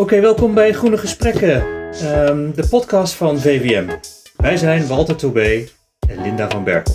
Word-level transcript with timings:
Oké, 0.00 0.20
welkom 0.20 0.54
bij 0.54 0.72
Groene 0.72 0.98
Gesprekken, 0.98 1.64
ehm, 1.92 2.50
de 2.54 2.66
podcast 2.70 3.14
van 3.14 3.40
VWM. 3.40 3.88
Wij 4.36 4.56
zijn 4.56 4.86
Walter 4.86 5.16
Toubé 5.16 5.64
en 6.08 6.22
Linda 6.22 6.50
van 6.50 6.64
Berkel. 6.64 6.94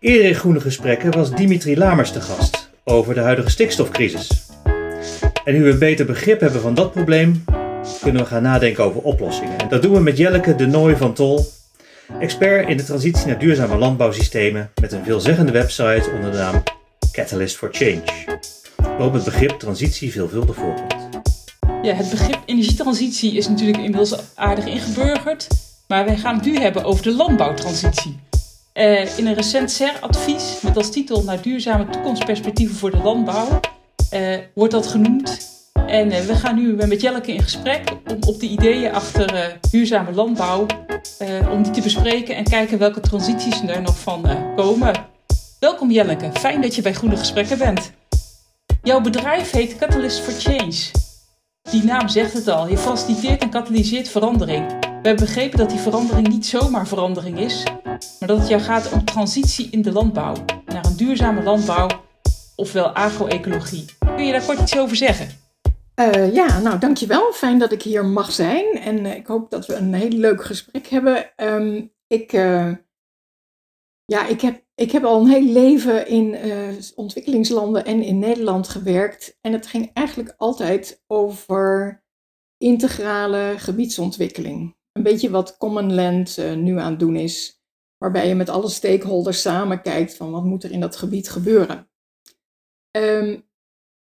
Eerder 0.00 0.26
in 0.26 0.34
Groene 0.34 0.60
Gesprekken 0.60 1.10
was 1.10 1.34
Dimitri 1.34 1.76
Lamers 1.76 2.12
te 2.12 2.20
gast 2.20 2.70
over 2.84 3.14
de 3.14 3.20
huidige 3.20 3.50
stikstofcrisis. 3.50 4.46
En 5.44 5.54
nu 5.54 5.62
we 5.62 5.70
een 5.70 5.78
beter 5.78 6.06
begrip 6.06 6.40
hebben 6.40 6.60
van 6.60 6.74
dat 6.74 6.92
probleem, 6.92 7.44
kunnen 8.00 8.22
we 8.22 8.28
gaan 8.28 8.42
nadenken 8.42 8.84
over 8.84 9.00
oplossingen. 9.00 9.58
En 9.58 9.68
dat 9.68 9.82
doen 9.82 9.94
we 9.94 10.00
met 10.00 10.16
Jelleke 10.16 10.54
de 10.54 10.66
Nooy 10.66 10.96
van 10.96 11.14
Tol, 11.14 11.46
expert 12.20 12.68
in 12.68 12.76
de 12.76 12.84
transitie 12.84 13.26
naar 13.26 13.38
duurzame 13.38 13.76
landbouwsystemen 13.76 14.70
met 14.80 14.92
een 14.92 15.04
veelzeggende 15.04 15.52
website 15.52 16.10
onder 16.14 16.30
de 16.30 16.36
naam 16.36 16.62
Catalyst 17.12 17.56
for 17.56 17.68
Change, 17.72 18.02
waarop 18.76 19.12
het 19.12 19.24
begrip 19.24 19.50
transitie 19.50 20.12
veelvuldig 20.12 20.56
voorkomt. 20.56 20.97
Ja, 21.82 21.94
het 21.94 22.10
begrip 22.10 22.38
energietransitie 22.44 23.32
is 23.32 23.48
natuurlijk 23.48 23.78
inmiddels 23.78 24.14
aardig 24.34 24.66
ingeburgerd. 24.66 25.46
Maar 25.86 26.04
wij 26.04 26.16
gaan 26.16 26.34
het 26.34 26.44
nu 26.44 26.56
hebben 26.56 26.84
over 26.84 27.02
de 27.02 27.12
landbouwtransitie. 27.12 28.18
Uh, 28.74 29.18
in 29.18 29.26
een 29.26 29.34
recent 29.34 29.70
CER-advies 29.70 30.60
met 30.60 30.76
als 30.76 30.90
titel 30.90 31.22
naar 31.22 31.42
duurzame 31.42 31.88
toekomstperspectieven 31.88 32.76
voor 32.76 32.90
de 32.90 32.96
landbouw 32.96 33.60
uh, 34.14 34.36
wordt 34.54 34.72
dat 34.72 34.86
genoemd. 34.86 35.56
En 35.86 36.12
uh, 36.12 36.18
we 36.18 36.34
gaan 36.34 36.54
nu 36.54 36.86
met 36.86 37.00
Jelleke 37.00 37.32
in 37.32 37.42
gesprek 37.42 37.90
om 38.06 38.18
op 38.26 38.40
de 38.40 38.46
ideeën 38.46 38.92
achter 38.92 39.58
duurzame 39.70 40.12
landbouw, 40.12 40.66
om 41.50 41.62
die 41.62 41.72
te 41.72 41.80
bespreken 41.80 42.36
en 42.36 42.44
kijken 42.44 42.78
welke 42.78 43.00
transities 43.00 43.60
er 43.66 43.82
nog 43.82 43.98
van 43.98 44.26
komen. 44.56 44.94
Welkom 45.58 45.90
Jelleke, 45.90 46.30
fijn 46.32 46.60
dat 46.60 46.74
je 46.74 46.82
bij 46.82 46.94
Groene 46.94 47.16
Gesprekken 47.16 47.58
bent. 47.58 47.90
Jouw 48.82 49.00
bedrijf 49.00 49.50
heet 49.50 49.76
Catalyst 49.76 50.20
for 50.20 50.32
Change. 50.32 51.06
Die 51.70 51.84
naam 51.84 52.08
zegt 52.08 52.32
het 52.32 52.48
al, 52.48 52.68
je 52.68 52.78
faciliteert 52.78 53.42
en 53.42 53.50
katalyseert 53.50 54.08
verandering. 54.08 54.66
We 54.80 55.08
hebben 55.08 55.24
begrepen 55.24 55.58
dat 55.58 55.70
die 55.70 55.78
verandering 55.78 56.28
niet 56.28 56.46
zomaar 56.46 56.86
verandering 56.86 57.40
is, 57.40 57.62
maar 58.18 58.28
dat 58.28 58.38
het 58.38 58.48
jou 58.48 58.62
gaat 58.62 58.92
om 58.92 59.04
transitie 59.04 59.68
in 59.70 59.82
de 59.82 59.92
landbouw, 59.92 60.34
naar 60.66 60.84
een 60.84 60.96
duurzame 60.96 61.42
landbouw, 61.42 61.88
ofwel 62.56 62.86
agroecologie. 62.88 63.84
Kun 64.16 64.26
je 64.26 64.32
daar 64.32 64.44
kort 64.44 64.60
iets 64.60 64.78
over 64.78 64.96
zeggen? 64.96 65.28
Uh, 65.96 66.34
ja, 66.34 66.58
nou 66.58 66.78
dankjewel. 66.78 67.32
Fijn 67.32 67.58
dat 67.58 67.72
ik 67.72 67.82
hier 67.82 68.04
mag 68.04 68.32
zijn 68.32 68.64
en 68.80 69.04
uh, 69.04 69.14
ik 69.14 69.26
hoop 69.26 69.50
dat 69.50 69.66
we 69.66 69.74
een 69.74 69.94
heel 69.94 70.08
leuk 70.08 70.44
gesprek 70.44 70.86
hebben. 70.86 71.30
Um, 71.36 71.92
ik, 72.06 72.32
uh, 72.32 72.70
ja, 74.12 74.26
ik 74.26 74.40
heb 74.40 74.66
ik 74.74 74.92
heb 74.92 75.04
al 75.04 75.20
een 75.20 75.28
heel 75.28 75.52
leven 75.52 76.06
in 76.06 76.46
uh, 76.46 76.74
ontwikkelingslanden 76.94 77.84
en 77.84 78.02
in 78.02 78.18
Nederland 78.18 78.68
gewerkt. 78.68 79.38
En 79.40 79.52
het 79.52 79.66
ging 79.66 79.90
eigenlijk 79.92 80.34
altijd 80.36 81.04
over 81.06 82.04
integrale 82.56 83.54
gebiedsontwikkeling. 83.56 84.76
Een 84.92 85.02
beetje 85.02 85.30
wat 85.30 85.56
Common 85.56 85.94
Land 85.94 86.36
uh, 86.38 86.54
nu 86.54 86.78
aan 86.78 86.90
het 86.90 87.00
doen 87.00 87.16
is. 87.16 87.62
Waarbij 87.96 88.28
je 88.28 88.34
met 88.34 88.48
alle 88.48 88.68
stakeholders 88.68 89.40
samen 89.40 89.82
kijkt 89.82 90.16
van 90.16 90.30
wat 90.30 90.44
moet 90.44 90.64
er 90.64 90.70
in 90.70 90.80
dat 90.80 90.96
gebied 90.96 91.30
gebeuren. 91.30 91.90
Um, 92.96 93.48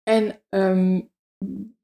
en 0.03 0.43
um, 0.49 1.13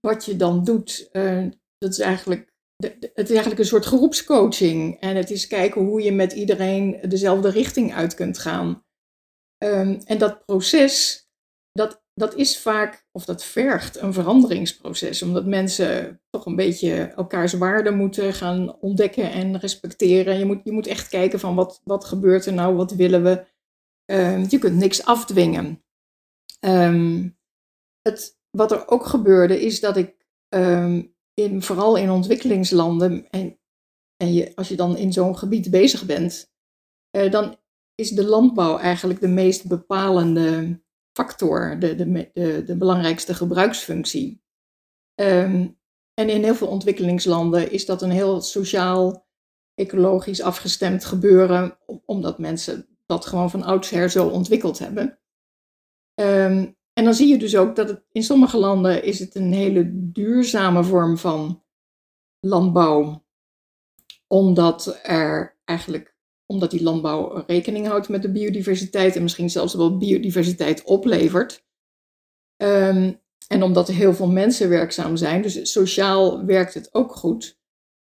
wat 0.01 0.25
je 0.25 0.37
dan 0.37 0.65
doet, 0.65 1.09
uh, 1.13 1.51
dat 1.79 1.91
is 1.91 1.99
eigenlijk 1.99 2.52
het 2.91 3.29
is 3.29 3.31
eigenlijk 3.31 3.59
een 3.59 3.65
soort 3.65 3.85
groepscoaching. 3.85 5.01
En 5.01 5.17
het 5.17 5.31
is 5.31 5.47
kijken 5.47 5.83
hoe 5.83 6.03
je 6.03 6.13
met 6.13 6.33
iedereen 6.33 6.99
dezelfde 7.09 7.51
richting 7.51 7.95
uit 7.95 8.15
kunt 8.15 8.39
gaan. 8.39 8.85
Um, 9.65 10.01
en 10.05 10.19
dat 10.19 10.45
proces, 10.45 11.27
dat, 11.73 12.03
dat 12.15 12.35
is 12.35 12.59
vaak, 12.59 13.07
of 13.13 13.25
dat 13.25 13.45
vergt 13.45 13.97
een 13.97 14.13
veranderingsproces. 14.13 15.23
Omdat 15.23 15.47
mensen 15.47 16.21
toch 16.31 16.47
een 16.47 16.57
beetje 16.57 16.95
elkaars 16.95 17.53
waarden 17.53 17.97
moeten 17.97 18.35
gaan 18.35 18.81
ontdekken 18.81 19.33
en 19.33 19.59
respecteren. 19.59 20.39
Je 20.39 20.45
moet, 20.45 20.61
je 20.65 20.73
moet 20.73 20.87
echt 20.87 21.09
kijken 21.09 21.41
van 21.41 21.55
wat, 21.55 21.81
wat 21.85 22.05
gebeurt 22.05 22.47
er 22.47 22.53
nou, 22.53 22.77
wat 22.77 22.93
willen 22.93 23.23
we. 23.23 23.45
Um, 24.13 24.47
je 24.49 24.59
kunt 24.59 24.77
niks 24.77 25.05
afdwingen. 25.05 25.85
Um, 26.61 27.39
het, 28.03 28.39
wat 28.51 28.73
er 28.73 28.89
ook 28.89 29.07
gebeurde 29.07 29.61
is 29.61 29.81
dat 29.81 29.97
ik 29.97 30.27
in, 31.35 31.63
vooral 31.63 31.97
in 31.97 32.11
ontwikkelingslanden, 32.11 33.31
en, 33.31 33.59
en 34.17 34.33
je, 34.33 34.57
als 34.57 34.69
je 34.69 34.77
dan 34.77 34.97
in 34.97 35.13
zo'n 35.13 35.39
gebied 35.39 35.71
bezig 35.71 36.07
bent, 36.07 36.53
uh, 37.17 37.31
dan 37.31 37.57
is 37.95 38.11
de 38.11 38.25
landbouw 38.25 38.79
eigenlijk 38.79 39.21
de 39.21 39.29
meest 39.29 39.69
bepalende 39.69 40.81
factor, 41.13 41.79
de, 41.79 41.95
de, 41.95 42.31
de, 42.33 42.63
de 42.65 42.77
belangrijkste 42.77 43.35
gebruiksfunctie. 43.35 44.43
Um, 45.21 45.81
en 46.15 46.29
in 46.29 46.45
heel 46.45 46.55
veel 46.55 46.69
ontwikkelingslanden 46.69 47.71
is 47.71 47.87
dat 47.87 48.03
een 48.03 48.11
heel 48.11 48.41
sociaal, 48.41 49.27
ecologisch 49.75 50.43
afgestemd 50.43 51.05
gebeuren, 51.05 51.79
omdat 52.05 52.39
mensen 52.39 52.99
dat 53.07 53.27
gewoon 53.27 53.51
van 53.51 53.63
oudsher 53.63 54.11
zo 54.11 54.29
ontwikkeld 54.29 54.79
hebben. 54.79 55.19
Um, 56.21 56.77
en 57.03 57.09
dan 57.09 57.17
zie 57.17 57.29
je 57.29 57.39
dus 57.39 57.57
ook 57.57 57.77
dat 57.77 57.89
het 57.89 58.05
in 58.13 58.23
sommige 58.23 58.59
landen 58.59 59.05
is 59.05 59.19
het 59.19 59.35
een 59.35 59.53
hele 59.53 59.91
duurzame 59.93 60.85
vorm 60.85 61.19
van 61.19 61.63
landbouw. 62.41 63.25
Omdat 64.27 65.01
er 65.03 65.59
eigenlijk, 65.65 66.17
omdat 66.47 66.71
die 66.71 66.83
landbouw 66.83 67.45
rekening 67.47 67.87
houdt 67.87 68.09
met 68.09 68.23
de 68.23 68.33
biodiversiteit 68.33 69.17
en 69.17 69.23
misschien 69.23 69.51
zelfs 69.51 69.75
wel 69.75 69.97
biodiversiteit 69.97 70.85
oplevert. 70.85 71.67
Um, 72.57 73.21
en 73.49 73.63
omdat 73.63 73.89
er 73.89 73.95
heel 73.95 74.15
veel 74.15 74.31
mensen 74.31 74.69
werkzaam 74.69 75.17
zijn, 75.17 75.43
dus 75.43 75.73
sociaal 75.73 76.45
werkt 76.45 76.75
het 76.75 76.95
ook 76.95 77.13
goed. 77.15 77.61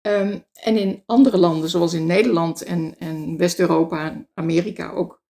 Um, 0.08 0.46
en 0.54 0.78
in 0.78 1.04
andere 1.06 1.38
landen, 1.38 1.70
zoals 1.70 1.94
in 1.94 2.06
Nederland 2.06 2.64
en, 2.64 2.96
en 2.98 3.38
West-Europa 3.38 4.12
en 4.12 4.30
Amerika 4.34 4.92
ook, 4.92 5.24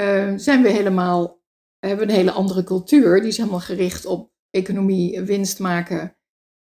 uh, 0.00 0.32
zijn 0.36 0.62
we 0.62 0.68
helemaal 0.68 1.42
we 1.84 1.90
hebben 1.90 2.08
een 2.08 2.14
hele 2.14 2.30
andere 2.30 2.64
cultuur. 2.64 3.20
Die 3.20 3.28
is 3.28 3.36
helemaal 3.36 3.60
gericht 3.60 4.06
op 4.06 4.32
economie, 4.50 5.20
winst 5.20 5.58
maken. 5.58 6.16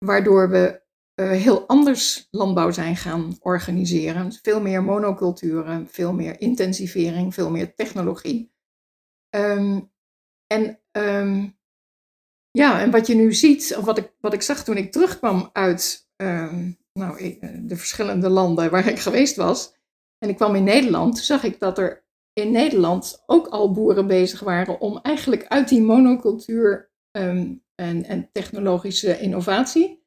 Waardoor 0.05 0.51
we 0.51 0.83
uh, 1.21 1.31
heel 1.31 1.67
anders 1.67 2.29
landbouw 2.31 2.71
zijn 2.71 2.97
gaan 2.97 3.37
organiseren. 3.41 4.33
Veel 4.33 4.61
meer 4.61 4.83
monoculturen, 4.83 5.89
veel 5.89 6.13
meer 6.13 6.41
intensivering, 6.41 7.35
veel 7.35 7.51
meer 7.51 7.75
technologie. 7.75 8.53
Um, 9.37 9.93
en, 10.47 10.81
um, 10.93 11.59
ja, 12.51 12.81
en 12.81 12.91
wat 12.91 13.07
je 13.07 13.15
nu 13.15 13.35
ziet, 13.35 13.75
of 13.79 13.85
wat 13.85 13.99
ik, 13.99 14.15
wat 14.21 14.33
ik 14.33 14.43
zag 14.43 14.65
toen 14.65 14.77
ik 14.77 14.93
terugkwam 14.93 15.51
uit 15.53 16.09
um, 16.17 16.79
nou, 16.93 17.19
eh, 17.19 17.49
de 17.61 17.77
verschillende 17.77 18.29
landen 18.29 18.71
waar 18.71 18.87
ik 18.87 18.99
geweest 18.99 19.37
was. 19.37 19.75
En 20.19 20.29
ik 20.29 20.37
kwam 20.37 20.55
in 20.55 20.65
Nederland, 20.65 21.15
toen 21.15 21.25
zag 21.25 21.45
ik 21.45 21.59
dat 21.59 21.79
er 21.79 22.08
in 22.41 22.51
Nederland 22.51 23.23
ook 23.27 23.47
al 23.47 23.73
boeren 23.73 24.07
bezig 24.07 24.41
waren 24.41 24.81
om 24.81 24.99
eigenlijk 25.03 25.47
uit 25.47 25.69
die 25.69 25.83
monocultuur 25.83 26.93
um, 27.11 27.65
en, 27.75 28.05
en, 28.05 28.29
technologische 28.33 29.21
innovatie 29.21 30.07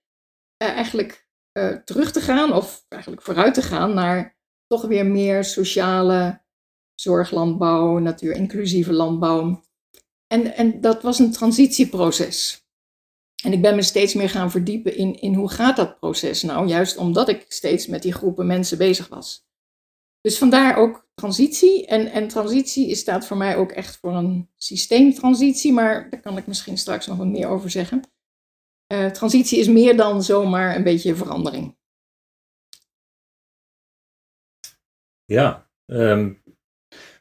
uh, 0.64 0.68
eigenlijk 0.70 1.28
uh, 1.58 1.76
terug 1.76 2.12
te 2.12 2.22
gaan, 2.22 2.54
of 2.54 2.86
eigenlijk 2.90 3.22
vooruit 3.22 3.54
te 3.54 3.62
gaan 3.62 3.94
naar 3.94 4.38
toch 4.68 4.86
weer 4.86 5.06
meer 5.06 5.44
sociale 5.44 6.42
zorglandbouw, 6.96 7.98
natuurinclusieve 7.98 8.94
landbouw. 8.94 9.64
En, 10.28 10.56
en 10.56 10.82
dat 10.82 11.02
was 11.02 11.20
een 11.20 11.32
transitieproces. 11.32 12.66
En 13.44 13.54
ik 13.54 13.62
ben 13.62 13.76
me 13.76 13.82
steeds 13.82 14.14
meer 14.14 14.30
gaan 14.30 14.52
verdiepen 14.52 14.96
in, 14.96 15.22
in 15.22 15.34
hoe 15.34 15.50
gaat 15.50 15.76
dat 15.76 16.00
proces 16.00 16.44
nou, 16.44 16.68
juist 16.68 16.98
omdat 16.98 17.30
ik 17.30 17.46
steeds 17.48 17.88
met 17.88 18.02
die 18.02 18.14
groepen 18.14 18.48
mensen 18.48 18.78
bezig 18.78 19.08
was. 19.08 19.50
Dus 20.22 20.38
vandaar 20.38 20.78
ook 20.78 21.08
transitie. 21.14 21.86
En, 21.86 22.12
en 22.12 22.28
transitie 22.28 22.96
staat 22.96 23.28
voor 23.28 23.38
mij 23.38 23.58
ook 23.58 23.72
echt 23.72 23.98
voor 23.98 24.16
een 24.16 24.50
systeemtransitie, 24.56 25.74
maar 25.74 26.10
daar 26.10 26.22
kan 26.22 26.38
ik 26.38 26.48
misschien 26.48 26.78
straks 26.78 27.08
nog 27.08 27.18
wat 27.18 27.28
meer 27.28 27.48
over 27.48 27.70
zeggen. 27.70 28.02
Uh, 28.94 29.06
transitie 29.06 29.60
is 29.60 29.68
meer 29.68 29.98
dan 29.98 30.24
zomaar 30.24 30.76
een 30.76 30.84
beetje 30.84 31.16
verandering. 31.16 31.76
Ja, 35.26 35.70
um, 35.86 36.44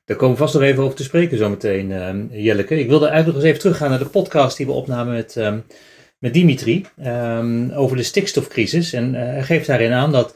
daar 0.05 0.17
komen 0.17 0.37
we 0.37 0.43
vast 0.43 0.55
nog 0.55 0.63
even 0.63 0.83
over 0.83 0.97
te 0.97 1.03
spreken 1.03 1.39
zometeen, 1.39 1.91
uh, 1.91 2.45
Jelleke. 2.45 2.79
Ik 2.79 2.89
wilde 2.89 3.07
eigenlijk 3.07 3.37
nog 3.37 3.37
eens 3.37 3.53
even 3.53 3.61
teruggaan 3.61 3.91
naar 3.91 3.99
de 3.99 4.09
podcast 4.09 4.57
die 4.57 4.67
we 4.67 4.73
opnamen 4.73 5.15
met, 5.15 5.37
um, 5.37 5.65
met 6.19 6.35
Dimitri 6.35 6.87
over 7.75 7.97
de 7.97 8.03
stikstofcrisis. 8.03 8.93
En 8.93 9.15
uh, 9.15 9.21
hij 9.21 9.43
geeft 9.43 9.67
daarin 9.67 9.93
aan 9.93 10.13
dat 10.13 10.35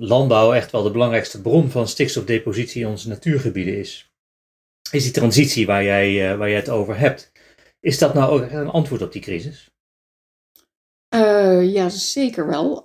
landbouw 0.00 0.52
echt 0.52 0.70
wel 0.70 0.82
de 0.82 0.90
belangrijkste 0.90 1.40
bron 1.40 1.70
van 1.70 1.88
stikstofdepositie 1.88 2.82
in 2.82 2.88
onze 2.88 3.08
natuurgebieden 3.08 3.78
is. 3.78 4.12
Is 4.90 5.02
die 5.02 5.12
transitie 5.12 5.66
waar 5.66 5.84
jij, 5.84 6.32
uh, 6.32 6.38
waar 6.38 6.48
jij 6.48 6.58
het 6.58 6.68
over 6.68 6.98
hebt, 6.98 7.32
is 7.80 7.98
dat 7.98 8.14
nou 8.14 8.30
ook 8.30 8.50
een 8.50 8.68
antwoord 8.68 9.02
op 9.02 9.12
die 9.12 9.22
crisis? 9.22 9.70
Uh, 11.14 11.72
ja, 11.72 11.88
zeker 11.88 12.46
wel. 12.46 12.84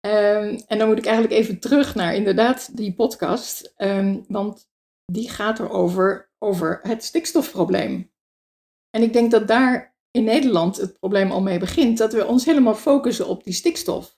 um, 0.00 0.62
en 0.70 0.78
dan 0.78 0.88
moet 0.88 0.98
ik 0.98 1.06
eigenlijk 1.06 1.34
even 1.34 1.58
terug 1.58 1.94
naar 1.94 2.14
inderdaad 2.14 2.76
die 2.76 2.94
podcast, 2.94 3.74
um, 3.76 4.24
want 4.28 4.68
die 5.04 5.30
gaat 5.30 5.58
erover 5.58 6.30
over 6.38 6.80
het 6.82 7.04
stikstofprobleem. 7.04 8.12
En 8.90 9.02
ik 9.02 9.12
denk 9.12 9.30
dat 9.30 9.48
daar 9.48 9.96
in 10.10 10.24
Nederland 10.24 10.76
het 10.76 10.98
probleem 10.98 11.30
al 11.30 11.42
mee 11.42 11.58
begint, 11.58 11.98
dat 11.98 12.12
we 12.12 12.26
ons 12.26 12.44
helemaal 12.44 12.74
focussen 12.74 13.26
op 13.26 13.44
die 13.44 13.54
stikstof. 13.54 14.17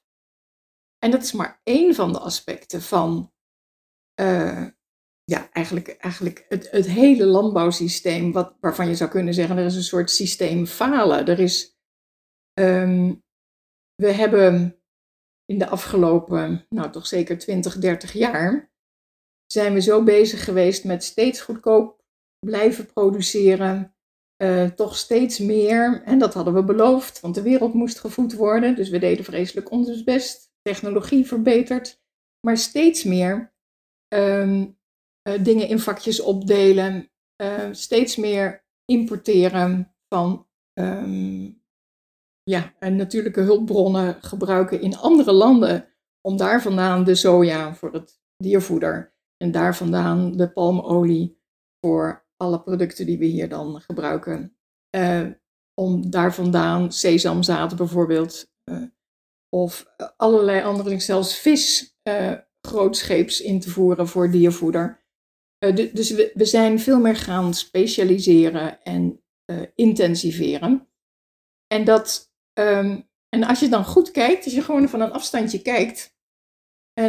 En 1.01 1.11
dat 1.11 1.23
is 1.23 1.33
maar 1.33 1.61
één 1.65 1.95
van 1.95 2.13
de 2.13 2.19
aspecten 2.19 2.83
van 2.83 3.33
uh, 4.21 4.67
ja, 5.25 5.51
eigenlijk, 5.53 5.89
eigenlijk 5.89 6.45
het, 6.49 6.71
het 6.71 6.87
hele 6.87 7.25
landbouwsysteem, 7.25 8.33
wat, 8.33 8.57
waarvan 8.61 8.89
je 8.89 8.95
zou 8.95 9.11
kunnen 9.11 9.35
zeggen, 9.35 9.57
er 9.57 9.65
is 9.65 9.77
een 9.77 9.83
soort 9.83 10.11
systeem 10.11 10.67
falen. 10.67 11.27
Er 11.27 11.39
is, 11.39 11.79
um, 12.61 13.23
we 13.95 14.13
hebben 14.13 14.81
in 15.45 15.59
de 15.59 15.69
afgelopen, 15.69 16.67
nou 16.69 16.91
toch 16.91 17.07
zeker 17.07 17.39
20, 17.39 17.79
30 17.79 18.13
jaar, 18.13 18.73
zijn 19.47 19.75
we 19.75 19.81
zo 19.81 20.03
bezig 20.03 20.45
geweest 20.45 20.85
met 20.85 21.05
steeds 21.05 21.41
goedkoop 21.41 22.05
blijven 22.47 22.87
produceren, 22.87 23.95
uh, 24.43 24.65
toch 24.65 24.97
steeds 24.97 25.39
meer. 25.39 26.03
En 26.05 26.19
dat 26.19 26.35
hadden 26.35 26.55
we 26.55 26.65
beloofd, 26.65 27.21
want 27.21 27.35
de 27.35 27.43
wereld 27.43 27.75
moest 27.75 27.99
gevoed 27.99 28.35
worden. 28.35 28.77
Dus 28.77 28.89
we 28.89 28.99
deden 28.99 29.25
vreselijk 29.25 29.71
ons 29.71 30.05
best. 30.05 30.50
Technologie 30.63 31.27
verbeterd. 31.27 32.03
Maar 32.47 32.57
steeds 32.57 33.05
meer 33.05 33.55
um, 34.15 34.79
uh, 35.29 35.45
dingen 35.45 35.69
in 35.69 35.79
vakjes 35.79 36.21
opdelen. 36.21 37.11
Uh, 37.43 37.69
steeds 37.71 38.17
meer 38.17 38.65
importeren 38.85 39.95
van 40.09 40.47
um, 40.75 41.63
ja, 42.43 42.73
natuurlijke 42.81 43.41
hulpbronnen 43.41 44.23
gebruiken 44.23 44.81
in 44.81 44.97
andere 44.97 45.33
landen. 45.33 45.89
Om 46.21 46.37
daar 46.37 46.63
vandaan 46.63 47.05
de 47.05 47.15
soja 47.15 47.75
voor 47.75 47.93
het 47.93 48.21
diervoeder. 48.37 49.15
En 49.37 49.51
daar 49.51 49.77
vandaan 49.77 50.37
de 50.37 50.53
palmolie 50.53 51.39
voor 51.87 52.27
alle 52.37 52.63
producten 52.63 53.07
die 53.07 53.19
we 53.19 53.25
hier 53.25 53.49
dan 53.49 53.81
gebruiken. 53.81 54.57
Uh, 54.97 55.27
om 55.75 56.11
daar 56.11 56.35
vandaan 56.35 56.93
sesamzaad 56.93 57.77
bijvoorbeeld. 57.77 58.53
Uh, 58.65 58.83
of 59.57 59.95
allerlei 60.17 60.63
andere, 60.63 61.01
zelfs 61.01 61.39
vis 61.39 61.95
uh, 62.09 62.39
in 63.43 63.61
te 63.61 63.71
voeren 63.71 64.09
voor 64.09 64.31
diervoeder. 64.31 65.05
dus 65.75 66.11
we, 66.11 66.33
zijn 66.35 66.81
veel 66.81 67.01
meer 67.01 67.17
gaan 67.17 67.55
specialiseren 67.55 68.83
en 68.83 69.23
intensiveren. 69.75 70.89
En, 71.67 71.85
dat, 71.85 72.33
um, 72.59 73.09
en 73.29 73.45
als 73.45 73.61
je 73.61 73.69
dan 73.69 73.85
goed 73.85 74.11
kijkt, 74.11 74.45
als 74.45 74.55
je 74.55 74.63
gewoon 74.63 74.89
van 74.89 75.01
een 75.01 75.13
afstandje 75.13 75.63
kijkt, 75.63 76.19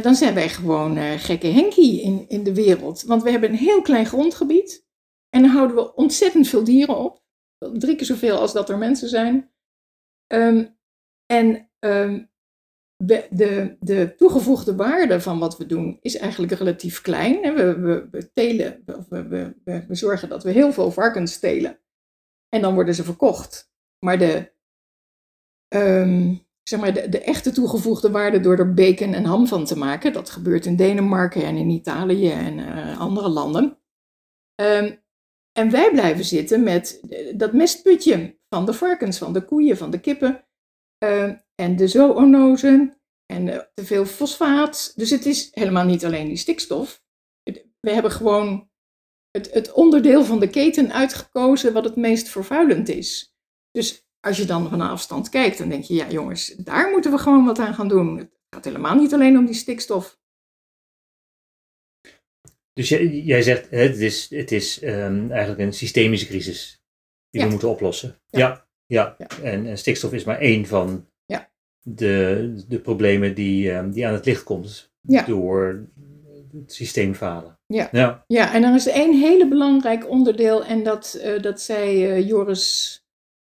dan 0.01 0.15
zijn 0.15 0.33
wij 0.33 0.49
gewoon 0.49 1.19
gekke 1.19 1.47
Henkie 1.47 2.01
in, 2.01 2.29
in 2.29 2.43
de 2.43 2.53
wereld. 2.53 3.01
Want 3.01 3.23
we 3.23 3.31
hebben 3.31 3.49
een 3.49 3.55
heel 3.55 3.81
klein 3.81 4.05
grondgebied. 4.05 4.85
En 5.29 5.41
dan 5.41 5.51
houden 5.51 5.75
we 5.75 5.95
ontzettend 5.95 6.47
veel 6.47 6.63
dieren 6.63 6.97
op. 6.97 7.23
Drie 7.57 7.95
keer 7.95 8.05
zoveel 8.05 8.39
als 8.39 8.53
dat 8.53 8.69
er 8.69 8.77
mensen 8.77 9.09
zijn. 9.09 9.51
Um, 10.33 10.77
en 11.25 11.69
um, 11.79 12.30
de, 13.03 13.27
de, 13.29 13.77
de, 13.79 14.15
toegevoegde 14.15 14.75
waarde 14.75 15.21
van 15.21 15.39
wat 15.39 15.57
we 15.57 15.65
doen 15.65 15.97
is 16.01 16.17
eigenlijk 16.17 16.51
relatief 16.51 17.01
klein. 17.01 17.55
We, 17.55 17.79
we, 17.79 18.07
we 18.11 18.31
telen, 18.33 18.83
we, 19.09 19.27
we, 19.27 19.55
we, 19.87 19.95
zorgen 19.95 20.29
dat 20.29 20.43
we 20.43 20.51
heel 20.51 20.73
veel 20.73 20.91
varkens 20.91 21.39
telen. 21.39 21.79
En 22.49 22.61
dan 22.61 22.73
worden 22.73 22.95
ze 22.95 23.03
verkocht. 23.03 23.71
Maar 23.99 24.17
de, 24.17 24.51
um, 25.75 26.45
zeg 26.63 26.79
maar 26.79 26.93
de, 26.93 27.19
echte 27.19 27.51
toegevoegde 27.51 28.11
waarde 28.11 28.39
door 28.39 28.57
er 28.57 28.73
bacon 28.73 29.13
en 29.13 29.25
ham 29.25 29.47
van 29.47 29.65
te 29.65 29.77
maken, 29.77 30.13
dat 30.13 30.29
gebeurt 30.29 30.65
in 30.65 30.75
Denemarken 30.75 31.43
en 31.43 31.55
in 31.55 31.69
Italië 31.69 32.29
en 32.29 32.57
uh, 32.57 32.99
andere 32.99 33.29
landen. 33.29 33.77
Um, 34.61 34.99
en 35.51 35.71
wij 35.71 35.91
blijven 35.91 36.25
zitten 36.25 36.63
met 36.63 37.01
dat 37.35 37.53
mestputje 37.53 38.39
van 38.49 38.65
de 38.65 38.73
varkens, 38.73 39.17
van 39.17 39.33
de 39.33 39.45
koeien, 39.45 39.77
van 39.77 39.91
de 39.91 39.99
kippen. 39.99 40.45
Uh, 41.03 41.31
en 41.61 41.75
de 41.75 41.87
zoonozen 41.87 43.01
en 43.25 43.47
uh, 43.47 43.59
te 43.73 43.85
veel 43.85 44.05
fosfaat. 44.05 44.93
Dus 44.95 45.09
het 45.09 45.25
is 45.25 45.47
helemaal 45.51 45.85
niet 45.85 46.05
alleen 46.05 46.27
die 46.27 46.37
stikstof. 46.37 47.03
We 47.79 47.91
hebben 47.91 48.11
gewoon 48.11 48.69
het, 49.31 49.53
het 49.53 49.71
onderdeel 49.71 50.25
van 50.25 50.39
de 50.39 50.49
keten 50.49 50.93
uitgekozen 50.93 51.73
wat 51.73 51.83
het 51.83 51.95
meest 51.95 52.29
vervuilend 52.29 52.89
is. 52.89 53.35
Dus 53.71 54.07
als 54.19 54.37
je 54.37 54.45
dan 54.45 54.69
van 54.69 54.81
afstand 54.81 55.29
kijkt, 55.29 55.57
dan 55.57 55.69
denk 55.69 55.83
je, 55.83 55.93
ja 55.93 56.09
jongens, 56.09 56.55
daar 56.55 56.91
moeten 56.91 57.11
we 57.11 57.17
gewoon 57.17 57.45
wat 57.45 57.59
aan 57.59 57.73
gaan 57.73 57.87
doen. 57.87 58.17
Het 58.17 58.29
gaat 58.49 58.65
helemaal 58.65 58.95
niet 58.95 59.13
alleen 59.13 59.37
om 59.37 59.45
die 59.45 59.55
stikstof. 59.55 60.19
Dus 62.73 62.89
jij, 62.89 63.07
jij 63.07 63.41
zegt, 63.41 63.69
het 63.69 63.97
is, 63.97 64.29
het 64.29 64.51
is 64.51 64.83
um, 64.83 65.31
eigenlijk 65.31 65.61
een 65.61 65.73
systemische 65.73 66.27
crisis 66.27 66.83
die 67.29 67.39
ja. 67.39 67.45
we 67.45 67.51
moeten 67.51 67.69
oplossen. 67.69 68.21
Ja, 68.27 68.67
ja. 68.85 69.15
ja. 69.17 69.27
En, 69.41 69.65
en, 69.65 69.77
stikstof 69.77 70.13
is 70.13 70.23
maar 70.23 70.39
één 70.39 70.65
van. 70.65 71.10
De, 71.81 72.63
de 72.67 72.79
problemen 72.79 73.35
die, 73.35 73.71
um, 73.71 73.91
die 73.91 74.07
aan 74.07 74.13
het 74.13 74.25
licht 74.25 74.43
komt 74.43 74.93
door 75.25 75.87
het 76.51 76.73
systeemfalen. 76.73 77.59
Ja. 77.65 77.89
Ja. 77.91 78.23
ja, 78.27 78.53
en 78.53 78.63
er 78.63 78.75
is 78.75 78.87
één 78.87 79.19
hele 79.19 79.47
belangrijk 79.47 80.09
onderdeel 80.09 80.65
en 80.65 80.83
dat, 80.83 81.21
uh, 81.23 81.41
dat 81.41 81.61
zei 81.61 82.07
uh, 82.07 82.27
Joris 82.27 82.99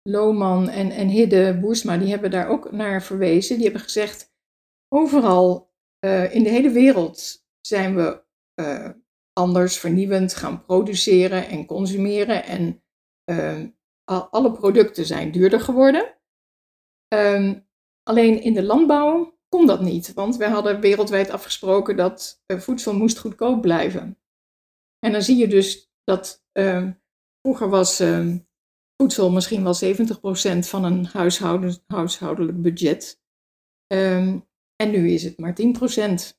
Lohman 0.01 0.69
en, 0.69 0.91
en 0.91 1.07
Hidde 1.07 1.57
Boersma, 1.61 1.97
die 1.97 2.09
hebben 2.09 2.31
daar 2.31 2.47
ook 2.47 2.71
naar 2.71 3.03
verwezen. 3.03 3.55
Die 3.55 3.63
hebben 3.63 3.81
gezegd, 3.81 4.33
overal 4.87 5.71
uh, 6.05 6.35
in 6.35 6.43
de 6.43 6.49
hele 6.49 6.69
wereld 6.69 7.45
zijn 7.61 7.95
we 7.95 8.25
anders 9.33 9.77
vernieuwend 9.77 10.33
gaan 10.33 10.61
produceren 10.65 11.47
en 11.47 11.65
consumeren. 11.65 12.43
En 12.43 12.83
uh, 13.31 13.63
alle 14.05 14.51
producten 14.51 15.05
zijn 15.05 15.31
duurder 15.31 15.59
geworden. 15.59 16.15
Um, 17.13 17.66
alleen 18.07 18.41
in 18.41 18.53
de 18.53 18.63
landbouw 18.63 19.37
kon 19.49 19.65
dat 19.65 19.81
niet, 19.81 20.13
want 20.13 20.37
we 20.37 20.47
hadden 20.47 20.79
wereldwijd 20.79 21.29
afgesproken 21.29 21.95
dat 21.95 22.43
uh, 22.47 22.59
voedsel 22.59 22.93
moest 22.93 23.19
goedkoop 23.19 23.61
blijven. 23.61 24.17
En 24.99 25.11
dan 25.11 25.21
zie 25.21 25.37
je 25.37 25.47
dus 25.47 25.91
dat 26.03 26.45
uh, 26.53 26.89
vroeger 27.41 27.69
was 27.69 27.99
ehm, 27.99 28.37
voedsel 29.01 29.31
misschien 29.31 29.63
wel 29.63 29.75
70% 29.75 30.59
van 30.59 30.83
een 30.83 31.05
huishoudelijk 31.87 32.61
budget. 32.61 33.21
Um, 33.93 34.47
en 34.75 34.91
nu 34.91 35.09
is 35.09 35.23
het 35.23 35.37
maar 35.37 35.55
10%. 35.61 36.35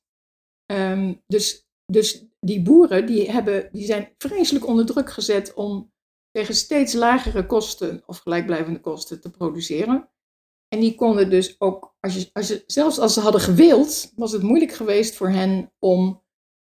dus, 1.27 1.69
dus 1.93 2.27
die 2.41 2.63
boeren 2.63 3.07
die 3.07 3.31
hebben, 3.31 3.69
die 3.73 3.85
zijn 3.85 4.15
vreselijk 4.19 4.67
onder 4.67 4.87
druk 4.87 5.11
gezet 5.11 5.55
om 5.55 5.93
tegen 6.31 6.55
steeds 6.55 6.93
lagere 6.93 7.47
kosten 7.47 8.03
of 8.07 8.19
gelijkblijvende 8.19 8.81
kosten 8.81 9.21
te 9.21 9.31
produceren. 9.31 10.11
En 10.69 10.81
die 10.81 10.95
konden 10.95 11.31
dus 11.31 11.61
ook, 11.61 11.97
als 12.01 12.15
je, 12.15 12.31
als 12.33 12.65
zelfs 12.67 12.99
als 12.99 13.15
ze 13.15 13.21
hadden 13.21 13.41
gewild, 13.41 14.13
was 14.17 14.33
het 14.33 14.43
moeilijk 14.43 14.73
geweest 14.73 15.17
voor 15.17 15.29
hen 15.29 15.73
om 15.79 16.23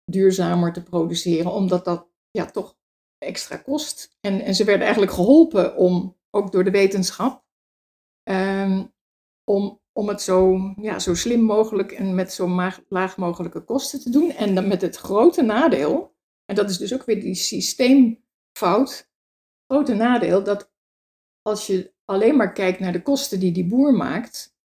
duurzamer 0.05 0.73
te 0.73 0.83
produceren, 0.83 1.51
omdat 1.51 1.85
dat 1.85 2.07
ja, 2.31 2.45
toch 2.45 2.77
extra 3.17 3.57
kost. 3.57 4.17
En, 4.19 4.41
en 4.41 4.55
ze 4.55 4.63
werden 4.63 4.83
eigenlijk 4.83 5.13
geholpen 5.13 5.75
om, 5.75 6.17
ook 6.29 6.51
door 6.51 6.63
de 6.63 6.71
wetenschap, 6.71 7.43
um, 8.29 8.93
om 9.43 9.81
om 9.93 10.07
het 10.07 10.21
zo, 10.21 10.57
ja, 10.75 10.99
zo 10.99 11.15
slim 11.15 11.41
mogelijk 11.41 11.91
en 11.91 12.15
met 12.15 12.33
zo 12.33 12.71
laag 12.87 13.17
mogelijke 13.17 13.63
kosten 13.63 13.99
te 13.99 14.09
doen. 14.09 14.31
En 14.31 14.55
dan 14.55 14.67
met 14.67 14.81
het 14.81 14.97
grote 14.97 15.41
nadeel, 15.41 16.15
en 16.45 16.55
dat 16.55 16.69
is 16.69 16.77
dus 16.77 16.93
ook 16.93 17.05
weer 17.05 17.21
die 17.21 17.35
systeemfout, 17.35 19.11
grote 19.67 19.93
nadeel 19.93 20.43
dat 20.43 20.71
als 21.41 21.67
je 21.67 21.90
alleen 22.05 22.35
maar 22.35 22.53
kijkt 22.53 22.79
naar 22.79 22.91
de 22.91 23.01
kosten 23.01 23.39
die 23.39 23.51
die 23.51 23.67
boer 23.67 23.93
maakt, 23.93 24.55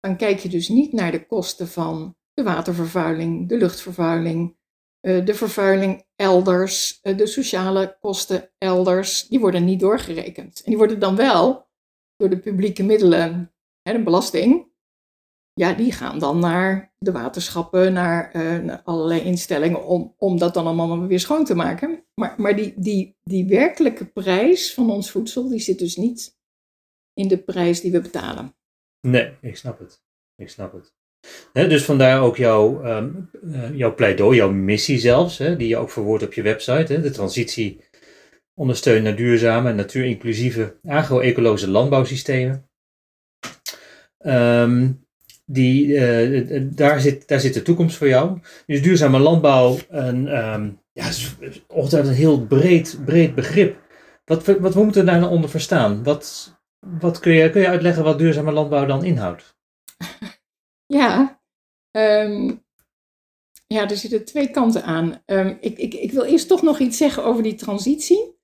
dan 0.00 0.16
kijk 0.16 0.38
je 0.38 0.48
dus 0.48 0.68
niet 0.68 0.92
naar 0.92 1.12
de 1.12 1.26
kosten 1.26 1.68
van 1.68 2.16
de 2.32 2.42
watervervuiling, 2.42 3.48
de 3.48 3.56
luchtvervuiling, 3.56 4.56
eh, 5.00 5.24
de 5.24 5.34
vervuiling 5.34 6.04
elders, 6.16 7.00
eh, 7.02 7.16
de 7.16 7.26
sociale 7.26 7.96
kosten 8.00 8.50
elders. 8.58 9.28
Die 9.28 9.40
worden 9.40 9.64
niet 9.64 9.80
doorgerekend. 9.80 10.58
En 10.58 10.70
die 10.70 10.76
worden 10.76 10.98
dan 10.98 11.16
wel 11.16 11.66
door 12.16 12.30
de 12.30 12.38
publieke 12.38 12.82
middelen 12.82 13.54
de 13.82 14.02
belasting, 14.02 14.72
ja, 15.52 15.72
die 15.72 15.92
gaan 15.92 16.18
dan 16.18 16.38
naar 16.38 16.94
de 16.98 17.12
waterschappen, 17.12 17.92
naar, 17.92 18.30
naar, 18.64 18.82
allerlei 18.82 19.20
instellingen 19.20 19.86
om, 19.86 20.14
om 20.18 20.38
dat 20.38 20.54
dan 20.54 20.66
allemaal 20.66 21.06
weer 21.06 21.20
schoon 21.20 21.44
te 21.44 21.54
maken. 21.54 22.04
Maar, 22.14 22.34
maar 22.36 22.56
die, 22.56 22.74
die, 22.76 23.16
die 23.22 23.46
werkelijke 23.46 24.06
prijs 24.06 24.74
van 24.74 24.90
ons 24.90 25.10
voedsel, 25.10 25.48
die 25.48 25.60
zit 25.60 25.78
dus 25.78 25.96
niet 25.96 26.38
in 27.14 27.28
de 27.28 27.38
prijs 27.38 27.80
die 27.80 27.92
we 27.92 28.00
betalen. 28.00 28.54
Nee, 29.00 29.32
ik 29.40 29.56
snap 29.56 29.78
het. 29.78 30.02
Ik 30.36 30.48
snap 30.48 30.72
het. 30.72 30.92
dus 31.52 31.84
vandaar 31.84 32.20
ook 32.20 32.36
jouw, 32.36 32.84
um, 32.86 33.30
jouw 33.72 33.94
pleidooi, 33.94 34.36
jouw 34.36 34.50
missie 34.50 34.98
zelfs, 34.98 35.36
die 35.36 35.68
je 35.68 35.76
ook 35.76 35.90
verwoordt 35.90 36.24
op 36.24 36.32
je 36.32 36.42
website. 36.42 37.00
de 37.00 37.10
transitie 37.10 37.80
ondersteunen 38.54 39.02
naar 39.02 39.16
duurzame 39.16 39.68
en 39.68 39.76
natuurinclusieve 39.76 40.76
agro-ecologische 40.84 41.70
landbouwsystemen. 41.70 42.68
Um, 44.18 45.06
die, 45.46 45.86
uh, 45.86 46.62
daar, 46.74 47.00
zit, 47.00 47.28
daar 47.28 47.40
zit 47.40 47.54
de 47.54 47.62
toekomst 47.62 47.96
voor 47.96 48.08
jou. 48.08 48.38
Dus 48.66 48.82
duurzame 48.82 49.18
landbouw 49.18 49.78
een, 49.88 50.46
um, 50.52 50.80
ja, 50.92 51.06
is 51.06 51.36
altijd 51.66 52.06
een 52.06 52.12
heel 52.12 52.46
breed, 52.46 52.98
breed 53.04 53.34
begrip. 53.34 53.82
Wat, 54.24 54.44
wat, 54.44 54.58
wat 54.58 54.74
moeten 54.74 55.04
we 55.04 55.10
daar 55.10 55.20
nou 55.20 55.32
onder 55.32 55.50
verstaan? 55.50 56.02
Wat, 56.02 56.54
wat 57.00 57.20
kun, 57.20 57.32
je, 57.32 57.50
kun 57.50 57.60
je 57.60 57.68
uitleggen 57.68 58.04
wat 58.04 58.18
duurzame 58.18 58.52
landbouw 58.52 58.86
dan 58.86 59.04
inhoudt? 59.04 59.56
Ja, 60.86 61.42
ehm, 61.90 62.56
ja, 63.66 63.88
er 63.90 63.96
zitten 63.96 64.24
twee 64.24 64.50
kanten 64.50 64.84
aan. 64.84 65.22
Ehm, 65.24 65.56
ik, 65.60 65.78
ik, 65.78 65.94
ik 65.94 66.12
wil 66.12 66.24
eerst 66.24 66.48
toch 66.48 66.62
nog 66.62 66.78
iets 66.78 66.96
zeggen 66.96 67.24
over 67.24 67.42
die 67.42 67.54
transitie. 67.54 68.34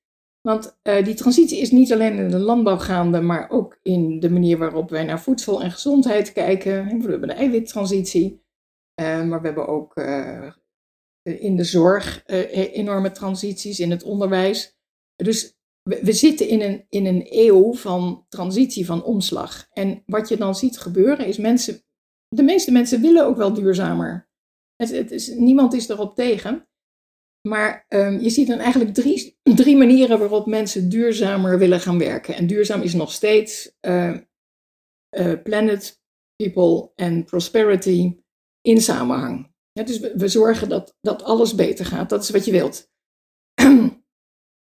Want 0.41 0.79
uh, 0.83 1.05
die 1.05 1.15
transitie 1.15 1.61
is 1.61 1.71
niet 1.71 1.93
alleen 1.93 2.19
in 2.19 2.29
de 2.29 2.39
landbouw 2.39 2.79
gaande, 2.79 3.21
maar 3.21 3.51
ook 3.51 3.79
in 3.83 4.21
de 4.21 4.31
manier 4.31 4.59
waarop 4.59 4.91
wij 4.91 5.05
naar 5.05 5.21
voedsel 5.21 5.63
en 5.63 5.71
gezondheid 5.71 6.33
kijken. 6.33 6.85
We 6.85 7.11
hebben 7.11 7.29
de 7.29 7.35
eiwittransitie, 7.35 8.45
uh, 9.01 9.23
maar 9.23 9.41
we 9.41 9.47
hebben 9.47 9.67
ook 9.67 9.97
uh, 9.97 10.53
in 11.23 11.57
de 11.57 11.65
zorg 11.65 12.23
enorme 12.27 13.11
transities, 13.11 13.81
in 13.81 13.91
het 13.91 14.03
onderwijs. 14.03 14.79
Dus 15.17 15.60
we, 15.83 16.13
zitten 16.13 16.49
in 16.49 16.61
een, 16.61 16.87
in 16.89 17.07
een 17.07 17.27
eeuw 17.29 17.75
van 17.75 18.27
transitie, 18.29 18.87
van 18.87 19.03
omslag. 19.03 19.69
En 19.73 20.03
wat 20.07 20.29
je 20.29 20.37
dan 20.37 20.55
ziet 20.55 20.79
gebeuren 20.79 21.27
is 21.27 21.39
mensen, 21.39 21.83
de 22.29 22.43
meeste 22.43 22.73
mensen 22.73 23.01
willen 23.01 23.27
ook 23.27 23.37
wel 23.37 23.53
duurzamer. 23.53 24.29
Het, 24.77 24.91
het 24.91 25.11
is, 25.11 25.29
niemand 25.29 25.73
is 25.73 25.89
erop 25.89 26.15
tegen. 26.15 26.69
Maar 27.49 27.85
um, 27.89 28.21
je 28.21 28.31
ziet 28.31 28.47
dan 28.47 28.59
eigenlijk 28.59 28.95
drie, 28.95 29.39
drie 29.43 29.77
manieren 29.77 30.19
waarop 30.19 30.47
mensen 30.47 30.89
duurzamer 30.89 31.59
willen 31.59 31.81
gaan 31.81 31.99
werken. 31.99 32.35
En 32.35 32.47
duurzaam 32.47 32.83
is 32.83 32.95
nog 32.95 33.13
steeds 33.13 33.77
uh, 33.87 34.17
uh, 35.17 35.43
planet, 35.43 36.01
people 36.37 36.93
en 36.95 37.25
prosperity 37.25 38.17
in 38.61 38.81
samenhang. 38.81 39.49
Dus 39.73 39.99
we, 39.99 40.13
we, 40.17 40.29
zorgen 40.29 40.69
dat, 40.69 40.97
dat 41.01 41.23
alles 41.23 41.55
beter 41.55 41.85
gaat. 41.85 42.09
Dat 42.09 42.23
is 42.23 42.31
wat 42.31 42.45
je 42.45 42.53
wilt. 42.53 42.91
um, 43.63 44.03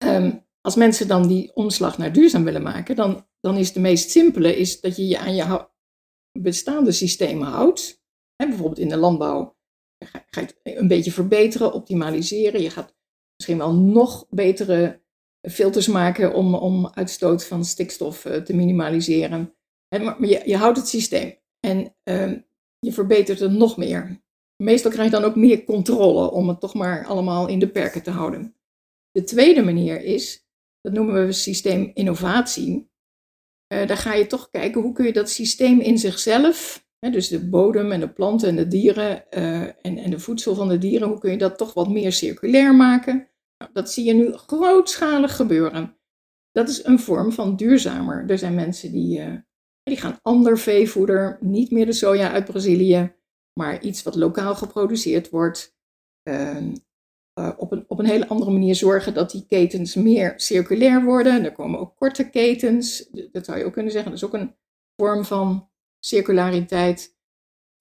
als 0.60 0.76
mensen 0.76 1.08
dan 1.08 1.28
die 1.28 1.54
omslag 1.54 1.98
naar 1.98 2.12
duurzaam 2.12 2.44
willen 2.44 2.62
maken, 2.62 2.96
dan, 2.96 3.26
dan 3.40 3.56
is 3.56 3.72
de 3.72 3.80
meest 3.80 4.10
simpele 4.10 4.56
is 4.56 4.80
dat 4.80 4.96
je 4.96 5.06
je 5.06 5.18
aan 5.18 5.34
je 5.34 5.68
bestaande 6.32 6.92
systemen 6.92 7.48
houdt. 7.48 8.02
Hè, 8.36 8.46
bijvoorbeeld 8.46 8.78
in 8.78 8.88
de 8.88 8.96
landbouw 8.96 9.56
ga, 10.04 10.24
je 10.30 10.40
het 10.40 10.60
een 10.62 10.88
beetje 10.88 11.12
verbeteren, 11.12 11.72
optimaliseren. 11.72 12.62
Je 12.62 12.70
gaat 12.70 12.96
misschien 13.36 13.58
wel 13.58 13.74
nog 13.74 14.26
betere 14.30 15.02
filters 15.50 15.86
maken 15.86 16.34
om, 16.34 16.54
om 16.54 16.88
uitstoot 16.88 17.44
van 17.44 17.64
stikstof 17.64 18.24
uh, 18.24 18.36
te 18.36 18.54
minimaliseren. 18.54 19.54
En, 19.88 20.04
maar 20.04 20.26
je, 20.26 20.42
je, 20.44 20.56
houdt 20.56 20.78
het 20.78 20.88
systeem 20.88 21.34
en 21.60 21.94
uh, 22.04 22.38
je 22.78 22.92
verbetert 22.92 23.38
het 23.38 23.52
nog 23.52 23.76
meer. 23.76 24.22
Meestal 24.62 24.90
krijg 24.90 25.10
je 25.10 25.16
dan 25.16 25.24
ook 25.24 25.36
meer 25.36 25.64
controle 25.64 26.30
om 26.30 26.48
het 26.48 26.60
toch 26.60 26.74
maar 26.74 27.06
allemaal 27.06 27.48
in 27.48 27.58
de 27.58 27.68
perken 27.68 28.02
te 28.02 28.10
houden. 28.10 28.54
De 29.10 29.24
tweede 29.24 29.62
manier 29.62 30.02
is, 30.02 30.47
dat 30.88 30.96
noemen 30.96 31.26
we 31.26 31.32
systeem 31.32 31.90
innovatie. 31.94 32.90
Uh, 33.74 33.86
daar 33.86 33.96
ga 33.96 34.14
je 34.14 34.26
toch 34.26 34.50
kijken 34.50 34.80
hoe 34.80 34.92
kun 34.92 35.04
je 35.04 35.12
dat 35.12 35.30
systeem 35.30 35.80
in 35.80 35.98
zichzelf 35.98 36.86
dus 37.00 37.28
de 37.28 37.48
bodem 37.48 37.92
en 37.92 38.00
de 38.00 38.12
planten 38.12 38.48
en 38.48 38.56
de 38.56 38.68
dieren 38.68 39.24
uh, 39.30 39.62
en, 39.62 39.98
en 39.98 40.10
de 40.10 40.18
voedsel 40.18 40.54
van 40.54 40.68
de 40.68 40.78
dieren, 40.78 41.08
hoe 41.08 41.18
kun 41.18 41.30
je 41.30 41.38
dat 41.38 41.58
toch 41.58 41.74
wat 41.74 41.88
meer 41.88 42.12
circulair 42.12 42.74
maken? 42.74 43.28
Nou, 43.58 43.70
dat 43.72 43.92
zie 43.92 44.04
je 44.04 44.12
nu 44.12 44.32
grootschalig 44.32 45.36
gebeuren. 45.36 45.96
Dat 46.50 46.68
is 46.68 46.84
een 46.84 46.98
vorm 46.98 47.32
van 47.32 47.56
duurzamer. 47.56 48.30
Er 48.30 48.38
zijn 48.38 48.54
mensen 48.54 48.92
die, 48.92 49.20
uh, 49.20 49.34
die 49.82 49.96
gaan 49.96 50.18
ander 50.22 50.58
veevoeder, 50.58 51.38
niet 51.40 51.70
meer 51.70 51.86
de 51.86 51.92
soja 51.92 52.32
uit 52.32 52.44
Brazilië, 52.44 53.14
maar 53.52 53.82
iets 53.82 54.02
wat 54.02 54.14
lokaal 54.14 54.54
geproduceerd 54.54 55.30
wordt. 55.30 55.76
Uh, 56.28 56.56
op, 57.56 57.72
een, 57.72 57.84
op 57.98 58.04
een 58.04 58.10
hele 58.10 58.28
andere 58.28 58.50
manier 58.50 58.74
zorgen 58.74 59.14
dat 59.14 59.30
die 59.30 59.46
ketens 59.46 59.94
meer 59.94 60.32
circulair 60.36 61.04
worden. 61.04 61.44
Er 61.44 61.52
komen 61.52 61.80
ook 61.80 61.96
korte 61.96 62.30
ketens, 62.30 63.08
dat 63.32 63.44
zou 63.44 63.58
je 63.58 63.64
ook 63.64 63.72
kunnen 63.72 63.92
zeggen. 63.92 64.10
Dat 64.10 64.20
is 64.20 64.26
ook 64.26 64.34
een 64.34 64.54
vorm 64.96 65.24
van 65.24 65.68
circulariteit. 65.98 67.16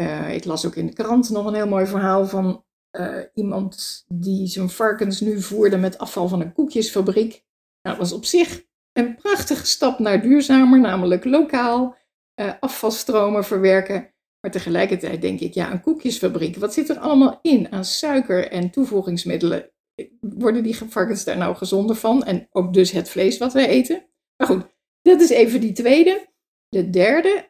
Uh, 0.01 0.35
ik 0.35 0.45
las 0.45 0.65
ook 0.65 0.75
in 0.75 0.85
de 0.85 0.93
krant 0.93 1.29
nog 1.29 1.45
een 1.45 1.53
heel 1.53 1.67
mooi 1.67 1.85
verhaal 1.85 2.25
van 2.25 2.65
uh, 2.91 3.17
iemand 3.33 4.05
die 4.07 4.47
zijn 4.47 4.69
varkens 4.69 5.19
nu 5.19 5.41
voerde 5.41 5.77
met 5.77 5.97
afval 5.97 6.27
van 6.27 6.41
een 6.41 6.53
koekjesfabriek. 6.53 7.45
Nou, 7.81 7.97
dat 7.97 8.09
was 8.09 8.11
op 8.11 8.25
zich 8.25 8.65
een 8.93 9.15
prachtige 9.15 9.65
stap 9.65 9.99
naar 9.99 10.21
duurzamer, 10.21 10.79
namelijk 10.79 11.25
lokaal 11.25 11.95
uh, 12.41 12.53
afvalstromen 12.59 13.43
verwerken. 13.43 14.13
Maar 14.39 14.51
tegelijkertijd 14.51 15.21
denk 15.21 15.39
ik, 15.39 15.53
ja, 15.53 15.71
een 15.71 15.81
koekjesfabriek, 15.81 16.55
wat 16.55 16.73
zit 16.73 16.89
er 16.89 16.97
allemaal 16.97 17.39
in 17.41 17.71
aan 17.71 17.85
suiker 17.85 18.51
en 18.51 18.69
toevoegingsmiddelen? 18.69 19.71
Worden 20.19 20.63
die 20.63 20.75
varkens 20.75 21.23
daar 21.23 21.37
nou 21.37 21.55
gezonder 21.55 21.95
van? 21.95 22.23
En 22.23 22.47
ook 22.51 22.73
dus 22.73 22.91
het 22.91 23.09
vlees 23.09 23.37
wat 23.37 23.53
wij 23.53 23.67
eten? 23.67 24.09
Maar 24.37 24.47
goed, 24.47 24.65
dat 25.01 25.21
is 25.21 25.29
even 25.29 25.61
die 25.61 25.73
tweede. 25.73 26.27
De 26.69 26.89
derde, 26.89 27.49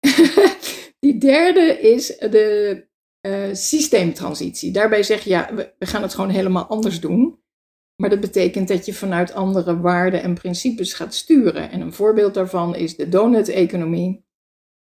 die 1.04 1.18
derde 1.18 1.80
is 1.80 2.06
de 2.06 2.86
uh, 3.26 3.54
systeemtransitie. 3.54 4.72
Daarbij 4.72 5.02
zeg 5.02 5.24
je, 5.24 5.30
ja, 5.30 5.54
we, 5.54 5.86
gaan 5.86 6.02
het 6.02 6.14
gewoon 6.14 6.30
helemaal 6.30 6.66
anders 6.66 7.00
doen. 7.00 7.42
Maar 8.02 8.10
dat 8.10 8.20
betekent 8.20 8.68
dat 8.68 8.86
je 8.86 8.94
vanuit 8.94 9.32
andere 9.32 9.80
waarden 9.80 10.22
en 10.22 10.34
principes 10.34 10.92
gaat 10.92 11.14
sturen. 11.14 11.70
En 11.70 11.80
een 11.80 11.92
voorbeeld 11.92 12.34
daarvan 12.34 12.74
is 12.74 12.96
de 12.96 13.08
donut-economie 13.08 14.26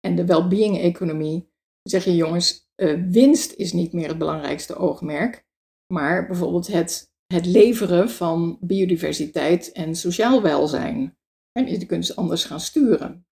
en 0.01 0.17
de 0.17 0.27
well-being-economie. 0.27 1.39
Dan 1.83 2.01
zeg 2.01 2.05
je, 2.05 2.15
jongens, 2.15 2.71
uh, 2.77 3.03
winst 3.11 3.53
is 3.53 3.73
niet 3.73 3.93
meer 3.93 4.09
het 4.09 4.19
belangrijkste 4.19 4.77
oogmerk. 4.77 5.47
Maar 5.93 6.27
bijvoorbeeld 6.27 6.67
het, 6.67 7.13
het 7.27 7.47
leveren 7.47 8.11
van 8.11 8.59
biodiversiteit 8.61 9.73
en 9.73 9.95
sociaal 9.95 10.43
welzijn. 10.43 11.17
En 11.53 11.71
je 11.71 11.87
kunt 11.87 12.07
ze 12.07 12.17
anders 12.17 12.45
gaan 12.45 12.61
sturen. 12.61 13.27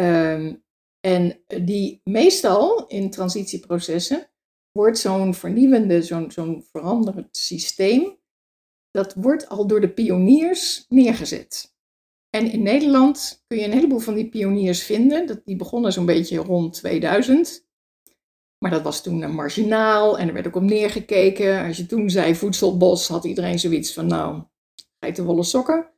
Um, 0.00 0.64
en 1.00 1.40
die 1.64 2.00
meestal 2.04 2.86
in 2.86 3.10
transitieprocessen 3.10 4.30
wordt 4.72 4.98
zo'n 4.98 5.34
vernieuwende, 5.34 6.02
zo'n 6.02 6.30
zo'n 6.30 6.62
veranderend 6.62 7.36
systeem, 7.36 8.18
dat 8.90 9.14
wordt 9.14 9.48
al 9.48 9.66
door 9.66 9.80
de 9.80 9.92
pioniers 9.92 10.84
neergezet. 10.88 11.74
En 12.30 12.50
in 12.50 12.62
Nederland 12.62 13.44
kun 13.46 13.58
je 13.58 13.64
een 13.64 13.72
heleboel 13.72 13.98
van 13.98 14.14
die 14.14 14.28
pioniers 14.28 14.82
vinden. 14.82 15.26
Dat, 15.26 15.44
die 15.44 15.56
begonnen 15.56 15.92
zo'n 15.92 16.06
beetje 16.06 16.36
rond 16.36 16.74
2000. 16.74 17.65
Maar 18.66 18.74
dat 18.74 18.84
was 18.84 19.02
toen 19.02 19.22
een 19.22 19.34
marginaal 19.34 20.18
en 20.18 20.28
er 20.28 20.34
werd 20.34 20.46
ook 20.46 20.56
op 20.56 20.62
neergekeken. 20.62 21.66
Als 21.66 21.76
je 21.76 21.86
toen 21.86 22.10
zei 22.10 22.34
voedselbos, 22.34 23.08
had 23.08 23.24
iedereen 23.24 23.58
zoiets 23.58 23.92
van, 23.92 24.06
nou, 24.06 24.42
geitenwolle 24.98 25.42
sokken. 25.42 25.90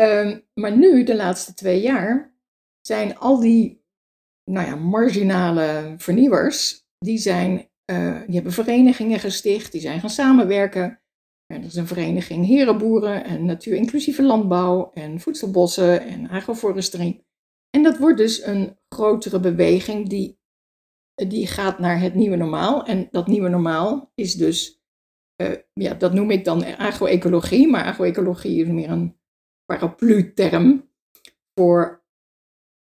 Um, 0.00 0.46
maar 0.54 0.76
nu, 0.76 1.04
de 1.04 1.16
laatste 1.16 1.54
twee 1.54 1.80
jaar, 1.80 2.34
zijn 2.80 3.18
al 3.18 3.40
die 3.40 3.84
nou 4.50 4.66
ja, 4.66 4.76
marginale 4.76 5.94
vernieuwers, 5.96 6.86
die, 6.98 7.18
zijn, 7.18 7.68
uh, 7.90 8.20
die 8.26 8.34
hebben 8.34 8.52
verenigingen 8.52 9.18
gesticht, 9.18 9.72
die 9.72 9.80
zijn 9.80 10.00
gaan 10.00 10.10
samenwerken. 10.10 11.00
Er 11.46 11.64
is 11.64 11.74
een 11.74 11.86
vereniging 11.86 12.46
herenboeren 12.46 13.24
en 13.24 13.44
natuur-inclusieve 13.44 14.22
landbouw 14.22 14.90
en 14.92 15.20
voedselbossen 15.20 16.00
en 16.00 16.28
agroforesterie. 16.28 17.26
En 17.70 17.82
dat 17.82 17.98
wordt 17.98 18.18
dus 18.18 18.46
een 18.46 18.78
grotere 18.88 19.40
beweging 19.40 20.08
die, 20.08 20.38
die 21.14 21.46
gaat 21.46 21.78
naar 21.78 22.00
het 22.00 22.14
nieuwe 22.14 22.36
normaal. 22.36 22.84
En 22.84 23.08
dat 23.10 23.26
nieuwe 23.26 23.48
normaal 23.48 24.12
is 24.14 24.34
dus, 24.34 24.82
uh, 25.42 25.56
ja, 25.72 25.94
dat 25.94 26.12
noem 26.12 26.30
ik 26.30 26.44
dan 26.44 26.64
agroecologie, 26.76 27.68
maar 27.68 27.84
agroecologie 27.84 28.62
is 28.62 28.68
meer 28.68 28.90
een 28.90 29.18
paraplu-term 29.64 30.90
voor 31.60 32.04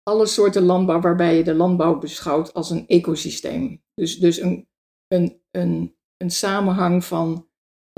alle 0.02 0.26
soorten 0.26 0.62
landbouw 0.62 1.00
waarbij 1.00 1.36
je 1.36 1.44
de 1.44 1.54
landbouw 1.54 1.98
beschouwt 1.98 2.54
als 2.54 2.70
een 2.70 2.86
ecosysteem. 2.86 3.82
Dus, 3.94 4.18
dus 4.18 4.40
een, 4.40 4.68
een, 5.08 5.40
een, 5.50 5.96
een 6.16 6.30
samenhang 6.30 7.04
van 7.04 7.48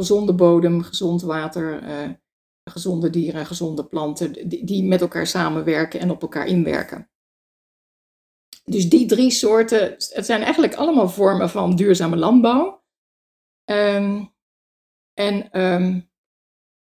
gezonde 0.00 0.34
bodem, 0.34 0.82
gezond 0.82 1.22
water, 1.22 1.82
uh, 1.82 2.10
gezonde 2.70 3.10
dieren, 3.10 3.46
gezonde 3.46 3.86
planten, 3.86 4.48
die 4.48 4.84
met 4.84 5.00
elkaar 5.00 5.26
samenwerken 5.26 6.00
en 6.00 6.10
op 6.10 6.22
elkaar 6.22 6.46
inwerken. 6.46 7.10
Dus 8.70 8.88
die 8.88 9.06
drie 9.06 9.30
soorten, 9.30 9.90
het 9.90 10.26
zijn 10.26 10.42
eigenlijk 10.42 10.74
allemaal 10.74 11.08
vormen 11.08 11.50
van 11.50 11.76
duurzame 11.76 12.16
landbouw. 12.16 12.84
Um, 13.70 14.34
en 15.12 15.60
um, 15.60 16.10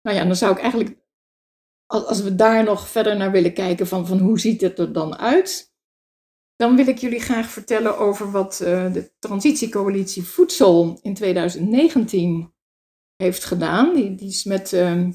nou 0.03 0.17
ja, 0.17 0.25
dan 0.25 0.37
zou 0.37 0.53
ik 0.53 0.59
eigenlijk 0.59 1.03
als 1.87 2.23
we 2.23 2.35
daar 2.35 2.65
nog 2.65 2.89
verder 2.89 3.17
naar 3.17 3.31
willen 3.31 3.55
kijken 3.55 3.87
van, 3.87 4.07
van 4.07 4.19
hoe 4.19 4.41
ziet 4.41 4.61
het 4.61 4.79
er 4.79 4.93
dan 4.93 5.17
uit, 5.17 5.75
dan 6.57 6.77
wil 6.77 6.87
ik 6.87 6.99
jullie 6.99 7.21
graag 7.21 7.47
vertellen 7.51 7.99
over 7.99 8.31
wat 8.31 8.61
uh, 8.63 8.93
de 8.93 9.13
Transitiecoalitie 9.19 10.23
Voedsel 10.23 10.99
in 11.03 11.15
2019 11.15 12.55
heeft 13.17 13.45
gedaan. 13.45 13.95
Die, 13.95 14.15
die 14.15 14.29
is 14.29 14.45
met 14.45 14.73
uh, 14.73 15.09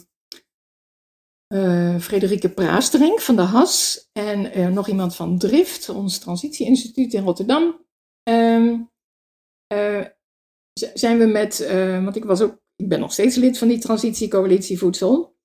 uh, 1.53 1.99
Frederike 1.99 2.49
Praastering 2.49 3.21
van 3.21 3.35
de 3.35 3.41
HAS 3.41 4.09
en 4.11 4.73
nog 4.73 4.87
iemand 4.87 5.15
van 5.15 5.37
Drift, 5.37 5.89
ons 5.89 6.19
Transitieinstituut 6.19 7.13
in 7.13 7.23
Rotterdam. 7.23 7.85
Ehm, 8.23 8.77
zijn 10.93 11.17
we 11.17 11.25
met, 11.25 11.67
want 12.03 12.15
ik 12.15 12.23
was 12.23 12.41
ook, 12.41 12.61
ik 12.75 12.89
ben 12.89 12.99
nog 12.99 13.13
steeds 13.13 13.35
lid 13.35 13.57
van 13.57 13.67
die 13.67 13.79
Transitiecoalitie 13.79 14.77
Voedsel. 14.77 15.37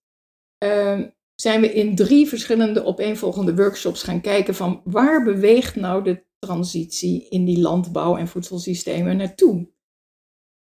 Ehm, 0.59 1.09
zijn 1.35 1.61
we 1.61 1.73
in 1.73 1.95
drie 1.95 2.29
verschillende 2.29 2.85
opeenvolgende 2.85 3.55
workshops 3.55 4.03
gaan 4.03 4.21
kijken 4.21 4.55
van 4.55 4.81
waar 4.85 5.25
beweegt 5.25 5.77
nou 5.77 6.05
de 6.05 6.25
transitie 6.39 7.29
in 7.29 7.45
die 7.45 7.61
landbouw- 7.61 8.17
en 8.17 8.29
voedselsystemen 8.29 9.17
naartoe. 9.17 9.73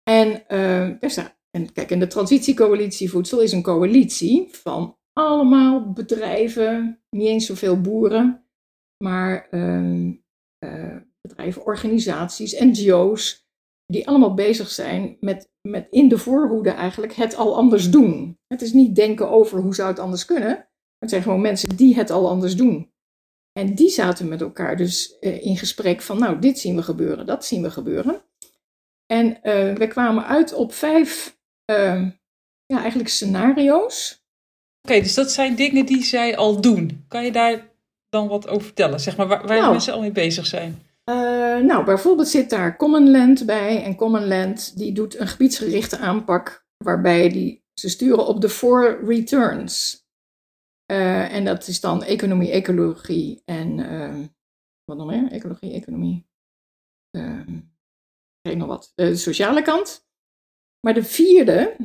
En, 0.04 0.44
uh, 0.48 1.18
en 1.50 1.74
kijk, 1.74 1.92
en 1.92 2.00
de 2.00 2.08
transitiecoalitie 2.08 3.10
voedsel 3.10 3.42
is 3.42 3.52
een 3.52 3.62
coalitie 3.62 4.48
van 4.52 4.97
allemaal 5.18 5.92
bedrijven, 5.92 7.02
niet 7.10 7.28
eens 7.28 7.46
zoveel 7.46 7.82
boeren, 7.82 8.46
maar 9.04 9.48
uh, 9.52 10.14
uh, 10.66 10.98
bedrijven, 11.22 11.66
organisaties, 11.66 12.60
NGO's, 12.60 13.46
die 13.86 14.08
allemaal 14.08 14.34
bezig 14.34 14.70
zijn 14.70 15.18
met, 15.20 15.50
met 15.68 15.88
in 15.90 16.08
de 16.08 16.18
voorhoede 16.18 16.70
eigenlijk 16.70 17.14
het 17.14 17.36
al 17.36 17.56
anders 17.56 17.90
doen. 17.90 18.38
Het 18.48 18.62
is 18.62 18.74
niet 18.74 18.96
denken 18.96 19.30
over 19.30 19.60
hoe 19.60 19.76
zou 19.76 19.90
het 19.90 20.00
anders 20.00 20.26
kunnen, 20.26 20.68
het 20.98 21.10
zijn 21.10 21.22
gewoon 21.22 21.42
mensen 21.42 21.76
die 21.76 21.96
het 21.96 22.10
al 22.10 22.30
anders 22.30 22.56
doen. 22.56 22.92
En 23.60 23.76
die 23.76 23.90
zaten 23.90 24.28
met 24.28 24.42
elkaar 24.42 24.78
dus 24.78 25.18
uh, 25.20 25.46
in 25.46 25.58
gesprek 25.58 26.02
van, 26.02 26.20
nou, 26.20 26.40
dit 26.40 26.60
zien 26.60 26.76
we 26.76 26.84
gebeuren, 26.84 27.26
dat 27.26 27.46
zien 27.46 27.62
we 27.62 27.72
gebeuren. 27.72 28.22
En 29.06 29.28
uh, 29.28 29.74
we 29.74 29.88
kwamen 29.88 30.26
uit 30.26 30.54
op 30.54 30.74
vijf, 30.74 31.40
uh, 31.72 32.10
ja, 32.66 32.78
eigenlijk 32.80 33.10
scenario's. 33.10 34.26
Oké, 34.88 34.96
okay, 34.96 35.08
dus 35.08 35.18
dat 35.18 35.32
zijn 35.32 35.56
dingen 35.56 35.86
die 35.86 36.04
zij 36.04 36.38
al 36.38 36.62
doen. 36.62 37.06
Kan 37.08 37.26
je 37.26 37.32
daar 37.32 37.70
dan 38.10 38.28
wat 38.28 38.48
over 38.48 38.66
vertellen? 38.66 39.00
Zeg 39.00 39.18
maar, 39.18 39.28
waar, 39.28 39.48
waar 39.48 39.60
nou, 39.60 39.72
mensen 39.72 39.94
al 39.94 40.00
mee 40.00 40.12
bezig 40.12 40.46
zijn? 40.46 40.82
Uh, 41.10 41.16
nou, 41.60 41.86
bijvoorbeeld 41.86 42.28
zit 42.28 42.50
daar 42.50 42.78
Common 42.78 43.12
Land 43.12 43.46
bij. 43.46 43.84
En 43.84 43.96
Common 43.96 44.28
Land 44.28 44.78
die 44.78 44.92
doet 44.92 45.20
een 45.20 45.28
gebiedsgerichte 45.28 45.98
aanpak 45.98 46.68
waarbij 46.84 47.30
die, 47.30 47.64
ze 47.74 47.90
sturen 47.90 48.28
op 48.28 48.42
de 48.42 48.50
four 48.50 49.06
returns. 49.06 50.06
Uh, 50.92 51.34
en 51.34 51.46
dat 51.46 51.68
is 51.68 51.80
dan 51.80 52.04
economie, 52.04 52.52
ecologie 52.52 53.42
en 53.46 53.78
uh, 53.78 54.26
wat 54.86 54.98
nog 54.98 55.08
meer? 55.08 55.32
Ecologie, 55.32 55.74
economie. 55.74 56.28
ik 57.12 58.50
weet 58.50 58.58
nog 58.58 58.68
wat. 58.68 58.92
De 58.96 59.16
sociale 59.16 59.62
kant. 59.62 60.08
Maar 60.80 60.94
de 60.94 61.04
vierde 61.04 61.76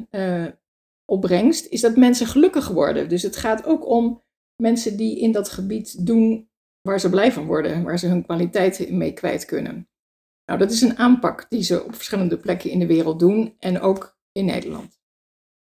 opbrengst 1.12 1.66
is 1.66 1.80
dat 1.80 1.96
mensen 1.96 2.26
gelukkig 2.26 2.68
worden. 2.68 3.08
Dus 3.08 3.22
het 3.22 3.36
gaat 3.36 3.64
ook 3.64 3.86
om 3.86 4.22
mensen 4.62 4.96
die 4.96 5.20
in 5.20 5.32
dat 5.32 5.48
gebied 5.48 6.06
doen 6.06 6.50
waar 6.80 7.00
ze 7.00 7.10
blij 7.10 7.32
van 7.32 7.46
worden, 7.46 7.82
waar 7.82 7.98
ze 7.98 8.06
hun 8.06 8.24
kwaliteit 8.24 8.90
mee 8.90 9.12
kwijt 9.12 9.44
kunnen. 9.44 9.88
Nou, 10.44 10.58
dat 10.58 10.70
is 10.70 10.80
een 10.80 10.98
aanpak 10.98 11.46
die 11.48 11.62
ze 11.62 11.84
op 11.84 11.94
verschillende 11.94 12.38
plekken 12.38 12.70
in 12.70 12.78
de 12.78 12.86
wereld 12.86 13.18
doen 13.18 13.54
en 13.58 13.80
ook 13.80 14.18
in 14.32 14.44
Nederland. 14.44 15.00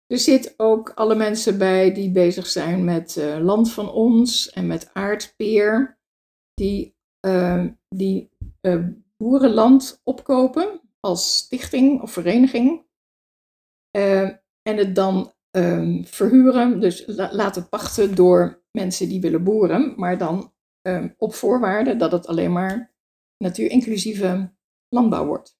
Er 0.05 0.19
zit 0.19 0.53
ook 0.57 0.89
alle 0.89 1.15
mensen 1.15 1.57
bij 1.57 1.93
die 1.93 2.11
bezig 2.11 2.47
zijn 2.47 2.83
met 2.83 3.15
uh, 3.15 3.37
Land 3.39 3.71
van 3.71 3.91
Ons 3.91 4.49
en 4.49 4.67
met 4.67 4.93
Aardpeer, 4.93 5.99
die, 6.53 6.95
uh, 7.25 7.65
die 7.95 8.29
uh, 8.61 8.87
boerenland 9.17 10.01
opkopen 10.03 10.81
als 10.99 11.37
stichting 11.37 12.01
of 12.01 12.11
vereniging. 12.11 12.85
En 14.67 14.77
het 14.77 14.95
dan 14.95 15.33
ehm, 15.51 16.03
verhuren, 16.03 16.79
dus 16.79 17.03
la 17.05 17.29
laten 17.33 17.69
pachten 17.69 18.15
door 18.15 18.63
mensen 18.71 19.09
die 19.09 19.21
willen 19.21 19.43
boeren, 19.43 19.93
maar 19.95 20.17
dan 20.17 20.53
um, 20.81 21.13
op 21.17 21.33
voorwaarde 21.33 21.95
dat 21.95 22.11
het 22.11 22.27
alleen 22.27 22.51
maar 22.51 22.95
natuurinclusieve 23.37 24.53
landbouw 24.89 25.25
wordt. 25.25 25.57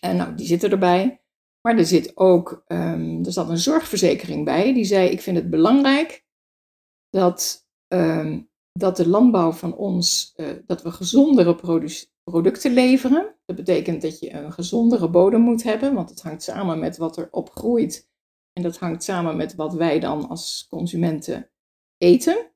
En 0.00 0.16
nou, 0.16 0.34
die 0.34 0.46
zitten 0.46 0.70
erbij. 0.70 1.22
Maar 1.60 1.78
er 1.78 1.86
zit 1.86 2.16
ook, 2.16 2.64
um, 2.66 3.24
er 3.24 3.32
zat 3.32 3.48
een 3.48 3.58
zorgverzekering 3.58 4.44
bij, 4.44 4.74
die 4.74 4.84
zei: 4.84 5.08
Ik 5.08 5.20
vind 5.20 5.36
het 5.36 5.50
belangrijk 5.50 6.24
dat, 7.10 7.66
dat 8.72 8.96
de 8.96 9.08
landbouw 9.08 9.52
van 9.52 9.76
ons, 9.76 10.32
uh, 10.36 10.46
dat 10.66 10.82
we 10.82 10.90
gezondere 10.90 11.54
producten 12.24 12.72
leveren. 12.72 13.34
Dat 13.46 13.56
betekent 13.56 14.02
dat 14.02 14.18
je 14.18 14.32
een 14.32 14.52
gezondere 14.52 15.10
bodem 15.10 15.40
moet 15.40 15.62
hebben, 15.62 15.94
want 15.94 16.10
het 16.10 16.22
hangt 16.22 16.42
samen 16.42 16.78
met 16.78 16.96
wat 16.96 17.16
er 17.16 17.28
op 17.30 17.50
groeit. 17.50 18.08
En 18.58 18.64
dat 18.64 18.78
hangt 18.78 19.02
samen 19.02 19.36
met 19.36 19.54
wat 19.54 19.74
wij 19.74 20.00
dan 20.00 20.28
als 20.28 20.66
consumenten 20.70 21.50
eten. 21.96 22.52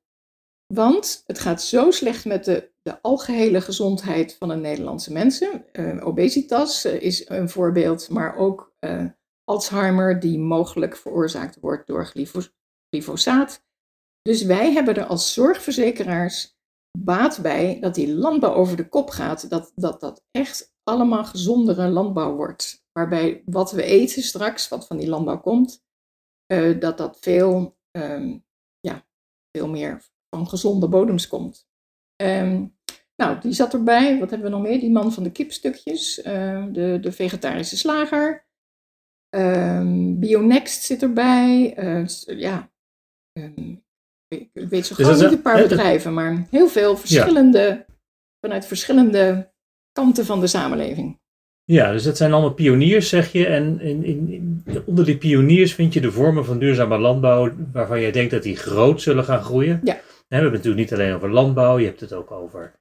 Want 0.75 1.23
het 1.27 1.39
gaat 1.39 1.63
zo 1.63 1.91
slecht 1.91 2.25
met 2.25 2.45
de, 2.45 2.73
de 2.83 3.03
algehele 3.03 3.61
gezondheid 3.61 4.37
van 4.39 4.49
de 4.49 4.55
Nederlandse 4.55 5.13
mensen. 5.13 5.65
Uh, 5.73 6.07
obesitas 6.07 6.87
uh, 6.87 7.03
is 7.03 7.29
een 7.29 7.49
voorbeeld, 7.49 8.09
maar 8.09 8.37
ook 8.37 8.75
uh, 8.81 9.05
Alzheimer, 9.45 10.21
die 10.21 10.39
mogelijk 10.39 10.97
veroorzaakt 10.97 11.61
wordt 11.61 11.87
door 11.87 12.07
glyfos 12.07 12.53
glyfosaat. 12.89 13.65
Dus 14.23 14.43
wij 14.43 14.73
hebben 14.73 14.95
er 14.95 15.07
als 15.07 15.33
zorgverzekeraars 15.33 16.57
baat 16.99 17.43
bij 17.43 17.81
dat 17.81 17.95
die 17.95 18.15
landbouw 18.15 18.55
over 18.55 18.77
de 18.77 18.89
kop 18.89 19.11
gaat. 19.11 19.51
Dat 19.51 19.73
dat, 19.75 20.01
dat 20.01 20.25
echt 20.31 20.75
allemaal 20.83 21.25
gezondere 21.25 21.89
landbouw 21.89 22.35
wordt. 22.35 22.85
Waarbij 22.93 23.43
wat 23.47 23.73
we 23.73 23.83
eten 23.83 24.23
straks, 24.23 24.69
wat 24.69 24.87
van 24.87 24.97
die 24.97 25.09
landbouw 25.09 25.41
komt, 25.41 25.85
dat 26.79 26.99
dat 26.99 27.19
veel, 27.21 27.79
um, 27.99 28.45
ja, 28.81 29.07
veel 29.51 29.69
meer 29.69 30.03
van 30.35 30.49
gezonde 30.49 30.89
bodems 30.89 31.29
komt. 31.29 31.69
Um, 32.23 32.77
nou, 33.17 33.41
die 33.41 33.53
zat 33.53 33.73
erbij. 33.73 34.19
Wat 34.19 34.31
hebben 34.31 34.51
we 34.51 34.57
nog 34.57 34.65
meer? 34.65 34.81
Die 34.81 34.91
man 34.91 35.13
van 35.13 35.23
de 35.23 35.33
kipstukjes. 35.33 36.19
Uh, 36.19 36.67
de, 36.73 36.99
de 37.01 37.13
vegetarische 37.13 37.77
slager. 37.77 38.47
Um, 39.37 40.19
Bionext 40.19 40.83
zit 40.83 41.03
erbij. 41.03 41.79
Uh, 41.79 42.07
ja, 42.39 42.73
ik 44.29 44.51
weet 44.53 44.87
zo 44.87 44.95
dus 44.95 45.07
gewoon 45.07 45.23
niet 45.23 45.33
een 45.33 45.43
paar 45.43 45.63
bedrijven, 45.63 46.15
maar 46.15 46.47
heel 46.51 46.69
veel 46.69 46.97
verschillende, 46.97 47.59
ja. 47.59 47.87
vanuit 48.41 48.67
verschillende 48.67 49.53
kanten 49.93 50.25
van 50.25 50.41
de 50.41 50.47
samenleving. 50.47 51.21
Ja, 51.65 51.93
dus 51.93 52.03
dat 52.03 52.17
zijn 52.17 52.33
allemaal 52.33 52.55
pioniers, 52.55 53.09
zeg 53.09 53.33
je. 53.33 53.47
En 53.47 53.81
in, 53.81 54.05
in, 54.05 54.65
onder 54.87 55.05
die 55.05 55.19
pioniers 55.19 55.75
vind 55.75 55.93
je 55.93 56.01
de 56.01 56.13
vormen 56.13 56.45
van 56.45 56.59
duurzame 56.59 56.99
landbouw 56.99 57.53
waarvan 57.73 58.01
jij 58.01 58.13
denkt 58.13 58.31
dat 58.31 58.43
die 58.43 58.57
groot 58.57 59.03
zullen 59.03 59.25
gaan 59.25 59.43
groeien. 59.43 59.81
Ja. 59.85 60.01
We 60.29 60.39
hebben 60.39 60.53
het 60.53 60.65
natuurlijk 60.65 60.91
niet 60.91 61.01
alleen 61.01 61.15
over 61.15 61.31
landbouw, 61.31 61.79
je 61.79 61.87
hebt 61.87 62.01
het 62.01 62.13
ook 62.13 62.31
over 62.31 62.73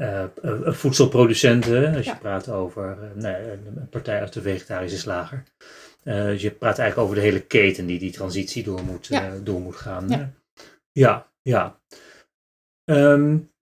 uh, 0.00 0.24
voedselproducenten. 0.64 1.94
Als 1.94 2.04
je 2.04 2.16
praat 2.16 2.48
over 2.48 2.98
uh, 3.02 3.22
nee, 3.22 3.50
een 3.50 3.88
partij 3.90 4.20
als 4.20 4.30
de 4.30 4.42
vegetarische 4.42 4.98
slager. 4.98 5.42
Uh, 6.04 6.24
dus 6.24 6.42
je 6.42 6.50
praat 6.50 6.78
eigenlijk 6.78 7.08
over 7.08 7.22
de 7.22 7.28
hele 7.28 7.46
keten 7.46 7.86
die 7.86 7.98
die 7.98 8.12
transitie 8.12 8.62
door 8.62 8.82
moet, 8.84 9.06
ja. 9.06 9.32
door 9.42 9.60
moet 9.60 9.76
gaan. 9.76 10.08
Ja, 10.08 10.32
ja. 10.92 11.30
ja. 11.42 11.80
Um, 12.84 13.52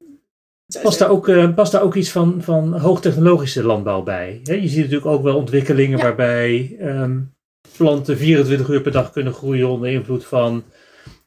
past, 0.82 0.98
daar 0.98 1.10
ook, 1.10 1.54
past 1.54 1.72
daar 1.72 1.82
ook 1.82 1.94
iets 1.94 2.10
van, 2.10 2.42
van 2.42 2.78
hoogtechnologische 2.78 3.64
landbouw 3.64 4.02
bij? 4.02 4.40
Je 4.42 4.68
ziet 4.68 4.76
natuurlijk 4.76 5.06
ook 5.06 5.22
wel 5.22 5.36
ontwikkelingen 5.36 5.98
waarbij 5.98 6.76
um, 6.80 7.34
planten 7.76 8.16
24 8.16 8.68
uur 8.68 8.80
per 8.80 8.92
dag 8.92 9.10
kunnen 9.10 9.32
groeien 9.32 9.68
onder 9.68 9.90
invloed 9.90 10.24
van 10.24 10.64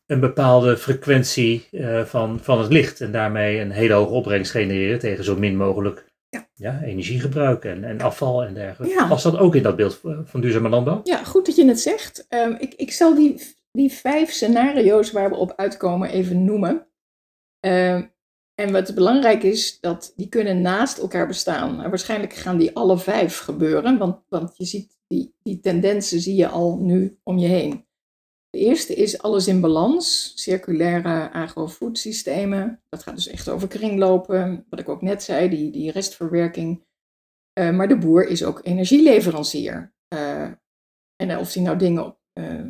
een 0.05 0.19
bepaalde 0.19 0.77
frequentie 0.77 1.67
uh, 1.71 2.01
van, 2.01 2.39
van 2.41 2.59
het 2.59 2.71
licht. 2.71 3.01
En 3.01 3.11
daarmee 3.11 3.59
een 3.59 3.71
hele 3.71 3.93
hoge 3.93 4.13
opbrengst 4.13 4.51
genereren 4.51 4.99
tegen 4.99 5.23
zo 5.23 5.35
min 5.35 5.57
mogelijk 5.57 6.05
ja. 6.29 6.47
Ja, 6.53 6.81
energiegebruik 6.83 7.65
en, 7.65 7.83
en 7.83 8.01
afval 8.01 8.43
en 8.43 8.53
dergelijke. 8.53 8.95
Ja. 8.95 9.07
Past 9.07 9.23
dat 9.23 9.37
ook 9.37 9.55
in 9.55 9.63
dat 9.63 9.75
beeld 9.75 10.01
van 10.23 10.41
duurzame 10.41 10.69
landbouw? 10.69 11.01
Ja, 11.03 11.23
goed 11.23 11.45
dat 11.45 11.55
je 11.55 11.67
het 11.67 11.79
zegt. 11.79 12.25
Um, 12.29 12.55
ik, 12.59 12.73
ik 12.73 12.91
zal 12.91 13.15
die, 13.15 13.41
die 13.71 13.91
vijf 13.91 14.31
scenario's 14.31 15.11
waar 15.11 15.29
we 15.29 15.35
op 15.35 15.53
uitkomen 15.55 16.09
even 16.09 16.45
noemen. 16.45 16.87
Um, 17.59 18.13
en 18.55 18.71
wat 18.71 18.95
belangrijk 18.95 19.43
is, 19.43 19.79
dat 19.79 20.13
die 20.15 20.29
kunnen 20.29 20.61
naast 20.61 20.97
elkaar 20.97 21.27
bestaan. 21.27 21.81
En 21.81 21.89
waarschijnlijk 21.89 22.33
gaan 22.33 22.57
die 22.57 22.75
alle 22.75 22.97
vijf 22.97 23.37
gebeuren, 23.37 23.97
want, 23.97 24.21
want 24.29 24.57
je 24.57 24.65
ziet 24.65 24.97
die, 25.07 25.35
die 25.43 25.59
tendensen 25.59 26.19
zie 26.19 26.35
je 26.35 26.47
al 26.47 26.77
nu 26.77 27.19
om 27.23 27.37
je 27.37 27.47
heen. 27.47 27.85
De 28.49 28.61
eerste 28.61 28.95
is 28.95 29.21
alles 29.21 29.47
in 29.47 29.61
balans, 29.61 30.31
circulaire 30.35 31.31
agrofoodsystemen. 31.31 32.81
Dat 32.89 33.03
gaat 33.03 33.15
dus 33.15 33.27
echt 33.27 33.49
over 33.49 33.67
kringlopen, 33.67 34.65
wat 34.69 34.79
ik 34.79 34.89
ook 34.89 35.01
net 35.01 35.23
zei, 35.23 35.49
die, 35.49 35.71
die 35.71 35.91
restverwerking. 35.91 36.83
Uh, 37.59 37.71
maar 37.71 37.87
de 37.87 37.97
boer 37.97 38.27
is 38.27 38.43
ook 38.43 38.59
energieleverancier. 38.63 39.93
Uh, 40.13 40.51
en 41.15 41.37
of 41.37 41.53
hij 41.53 41.63
nou 41.63 41.77
dingen 41.77 42.05
op, 42.05 42.19
uh, 42.33 42.65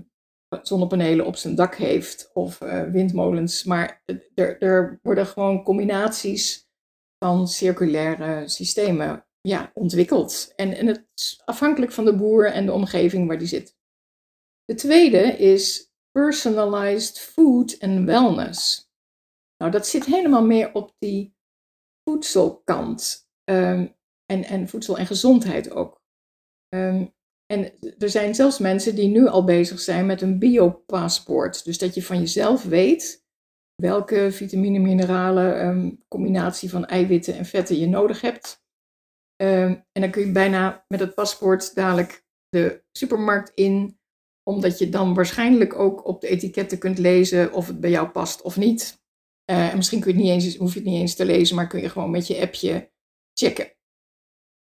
zonnepanelen 0.62 1.26
op 1.26 1.36
zijn 1.36 1.56
dak 1.56 1.76
heeft 1.76 2.32
of 2.34 2.58
windmolens. 2.92 3.64
Maar 3.64 4.04
er, 4.36 4.62
er 4.62 5.00
worden 5.02 5.26
gewoon 5.26 5.64
combinaties 5.64 6.70
van 7.18 7.48
circulaire 7.48 8.48
systemen 8.48 9.26
ja, 9.42 9.72
ontwikkeld. 9.74 10.54
En, 10.56 10.74
en 10.74 10.88
het 10.88 11.06
is 11.16 11.42
afhankelijk 11.46 11.92
van 11.92 12.06
de 12.06 12.16
boer 12.16 12.52
en 12.52 12.66
de 12.66 12.72
omgeving 12.72 13.28
waar 13.28 13.38
die 13.38 13.48
zit. 13.48 13.78
De 14.66 14.76
tweede 14.76 15.38
is 15.38 15.94
personalized 16.12 17.20
food 17.20 17.80
and 17.80 18.06
wellness. 18.06 18.90
Nou, 19.58 19.72
dat 19.72 19.88
zit 19.88 20.06
helemaal 20.06 20.46
meer 20.46 20.74
op 20.74 20.96
die 21.00 21.36
voedselkant. 22.10 23.30
Um, 23.50 23.96
en, 24.26 24.44
en 24.44 24.68
voedsel 24.68 24.98
en 24.98 25.06
gezondheid 25.06 25.72
ook. 25.72 26.02
Um, 26.76 27.15
En 27.46 27.72
er 27.98 28.10
zijn 28.10 28.36
zelfs 28.36 28.60
mensen 28.60 28.96
die 28.96 29.08
nu 29.08 29.28
al 29.28 29.44
bezig 29.44 29.80
zijn 29.80 30.06
met 30.06 30.22
een 30.22 30.40
biopaspoort. 30.40 31.66
Dus 31.66 31.78
dat 31.78 31.96
je 31.96 32.04
van 32.04 32.20
jezelf 32.20 32.64
weet 32.64 33.24
welke 33.76 34.32
vitamine, 34.32 34.80
mineralen, 34.80 35.66
um, 35.66 36.04
combinatie 36.08 36.70
van 36.70 36.86
eiwitten 36.86 37.36
en 37.36 37.46
vetten 37.46 37.80
je 37.80 37.88
nodig 37.88 38.22
hebt. 38.22 38.64
Um, 39.42 39.86
en 39.92 40.02
dan 40.02 40.12
kun 40.12 40.26
je 40.26 40.32
bijna 40.32 40.86
met 40.88 41.00
het 41.00 41.16
paspoort 41.16 41.76
dadelijk 41.76 42.26
de 42.50 42.84
supermarkt 42.92 43.52
in, 43.54 44.00
omdat 44.44 44.78
je 44.78 44.90
dan 44.90 45.14
waarschijnlijk 45.14 45.80
ook 45.80 46.06
op 46.06 46.22
de 46.22 46.28
etiketten 46.28 46.78
kunt 46.78 46.98
lezen 46.98 47.54
of 47.54 47.68
het 47.68 47.80
bij 47.80 47.90
jou 47.90 48.08
past 48.08 48.42
of 48.42 48.58
niet. 48.58 49.04
Uh, 49.52 49.70
en 49.70 49.78
misschien 49.78 50.00
kun 50.00 50.12
je 50.12 50.24
niet 50.24 50.30
eens, 50.30 50.56
hoef 50.56 50.74
je 50.74 50.80
het 50.80 50.88
niet 50.88 51.00
eens 51.00 51.16
te 51.16 51.26
lezen, 51.26 51.56
maar 51.56 51.68
kun 51.68 51.82
je 51.82 51.90
gewoon 51.90 52.12
met 52.12 52.28
je 52.28 52.42
appje 52.42 52.92
checken. 53.34 53.75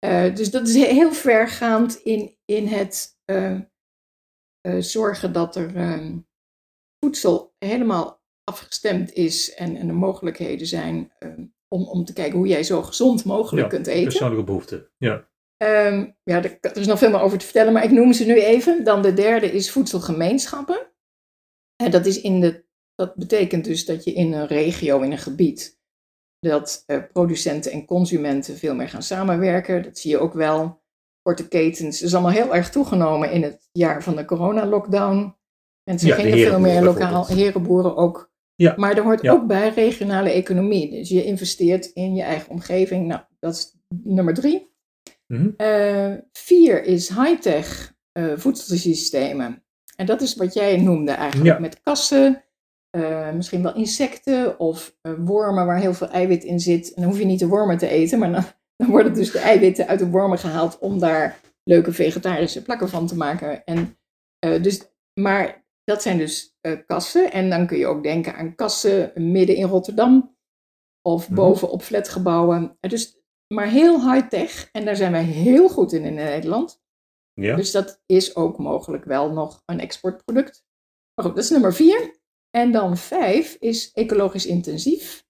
Uh, 0.05 0.35
dus 0.35 0.51
dat 0.51 0.67
is 0.67 0.75
heel 0.97 1.13
vergaand 1.13 1.95
in, 1.95 2.37
in 2.45 2.67
het 2.67 3.19
uh, 3.25 3.59
zorgen 4.79 5.33
dat 5.33 5.55
er 5.55 5.75
ehm, 5.75 6.17
voedsel 6.99 7.55
helemaal 7.57 8.21
afgestemd 8.43 9.13
is 9.13 9.53
en, 9.53 9.75
en 9.75 9.87
er 9.87 9.95
mogelijkheden 9.95 10.67
zijn 10.67 11.11
ehm, 11.19 11.45
om, 11.67 11.87
om 11.87 12.05
te 12.05 12.13
kijken 12.13 12.37
hoe 12.37 12.47
jij 12.47 12.63
zo 12.63 12.81
gezond 12.81 13.25
mogelijk 13.25 13.69
kunt 13.69 13.87
eten. 13.87 14.03
Persoonlijke 14.03 14.43
behoeften, 14.43 14.89
ja. 14.97 15.31
Um, 15.57 16.17
ja, 16.23 16.43
er, 16.43 16.57
er, 16.61 16.77
is 16.77 16.87
nog 16.87 16.99
veel 16.99 17.09
meer 17.09 17.21
over 17.21 17.37
te 17.37 17.45
vertellen, 17.45 17.73
maar 17.73 17.83
ik 17.83 17.91
noem 17.91 18.13
ze 18.13 18.25
nu 18.25 18.41
even. 18.41 18.83
Dan 18.83 19.01
de 19.01 19.13
derde 19.13 19.51
is 19.51 19.71
voedselgemeenschappen. 19.71 20.91
En 21.75 21.91
dat, 21.91 22.05
is 22.05 22.21
in 22.21 22.39
de, 22.41 22.65
dat 22.95 23.15
betekent 23.15 23.65
dus 23.65 23.85
dat 23.85 24.03
je 24.03 24.13
in 24.13 24.33
een 24.33 24.47
regio, 24.47 25.01
in 25.01 25.11
een 25.11 25.17
gebied, 25.17 25.81
dat 26.43 26.83
uh, 26.87 26.97
producenten 27.11 27.71
en 27.71 27.85
consumenten 27.85 28.57
veel 28.57 28.75
meer 28.75 28.89
gaan 28.89 29.03
samenwerken. 29.03 29.83
Dat 29.83 29.97
zie 29.97 30.11
je 30.11 30.19
ook 30.19 30.33
wel. 30.33 30.81
Korte 31.21 31.47
ketens 31.47 32.01
is 32.01 32.13
allemaal 32.13 32.31
heel 32.31 32.55
erg 32.55 32.69
toegenomen 32.69 33.31
in 33.31 33.43
het 33.43 33.69
jaar 33.71 34.03
van 34.03 34.15
de 34.15 34.25
corona-lockdown. 34.25 35.35
Mensen 35.83 36.07
ja, 36.07 36.15
gingen 36.15 36.37
veel 36.37 36.59
meer 36.59 36.83
lokaal, 36.83 37.27
herenboeren 37.27 37.95
ook 37.95 38.31
ja. 38.55 38.73
Maar 38.77 38.97
er 38.97 39.03
hoort 39.03 39.27
ook 39.27 39.47
bij 39.47 39.69
regionale 39.69 40.29
economie. 40.29 40.89
Dus 40.89 41.09
je 41.09 41.23
investeert 41.23 41.85
in 41.85 42.15
je 42.15 42.21
eigen 42.21 42.49
omgeving. 42.49 43.07
Nou, 43.07 43.21
dat 43.39 43.53
is 43.53 43.75
nummer 44.03 44.33
drie. 44.33 44.71
Mm 45.27 45.55
vier 46.31 46.83
is 46.83 47.09
high-tech 47.09 47.95
uh, 48.13 48.33
voedselsystemen. 48.35 49.63
En 49.95 50.05
dat 50.05 50.21
is 50.21 50.35
wat 50.35 50.53
jij 50.53 50.77
noemde 50.77 51.11
eigenlijk 51.11 51.59
met 51.59 51.81
kassen. 51.81 52.43
Uh, 52.97 53.31
misschien 53.31 53.63
wel 53.63 53.75
insecten 53.75 54.59
of 54.59 54.97
wormen 55.17 55.65
waar 55.65 55.79
heel 55.79 55.93
veel 55.93 56.09
eiwit 56.09 56.43
in 56.43 56.59
zit. 56.59 56.93
En 56.93 57.01
dan 57.01 57.11
hoef 57.11 57.19
je 57.19 57.25
niet 57.25 57.39
de 57.39 57.47
wormen 57.47 57.77
te 57.77 57.87
eten, 57.87 58.19
maar 58.19 58.31
dan, 58.31 58.43
dan 58.77 58.89
worden 58.89 59.13
dus 59.13 59.31
de 59.31 59.39
eiwitten 59.39 59.87
uit 59.87 59.99
de 59.99 60.09
wormen 60.09 60.37
gehaald 60.37 60.79
om 60.79 60.99
daar 60.99 61.39
leuke 61.63 61.91
vegetarische 61.91 62.61
plakken 62.61 62.89
van 62.89 63.07
te 63.07 63.15
maken. 63.15 63.63
En, 63.63 63.97
dus, 64.61 64.91
maar 65.19 65.65
dat 65.83 66.01
zijn 66.01 66.17
dus 66.17 66.57
kassen. 66.85 67.31
En 67.31 67.49
dan 67.49 67.67
kun 67.67 67.77
je 67.77 67.87
ook 67.87 68.03
denken 68.03 68.35
aan 68.35 68.55
kassen 68.55 69.11
midden 69.15 69.55
in 69.55 69.67
Rotterdam. 69.67 70.35
Of 71.01 71.29
mm 71.29 71.35
bovenop 71.35 71.81
flatgebouwen. 71.81 72.77
Dus, 72.79 73.17
maar 73.53 73.67
heel 73.67 74.11
high-tech. 74.11 74.69
En 74.71 74.85
daar 74.85 74.95
zijn 74.95 75.11
wij 75.11 75.23
heel 75.23 75.69
goed 75.69 75.91
in 75.93 76.03
in 76.03 76.13
Nederland. 76.13 76.81
Ja. 77.33 77.55
Dus 77.55 77.71
dat 77.71 78.01
is 78.05 78.35
ook 78.35 78.57
mogelijk 78.57 79.05
wel 79.05 79.31
nog 79.31 79.61
een 79.65 79.79
exportproduct. 79.79 80.65
Maar 81.13 81.25
goed, 81.25 81.35
dat 81.35 81.43
is 81.43 81.49
nummer 81.49 81.73
vier. 81.73 82.21
En 82.57 82.71
dan 82.71 82.97
vijf 82.97 83.57
is 83.59 83.91
ecologisch 83.91 84.45
intensief. 84.45 85.25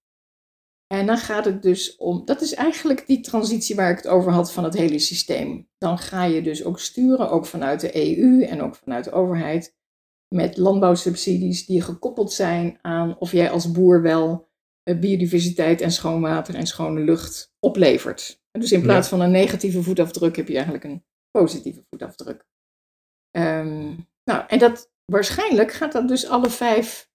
En 0.88 1.06
dan 1.06 1.18
gaat 1.18 1.46
het 1.46 1.62
dus 1.62 1.96
om, 1.96 2.26
dat 2.26 2.42
is 2.42 2.54
eigenlijk 2.54 3.08
die 3.08 3.20
transitie 3.22 3.76
waar 3.76 3.92
ik 3.92 3.98
het 3.98 4.08
over 4.08 4.32
had 4.32 4.52
van 4.52 4.64
het 4.64 4.74
hele 4.74 5.00
systeem. 5.00 5.70
Dan 5.78 5.98
ga 5.98 6.24
je 6.24 6.42
dus 6.42 6.64
ook 6.64 6.80
sturen, 6.80 7.30
ook 7.30 7.46
vanuit 7.46 7.80
de 7.80 8.18
EU 8.18 8.44
en 8.44 8.62
ook 8.62 8.76
vanuit 8.76 9.04
de 9.04 9.12
overheid, 9.12 9.76
met 10.28 10.58
landbouwsubsidies 10.58 11.66
die 11.66 11.82
gekoppeld 11.82 12.34
zijn 12.34 12.80
aan 12.82 13.18
of 13.20 13.32
jij 13.32 13.50
als 13.50 13.72
boer 13.72 14.02
wel 14.02 14.50
eh, 14.84 15.00
biodiversiteit 15.00 15.82
en 15.82 15.92
schoon 15.92 16.22
water 16.22 16.56
en 16.56 16.68
schone 16.68 17.00
lucht 17.00 17.54
oplevert. 17.60 18.42
Dus 18.52 18.72
in 18.72 18.82
plaats 18.82 19.08
van 19.08 19.22
een 19.22 19.32
negatieve 19.32 19.84
voetafdruk 19.84 20.36
heb 20.36 20.48
je 20.48 20.54
eigenlijk 20.54 20.84
een 20.84 21.06
positieve 21.32 21.86
voetafdruk. 21.90 22.46
Um, 23.38 24.08
nou, 24.24 24.44
en 24.48 24.60
dat 24.60 24.92
waarschijnlijk 25.06 25.72
gaat 25.72 25.92
dat 25.92 26.08
dus 26.08 26.28
alle 26.28 26.50
vijf 26.50 27.12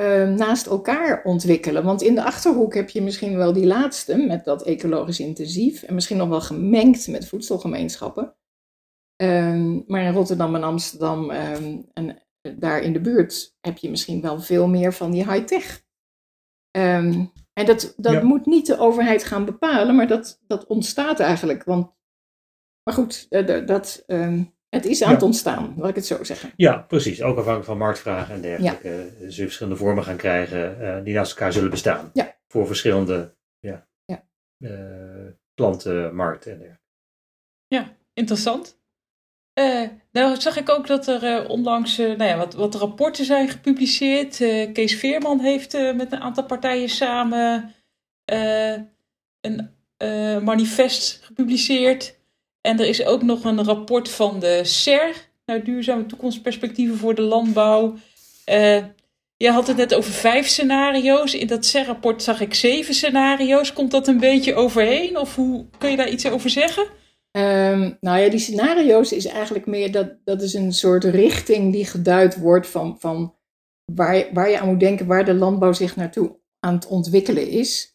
uh, 0.00 0.28
naast 0.28 0.66
elkaar 0.66 1.22
ontwikkelen. 1.24 1.84
Want 1.84 2.02
in 2.02 2.14
de 2.14 2.24
achterhoek 2.24 2.74
heb 2.74 2.90
je 2.90 3.02
misschien 3.02 3.36
wel 3.36 3.52
die 3.52 3.66
laatste 3.66 4.16
met 4.16 4.44
dat 4.44 4.62
ecologisch 4.62 5.20
intensief 5.20 5.82
en 5.82 5.94
misschien 5.94 6.16
nog 6.16 6.28
wel 6.28 6.40
gemengd 6.40 7.08
met 7.08 7.28
voedselgemeenschappen. 7.28 8.34
Um, 9.22 9.84
maar 9.86 10.02
in 10.02 10.12
Rotterdam 10.12 10.54
en 10.54 10.62
Amsterdam 10.62 11.30
um, 11.30 11.88
en 11.92 12.22
daar 12.58 12.82
in 12.82 12.92
de 12.92 13.00
buurt 13.00 13.56
heb 13.60 13.78
je 13.78 13.90
misschien 13.90 14.20
wel 14.20 14.40
veel 14.40 14.68
meer 14.68 14.92
van 14.92 15.10
die 15.10 15.30
high-tech. 15.30 15.82
Um, 16.76 17.32
en 17.52 17.66
dat, 17.66 17.94
dat 17.96 18.22
moet 18.22 18.46
niet 18.46 18.66
de 18.66 18.78
overheid 18.78 19.24
gaan 19.24 19.44
bepalen, 19.44 19.96
maar 19.96 20.06
dat, 20.06 20.40
dat 20.46 20.66
ontstaat 20.66 21.20
eigenlijk. 21.20 21.64
Want, 21.64 21.92
maar 22.82 22.94
goed, 22.94 23.26
dat, 23.30 23.66
dat 23.66 24.02
um, 24.06 24.54
het 24.70 24.84
is 24.86 25.02
aan 25.02 25.12
het 25.12 25.22
ontstaan, 25.22 25.74
laat 25.76 25.88
ik 25.88 25.94
het 25.94 26.06
zo 26.06 26.24
zeggen. 26.24 26.52
Ja, 26.56 26.78
precies. 26.78 27.22
Ook 27.22 27.36
afhankelijk 27.36 27.64
van 27.64 27.78
marktvragen 27.78 28.34
en 28.34 28.40
dergelijke. 28.40 28.88
Ja. 28.88 28.94
Eh, 28.94 29.04
zullen 29.18 29.32
verschillende 29.32 29.78
vormen 29.78 30.04
gaan 30.04 30.16
krijgen 30.16 30.76
uh, 30.80 31.04
die 31.04 31.14
naast 31.14 31.30
elkaar 31.30 31.52
zullen 31.52 31.70
bestaan. 31.70 32.10
Ja. 32.12 32.36
Voor 32.48 32.66
verschillende 32.66 33.34
ja, 33.58 33.88
ja. 34.04 34.24
Uh, 34.58 35.32
plantenmarkten 35.54 36.52
en 36.52 36.58
dergelijke. 36.58 36.84
Ja, 37.66 37.96
interessant. 38.12 38.78
Uh, 39.58 39.88
nou 40.12 40.40
zag 40.40 40.56
ik 40.56 40.68
ook 40.68 40.86
dat 40.86 41.06
er 41.06 41.22
uh, 41.22 41.50
onlangs 41.50 41.98
uh, 41.98 42.16
nou 42.16 42.30
ja, 42.30 42.36
wat, 42.36 42.54
wat 42.54 42.74
rapporten 42.74 43.24
zijn 43.24 43.48
gepubliceerd. 43.48 44.36
Kees 44.72 44.96
Veerman 44.96 45.40
heeft 45.40 45.72
met 45.94 46.12
een 46.12 46.20
aantal 46.20 46.44
partijen 46.44 46.88
samen 46.88 47.74
een 49.40 49.70
manifest 50.44 51.24
gepubliceerd. 51.24 52.19
En 52.60 52.80
er 52.80 52.86
is 52.86 53.04
ook 53.04 53.22
nog 53.22 53.44
een 53.44 53.64
rapport 53.64 54.08
van 54.08 54.40
de 54.40 54.60
SER, 54.64 55.28
naar 55.46 55.64
duurzame 55.64 56.06
toekomstperspectieven 56.06 56.96
voor 56.96 57.14
de 57.14 57.22
landbouw. 57.22 57.94
je 59.36 59.50
had 59.50 59.66
het 59.66 59.76
net 59.76 59.94
over 59.94 60.12
vijf 60.12 60.46
scenario's. 60.46 61.34
In 61.34 61.46
dat 61.46 61.64
SER-rapport 61.64 62.22
zag 62.22 62.40
ik 62.40 62.54
zeven 62.54 62.94
scenario's. 62.94 63.72
Komt 63.72 63.90
dat 63.90 64.08
een 64.08 64.20
beetje 64.20 64.54
overheen? 64.54 65.18
Of 65.18 65.34
hoe 65.34 65.66
kun 65.78 65.90
je 65.90 65.96
daar 65.96 66.10
iets 66.10 66.26
over 66.26 66.50
zeggen? 66.50 66.86
Um, 67.32 67.96
nou 68.00 68.18
ja, 68.18 68.28
die 68.28 68.38
scenario's 68.38 69.12
is 69.12 69.26
eigenlijk 69.26 69.66
meer 69.66 69.92
dat, 69.92 70.16
dat 70.24 70.42
is 70.42 70.54
een 70.54 70.72
soort 70.72 71.04
richting 71.04 71.72
die 71.72 71.84
geduid 71.84 72.38
wordt 72.38 72.66
van, 72.66 72.96
van 72.98 73.34
waar, 73.94 74.26
waar 74.32 74.50
je 74.50 74.60
aan 74.60 74.68
moet 74.68 74.80
denken, 74.80 75.06
waar 75.06 75.24
de 75.24 75.34
landbouw 75.34 75.72
zich 75.72 75.96
naartoe 75.96 76.36
aan 76.60 76.74
het 76.74 76.86
ontwikkelen 76.86 77.48
is. 77.48 77.89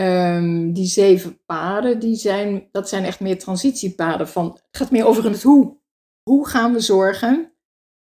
Um, 0.00 0.72
die 0.72 0.86
zeven 0.86 1.44
paden, 1.46 1.98
die 1.98 2.16
zijn, 2.16 2.68
dat 2.72 2.88
zijn 2.88 3.04
echt 3.04 3.20
meer 3.20 3.38
transitiepaden. 3.38 4.28
Van, 4.28 4.46
het 4.46 4.62
gaat 4.70 4.90
meer 4.90 5.06
over 5.06 5.24
het 5.24 5.42
hoe. 5.42 5.76
Hoe 6.22 6.48
gaan 6.48 6.72
we 6.72 6.80
zorgen 6.80 7.52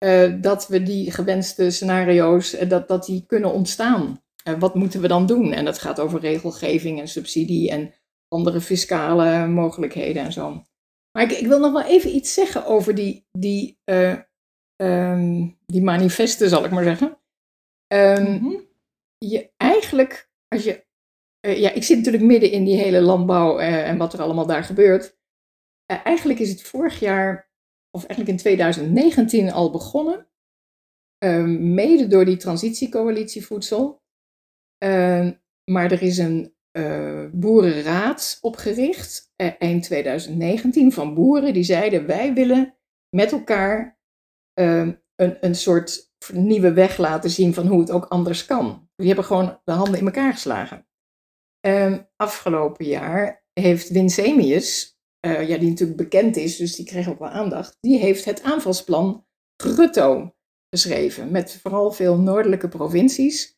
uh, 0.04 0.42
dat 0.42 0.68
we 0.68 0.84
die 0.84 1.12
gewenste 1.12 1.70
scenario's, 1.70 2.54
uh, 2.54 2.70
dat, 2.70 2.88
dat 2.88 3.06
die 3.06 3.26
kunnen 3.26 3.54
ontstaan? 3.54 4.24
Uh, 4.48 4.60
wat 4.60 4.76
moeten 4.76 5.02
we 5.02 5.08
dan 5.08 5.26
doen? 5.26 5.52
En 5.52 5.66
dat 5.66 5.80
gaat 5.80 6.00
over 6.00 6.20
regelgeving 6.20 7.00
en 7.00 7.08
subsidie 7.08 7.70
en 7.70 7.94
andere 8.28 8.62
fiscale 8.62 9.48
mogelijkheden 9.48 10.24
en 10.24 10.32
zo. 10.32 10.64
Maar 11.12 11.24
ik, 11.24 11.32
ik 11.32 11.48
wil 11.48 11.60
nog 11.60 11.72
wel 11.72 11.84
even 11.84 12.16
iets 12.16 12.34
zeggen 12.34 12.66
over 12.66 12.96
die, 12.96 13.28
die, 13.32 13.80
uh, 13.86 14.18
um, 14.82 15.58
die 15.66 15.82
manifesten, 15.82 16.50
zal 16.50 16.66
ik 16.66 16.72
maar 16.72 16.84
zeggen. 16.84 17.18
Um, 17.94 18.32
mm 18.32 18.38
-hmm. 18.38 18.68
je, 19.18 19.50
eigenlijk, 19.58 20.30
als 20.48 20.64
je. 20.64 20.84
Uh, 21.46 21.60
ja, 21.60 21.72
ik 21.72 21.84
zit 21.84 21.98
natuurlijk 21.98 22.24
midden 22.24 22.52
in 22.52 22.64
die 22.64 22.78
hele 22.78 23.02
landbouw 23.02 23.60
uh, 23.60 23.90
en 23.90 23.98
wat 23.98 24.14
er 24.14 24.22
allemaal 24.22 24.46
daar 24.46 24.64
gebeurt. 24.64 25.18
eigenlijk 25.86 26.40
is 26.40 26.50
het 26.50 26.62
vorig 26.62 27.00
jaar, 27.00 27.52
of 27.92 28.06
eigenlijk 28.06 28.30
in 28.30 28.38
2019 28.38 29.52
al 29.52 29.72
begonnen. 29.72 30.28
Ehm, 31.18 31.74
mede 31.74 32.08
door 32.08 32.26
die 32.26 32.38
transitiecoalitie 32.38 33.46
voedsel. 33.46 34.04
maar 35.72 35.92
er 35.92 36.02
is 36.02 36.18
een 36.18 36.54
boerenraad 37.32 38.38
opgericht, 38.42 39.34
eind 39.36 39.84
2019, 39.84 40.92
van 40.92 41.14
boeren 41.14 41.54
die 41.54 41.64
zeiden: 41.64 42.08
wij 42.08 42.34
willen 42.34 42.76
met 43.16 43.32
elkaar 43.32 44.00
uh, 44.60 44.88
een, 45.16 45.38
een 45.46 45.56
soort 45.56 46.14
nieuwe 46.34 46.74
weg 46.74 46.98
laten 46.98 47.30
zien 47.30 47.54
van 47.54 47.68
hoe 47.68 47.80
het 47.80 47.92
ook 47.92 48.06
anders 48.06 48.46
kan. 48.46 48.90
Die 48.96 49.08
hebben 49.08 49.26
gewoon 49.26 49.60
de 49.64 49.72
handen 49.72 50.00
in 50.00 50.06
elkaar 50.06 50.34
geslagen. 50.34 50.88
Ehm, 51.66 52.02
afgelopen 52.16 52.86
jaar 52.86 53.44
heeft 53.54 53.90
Winsemius, 53.90 54.98
uh, 55.28 55.48
ja, 55.48 55.58
die 55.58 55.70
natuurlijk 55.70 55.98
bekend 55.98 56.36
is, 56.36 56.58
dus 56.58 56.76
die 56.76 56.86
kreeg 56.86 57.10
ook 57.10 57.20
wel 57.20 57.30
aandacht, 57.30 57.78
die 57.80 57.98
heeft 57.98 58.26
het 58.26 58.44
aanvalsplan 58.44 59.26
Grutto 59.64 60.36
geschreven, 60.70 61.32
met 61.32 61.60
vooral 61.62 61.92
veel 61.92 62.18
noordelijke 62.18 62.68
provincies, 62.68 63.58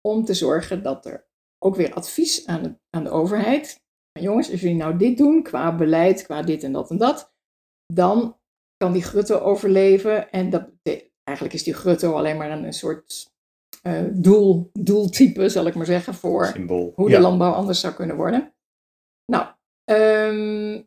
om 0.00 0.24
te 0.24 0.34
zorgen 0.34 0.82
dat 0.82 1.06
er 1.06 1.28
ook 1.58 1.76
weer 1.76 1.94
advies 1.94 2.46
aan 2.46 2.62
de, 2.62 2.78
aan 2.90 3.04
de 3.04 3.10
overheid. 3.10 3.82
Jongens, 4.20 4.50
als 4.50 4.60
jullie 4.60 4.76
nou 4.76 4.96
dit 4.96 5.16
doen 5.16 5.42
qua 5.42 5.76
beleid, 5.76 6.22
qua 6.22 6.42
dit 6.42 6.62
en 6.62 6.72
dat 6.72 6.90
en 6.90 6.98
dat, 6.98 7.34
dan 7.86 8.38
kan 8.76 8.92
die 8.92 9.02
grutto 9.02 9.38
overleven. 9.38 10.30
En 10.30 10.50
dat, 10.50 10.70
eigenlijk 11.22 11.56
is 11.56 11.62
die 11.62 11.74
grutto 11.74 12.12
alleen 12.12 12.36
maar 12.36 12.50
een 12.50 12.72
soort 12.72 13.33
uh, 13.86 14.02
doel, 14.12 14.70
doeltype, 14.72 15.48
zal 15.48 15.66
ik 15.66 15.74
maar 15.74 15.86
zeggen, 15.86 16.14
voor 16.14 16.46
Symbool. 16.46 16.92
hoe 16.94 17.10
de 17.10 17.20
landbouw 17.20 17.52
anders 17.52 17.80
zou 17.80 17.94
kunnen 17.94 18.16
worden. 18.16 18.54
Nou, 19.32 19.46
ehm, 19.84 20.82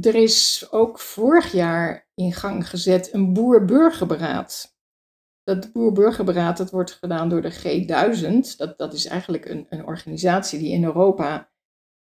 er 0.00 0.14
is 0.14 0.68
ook 0.70 0.98
vorig 0.98 1.52
jaar 1.52 2.08
in 2.14 2.32
gang 2.32 2.68
gezet 2.68 3.12
een 3.12 3.32
boer-burgerberaad. 3.32 4.76
Dat 5.42 5.72
boer-burgerberaad 5.72 6.56
dat 6.56 6.70
wordt 6.70 6.92
gedaan 6.92 7.28
door 7.28 7.42
de 7.42 7.52
G1000. 7.52 8.56
Dat, 8.56 8.78
dat 8.78 8.92
is 8.92 9.06
eigenlijk 9.06 9.44
een, 9.44 9.66
een 9.68 9.86
organisatie 9.86 10.58
die 10.58 10.72
in 10.72 10.84
Europa 10.84 11.52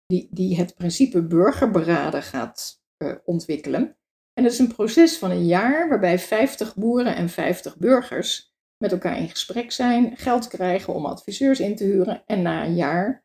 die, 0.06 0.28
die 0.30 0.56
het 0.56 0.74
principe 0.74 1.22
burgerberaden 1.22 2.22
gaat 2.22 2.82
uh, 3.02 3.14
ontwikkelen. 3.24 3.96
En 4.32 4.42
dat 4.42 4.52
is 4.52 4.58
een 4.58 4.74
proces 4.74 5.18
van 5.18 5.30
een 5.30 5.46
jaar 5.46 5.88
waarbij 5.88 6.18
50 6.18 6.76
boeren 6.76 7.16
en 7.16 7.28
50 7.28 7.76
burgers 7.76 8.51
met 8.82 8.92
elkaar 8.92 9.18
in 9.18 9.28
gesprek 9.28 9.72
zijn, 9.72 10.16
geld 10.16 10.48
krijgen 10.48 10.94
om 10.94 11.06
adviseurs 11.06 11.60
in 11.60 11.76
te 11.76 11.84
huren 11.84 12.22
en 12.26 12.42
na 12.42 12.64
een 12.64 12.74
jaar 12.74 13.24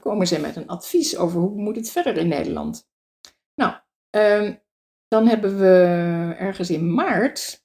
komen 0.00 0.26
ze 0.26 0.40
met 0.40 0.56
een 0.56 0.68
advies 0.68 1.16
over 1.16 1.40
hoe 1.40 1.60
moet 1.60 1.76
het 1.76 1.90
verder 1.90 2.16
in 2.16 2.28
Nederland. 2.28 2.88
Nou, 3.54 3.74
um, 4.10 4.62
dan 5.08 5.26
hebben 5.26 5.58
we 5.58 5.74
ergens 6.38 6.70
in 6.70 6.94
maart 6.94 7.64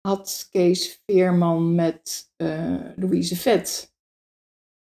had 0.00 0.48
Kees 0.50 1.02
Veerman 1.06 1.74
met 1.74 2.32
uh, 2.36 2.80
Louise 2.96 3.36
Vet 3.36 3.94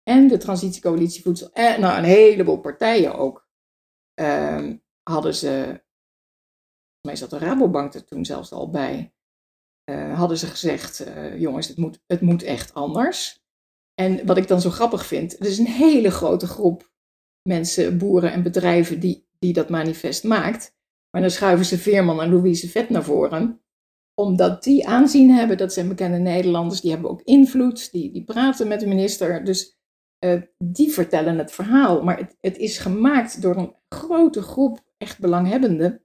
en 0.03 0.29
de 0.29 0.37
Transitiecoalitie 0.37 1.23
Voedsel 1.23 1.53
en 1.53 1.81
nou, 1.81 1.99
een 1.99 2.05
heleboel 2.05 2.61
partijen 2.61 3.15
ook, 3.15 3.49
um, 4.21 4.83
hadden 5.03 5.35
ze 5.35 5.83
mij 7.01 7.17
zat 7.17 7.31
de 7.31 7.39
Rabobank 7.39 7.95
er 7.95 8.05
toen 8.05 8.25
zelfs 8.25 8.53
al 8.53 8.71
bij, 8.71 9.14
uh, 9.91 10.19
hadden 10.19 10.39
ze 10.39 10.47
gezegd, 10.47 11.07
uh, 11.07 11.41
jongens, 11.41 11.69
het 11.69 11.77
moet, 11.77 12.01
het 12.07 12.21
moet 12.21 12.43
echt 12.43 12.75
anders. 12.75 13.43
En 13.95 14.27
wat 14.27 14.37
ik 14.37 14.49
dan 14.49 14.61
zo 14.61 14.71
grappig 14.71 15.07
vind, 15.07 15.33
het 15.33 15.47
is 15.47 15.59
een 15.59 15.67
hele 15.67 16.11
grote 16.11 16.47
groep 16.47 16.93
mensen, 17.49 17.99
boeren 17.99 18.33
en 18.33 18.43
bedrijven 18.43 19.01
die, 19.01 19.29
die 19.39 19.53
dat 19.53 19.69
manifest 19.69 20.25
maakt. 20.25 20.75
Maar 21.11 21.21
dan 21.21 21.31
schuiven 21.31 21.67
ze 21.67 21.79
Veerman 21.79 22.23
en 22.23 22.31
Louise 22.31 22.69
Vet 22.69 22.89
naar 22.89 23.05
voren, 23.05 23.63
omdat 24.15 24.63
die 24.63 24.87
aanzien 24.87 25.31
hebben, 25.31 25.57
dat 25.57 25.73
zijn 25.73 25.89
bekende 25.89 26.19
Nederlanders, 26.19 26.81
die 26.81 26.91
hebben 26.91 27.11
ook 27.11 27.23
invloed, 27.23 27.93
die, 27.93 28.13
die 28.13 28.25
praten 28.25 28.69
met 28.69 28.81
de 28.81 28.87
minister. 28.87 29.45
Dus 29.45 29.79
uh, 30.25 30.43
die 30.59 30.93
vertellen 30.93 31.39
het 31.39 31.53
verhaal. 31.53 32.03
Maar 32.03 32.19
het, 32.19 32.37
het 32.41 32.57
is 32.57 32.79
gemaakt 32.79 33.43
door 33.43 33.57
een 33.57 33.75
grote 33.89 34.43
groep 34.43 34.85
echt 34.97 35.19
belanghebbenden 35.19 36.04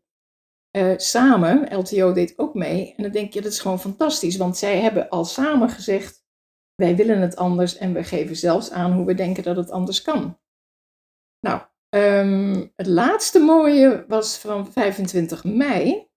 uh, 0.78 0.94
samen, 0.98 1.78
LTO 1.78 2.14
deed 2.14 2.38
ook 2.38 2.54
mee. 2.54 2.94
En 2.96 3.04
dan 3.04 3.12
denk 3.12 3.34
je, 3.34 3.42
dat 3.42 3.52
is 3.52 3.60
gewoon 3.60 3.80
fantastisch, 3.80 4.38
want 4.38 4.58
zij 4.58 4.82
hebben 4.82 5.10
al 5.10 5.26
samen 5.26 5.70
gezegd, 5.70 6.24
wij 6.76 6.96
willen 6.96 7.22
het 7.22 7.36
anders 7.36 7.78
en 7.78 7.94
we 7.94 8.04
geven 8.04 8.36
zelfs 8.36 8.72
aan 8.72 8.92
hoe 8.92 9.06
we 9.06 9.14
denken 9.14 9.44
dat 9.44 9.56
het 9.56 9.72
anders 9.72 10.02
kan. 10.02 10.40
Nou, 11.40 11.62
um, 11.90 12.72
het 12.76 12.88
laatste 12.88 13.40
mooie 13.40 14.06
was 14.08 14.38
van 14.38 14.72
25 14.72 15.44
mei. 15.44 16.08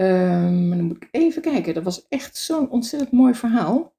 Um, 0.00 0.70
dan 0.70 0.82
moet 0.82 0.96
ik 0.96 1.08
even 1.10 1.42
kijken, 1.42 1.74
dat 1.74 1.82
was 1.82 2.08
echt 2.08 2.36
zo'n 2.36 2.70
ontzettend 2.70 3.12
mooi 3.12 3.34
verhaal. 3.34 3.96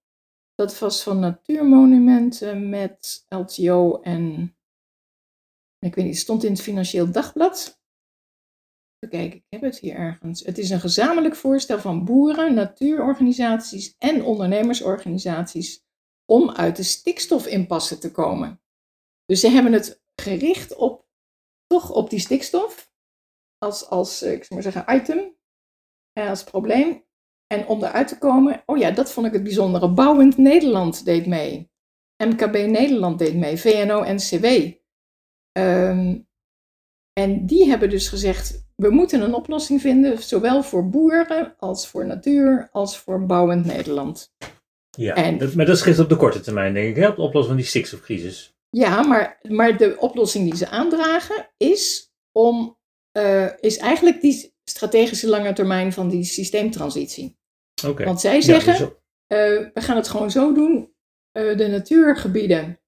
Dat 0.56 0.80
was 0.80 1.04
van 1.04 1.20
Natuurmonumenten 1.20 2.70
met 2.70 3.26
LTO 3.30 4.02
en, 4.02 4.56
ik 5.80 5.96
weet 5.96 6.06
niet, 6.06 6.14
het 6.14 6.24
stond 6.24 6.44
in 6.44 6.52
het 6.52 6.62
Financieel 6.62 7.12
Dagblad. 7.12 7.84
Kijk, 9.10 9.34
ik 9.34 9.44
heb 9.50 9.62
het 9.62 9.80
hier 9.80 9.96
ergens. 9.96 10.46
Het 10.46 10.58
is 10.58 10.70
een 10.70 10.80
gezamenlijk 10.80 11.36
voorstel 11.36 11.80
van 11.80 12.06
boeren, 12.06 12.54
natuurorganisaties 12.54 13.96
en 13.98 14.24
ondernemersorganisaties 14.24 15.84
om 16.26 16.52
uit 16.52 16.76
de 16.76 16.84
stikstofimpasse 16.84 17.98
te 17.98 18.12
komen. 18.12 18.62
Dus 19.26 19.40
ze 19.40 19.50
hebben 19.50 19.74
het 19.74 20.04
gericht 20.22 20.76
op, 20.76 21.08
toch 21.68 21.92
op 21.92 22.10
die 22.10 22.20
stikstof, 22.20 22.92
als, 23.58 23.90
als 23.90 24.22
ik 24.22 24.44
zou 24.44 24.62
maar 24.62 24.72
zeggen, 24.72 24.96
item, 24.96 25.36
als 26.14 26.44
probleem. 26.44 27.04
En 27.48 27.68
om 27.68 27.84
eruit 27.84 28.08
te 28.08 28.18
komen, 28.18 28.64
oh 28.66 28.78
ja, 28.78 28.92
dat 28.92 29.12
vond 29.12 29.28
ik 29.28 29.34
het 29.34 29.44
bijzondere. 29.44 29.94
Bouwend 29.94 30.38
Nederland 30.38 31.06
deed 31.06 31.26
mee. 31.26 31.72
MKB 32.24 32.54
Nederland 32.54 33.20
deed 33.20 33.36
mee, 33.36 33.58
VNO-NCW. 33.58 34.46
Um, 34.46 34.74
ehm, 35.52 36.20
en 37.20 37.46
die 37.46 37.68
hebben 37.68 37.90
dus 37.90 38.08
gezegd, 38.08 38.66
we 38.76 38.90
moeten 38.90 39.22
een 39.22 39.34
oplossing 39.34 39.82
vinden, 39.82 40.24
zowel 40.24 40.64
voor 40.64 40.90
boeren 40.90 41.56
als 41.58 41.88
voor 41.88 42.06
natuur 42.06 42.70
als 42.72 42.98
voor 42.98 43.26
bouwend 43.26 43.66
Nederland. 43.66 44.34
Ja, 44.98 45.16
en, 45.16 45.38
dat, 45.38 45.54
maar 45.54 45.66
dat 45.66 45.78
schrift 45.78 46.00
op 46.00 46.10
de 46.10 46.16
korte 46.16 46.40
termijn, 46.40 46.74
denk 46.74 46.90
ik, 46.90 46.96
hè? 46.96 47.08
op 47.08 47.16
de 47.16 47.22
oplossing 47.22 47.48
van 47.48 47.56
die 47.56 47.66
stikstofcrisis. 47.66 48.56
Ja, 48.70 49.04
maar, 49.04 49.40
maar 49.42 49.78
de 49.78 49.98
oplossing 50.00 50.50
die 50.50 50.56
ze 50.56 50.68
aandragen 50.68 51.50
is, 51.58 52.12
om, 52.32 52.78
uh, 53.18 53.50
is 53.60 53.78
eigenlijk 53.78 54.22
die 54.22 54.54
strategische 54.64 55.28
lange 55.28 55.54
termijn 55.54 55.94
van 55.94 56.10
die 56.10 56.24
systeemtransitie. 56.24 57.38
Okay. 57.86 58.06
Want 58.06 58.22
zij 58.22 58.42
zeggen, 58.42 58.74
ja, 58.74 58.80
dus... 58.80 58.88
uh, 58.88 59.70
we 59.74 59.82
gaan 59.82 59.96
het 59.96 60.08
gewoon 60.08 60.32
zo 60.32 60.54
doen, 60.54 60.94
uh, 61.38 61.58
de 61.58 61.68
natuurgebieden 61.68 62.80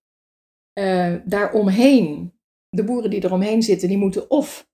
daaromheen, 1.26 2.37
de 2.70 2.84
boeren 2.84 3.10
die 3.10 3.24
eromheen 3.24 3.62
zitten, 3.62 3.88
die 3.88 3.98
moeten 3.98 4.30
of 4.30 4.70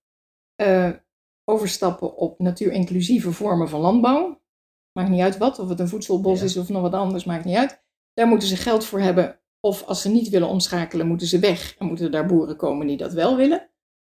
overstappen 1.44 2.16
op 2.16 2.38
natuurinclusieve 2.38 3.32
vormen 3.32 3.68
van 3.68 3.80
landbouw. 3.80 4.42
Maakt 4.92 5.10
niet 5.10 5.20
uit 5.20 5.38
wat, 5.38 5.58
of 5.58 5.68
het 5.68 5.80
een 5.80 5.88
voedselbos 5.88 6.42
is 6.42 6.56
of 6.56 6.68
nog 6.68 6.82
wat 6.82 6.94
anders, 6.94 7.24
maakt 7.24 7.44
niet 7.44 7.56
uit. 7.56 7.82
Daar 8.12 8.26
moeten 8.26 8.48
ze 8.48 8.56
geld 8.56 8.84
voor 8.84 9.00
hebben. 9.00 9.40
Of 9.60 9.82
als 9.82 10.02
ze 10.02 10.08
niet 10.08 10.28
willen 10.28 10.48
omschakelen, 10.48 11.06
moeten 11.06 11.26
ze 11.26 11.38
weg 11.38 11.76
en 11.76 11.86
moeten 11.86 12.10
daar 12.10 12.26
boeren 12.26 12.56
komen 12.56 12.86
die 12.86 12.96
dat 12.96 13.12
wel 13.12 13.36
willen. 13.36 13.70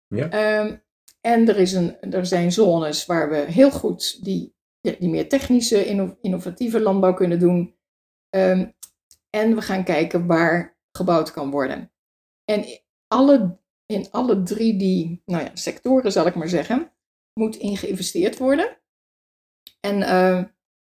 Ja. 0.06 0.60
Um, 0.60 0.82
en 1.20 1.48
er, 1.48 1.56
is 1.56 1.72
een, 1.72 2.00
er 2.00 2.26
zijn 2.26 2.52
zones 2.52 3.06
waar 3.06 3.30
we 3.30 3.36
heel 3.36 3.70
goed 3.70 4.24
die, 4.24 4.54
die 4.80 5.08
meer 5.08 5.28
technische, 5.28 5.86
innovatieve 6.20 6.80
landbouw 6.80 7.14
kunnen 7.14 7.38
doen. 7.38 7.76
Um, 8.36 8.74
en 9.30 9.54
we 9.54 9.62
gaan 9.62 9.84
kijken 9.84 10.26
waar 10.26 10.78
gebouwd 10.92 11.30
kan 11.30 11.50
worden. 11.50 11.92
En 12.44 12.64
alle, 13.06 13.58
in 13.86 14.06
alle 14.10 14.42
drie 14.42 14.76
die 14.76 15.22
nou 15.24 15.42
ja, 15.44 15.50
sectoren, 15.54 16.12
zal 16.12 16.26
ik 16.26 16.34
maar 16.34 16.48
zeggen, 16.48 16.92
moet 17.40 17.56
in 17.56 17.76
geïnvesteerd 17.76 18.38
worden. 18.38 18.78
En 19.80 19.98
uh, 20.00 20.44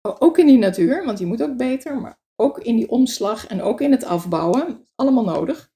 ook 0.01 0.37
in 0.37 0.45
die 0.45 0.57
natuur, 0.57 1.05
want 1.05 1.17
die 1.17 1.27
moet 1.27 1.43
ook 1.43 1.57
beter, 1.57 2.01
maar 2.01 2.19
ook 2.35 2.59
in 2.59 2.75
die 2.75 2.89
omslag 2.89 3.47
en 3.47 3.61
ook 3.61 3.81
in 3.81 3.91
het 3.91 4.03
afbouwen. 4.03 4.87
Allemaal 4.95 5.23
nodig. 5.23 5.71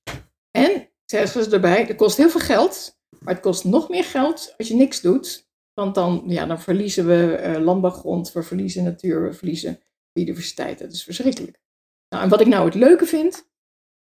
En, 0.52 0.90
zeggen 1.06 1.44
ze 1.44 1.50
erbij, 1.50 1.86
het 1.86 1.96
kost 1.96 2.18
heel 2.18 2.30
veel 2.30 2.40
geld, 2.40 3.00
maar 3.20 3.34
het 3.34 3.44
kost 3.44 3.64
nog 3.64 3.90
meer 3.90 4.04
geld 4.04 4.54
als 4.58 4.68
je 4.68 4.76
niks 4.76 5.02
doet. 5.02 5.52
Want 5.74 5.96
dan, 5.96 6.24
ja, 6.28 6.46
dan 6.46 6.62
verliezen 6.62 7.08
we 7.08 7.42
uh, 7.46 7.64
landbouwgrond, 7.64 8.32
we 8.32 8.44
verliezen 8.44 8.84
natuur, 8.84 9.24
we 9.24 9.34
verliezen 9.34 9.80
biodiversiteit. 10.12 10.80
Dat 10.80 10.92
is 10.92 11.04
verschrikkelijk. 11.04 11.62
Nou, 12.10 12.24
en 12.24 12.30
wat 12.30 12.42
ik 12.42 12.48
nou 12.48 12.66
het 12.66 12.76
leuke 12.76 13.06
vind, 13.06 13.50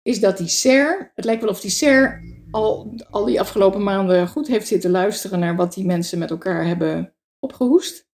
is 0.02 0.20
dat 0.20 0.38
die 0.38 0.48
SER, 0.48 1.12
het 1.16 1.26
lijkt 1.26 1.42
wel 1.42 1.52
of 1.52 1.62
die 1.62 1.72
SER 1.72 2.24
al, 2.54 2.96
al 3.10 3.26
die 3.26 3.40
afgelopen 3.40 3.84
maanden 3.84 4.28
goed 4.28 4.48
heeft 4.48 4.68
zitten 4.68 4.92
luisteren 4.92 5.40
naar 5.40 5.56
wat 5.56 5.74
die 5.74 5.86
mensen 5.86 6.20
met 6.20 6.30
elkaar 6.30 6.66
hebben 6.66 7.16
opgehoest. 7.40 8.10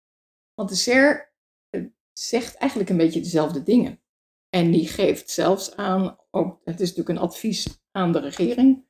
Want 0.54 0.69
de 0.69 0.75
SER 0.75 1.34
eh, 1.69 1.84
zegt 2.13 2.56
eigenlijk 2.56 2.89
een 2.89 2.97
beetje 2.97 3.21
dezelfde 3.21 3.63
dingen. 3.63 4.02
En 4.49 4.71
die 4.71 4.88
geeft 4.88 5.30
zelfs 5.30 5.75
aan, 5.75 6.17
ook, 6.32 6.62
het 6.63 6.80
is 6.80 6.89
natuurlijk 6.89 7.10
een 7.10 7.25
advies 7.25 7.82
aan 7.91 8.12
de 8.12 8.19
regering, 8.19 8.86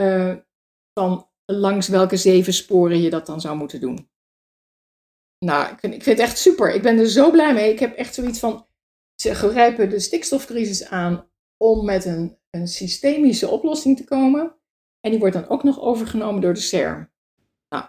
uh, 0.00 0.36
van 0.92 1.28
langs 1.44 1.88
welke 1.88 2.16
zeven 2.16 2.52
sporen 2.52 3.00
je 3.00 3.10
dat 3.10 3.26
dan 3.26 3.40
zou 3.40 3.56
moeten 3.56 3.80
doen. 3.80 4.10
Nou, 5.38 5.72
ik 5.72 5.78
vind, 5.78 5.94
ik 5.94 6.02
vind 6.02 6.18
het 6.18 6.26
echt 6.26 6.38
super. 6.38 6.74
Ik 6.74 6.82
ben 6.82 6.98
er 6.98 7.08
zo 7.08 7.30
blij 7.30 7.54
mee. 7.54 7.72
Ik 7.72 7.78
heb 7.78 7.96
echt 7.96 8.14
zoiets 8.14 8.38
van, 8.38 8.66
ze 9.14 9.34
grijpen 9.34 9.90
de 9.90 10.00
stikstofcrisis 10.00 10.88
aan 10.88 11.30
om 11.56 11.84
met 11.84 12.04
een, 12.04 12.38
een 12.50 12.68
systemische 12.68 13.48
oplossing 13.48 13.96
te 13.96 14.04
komen. 14.04 14.59
En 15.00 15.10
die 15.10 15.18
wordt 15.18 15.34
dan 15.34 15.48
ook 15.48 15.62
nog 15.62 15.80
overgenomen 15.80 16.40
door 16.40 16.54
de 16.54 16.60
SER. 16.60 17.12
Nou, 17.68 17.84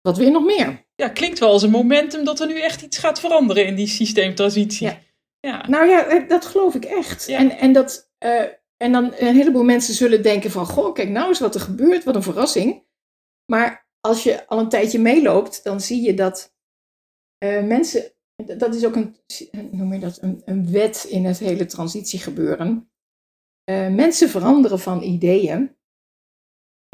wat 0.00 0.16
wil 0.16 0.26
je 0.26 0.32
nog 0.32 0.44
meer? 0.44 0.86
Ja, 0.94 1.08
klinkt 1.08 1.38
wel 1.38 1.50
als 1.50 1.62
een 1.62 1.70
momentum 1.70 2.24
dat 2.24 2.40
er 2.40 2.46
nu 2.46 2.60
echt 2.60 2.82
iets 2.82 2.98
gaat 2.98 3.20
veranderen 3.20 3.66
in 3.66 3.74
die 3.74 3.86
systeemtransitie. 3.86 4.86
Ja. 4.86 4.98
ja. 5.40 5.68
Nou 5.68 5.88
ja, 5.88 6.06
eh, 6.06 6.28
dat 6.28 6.44
geloof 6.44 6.74
ik 6.74 6.84
echt. 6.84 7.26
Ja. 7.26 7.38
En, 7.38 7.50
en, 7.50 7.72
dat, 7.72 8.12
uh, 8.24 8.42
en 8.76 8.92
dan 8.92 9.04
een 9.04 9.34
heleboel 9.34 9.64
mensen 9.64 9.94
zullen 9.94 10.22
denken 10.22 10.50
van, 10.50 10.66
goh, 10.66 10.94
kijk 10.94 11.08
nou 11.08 11.28
eens 11.28 11.40
wat 11.40 11.54
er 11.54 11.60
gebeurt, 11.60 12.04
wat 12.04 12.14
een 12.14 12.22
verrassing. 12.22 12.84
Maar 13.52 13.88
als 14.00 14.22
je 14.22 14.46
al 14.46 14.58
een 14.58 14.68
tijdje 14.68 14.98
meeloopt, 14.98 15.64
dan 15.64 15.80
zie 15.80 16.02
je 16.02 16.14
dat 16.14 16.54
uh, 17.44 17.62
mensen, 17.62 18.12
dat 18.56 18.74
is 18.74 18.84
ook 18.84 18.96
een, 18.96 19.16
noem 19.70 19.92
je 19.92 19.98
dat, 19.98 20.22
een, 20.22 20.42
een 20.44 20.72
wet 20.72 21.06
in 21.08 21.24
het 21.24 21.38
hele 21.38 21.66
transitiegebeuren. 21.66 22.90
Uh, 23.70 23.88
mensen 23.88 24.28
veranderen 24.28 24.78
van 24.78 25.02
ideeën 25.02 25.76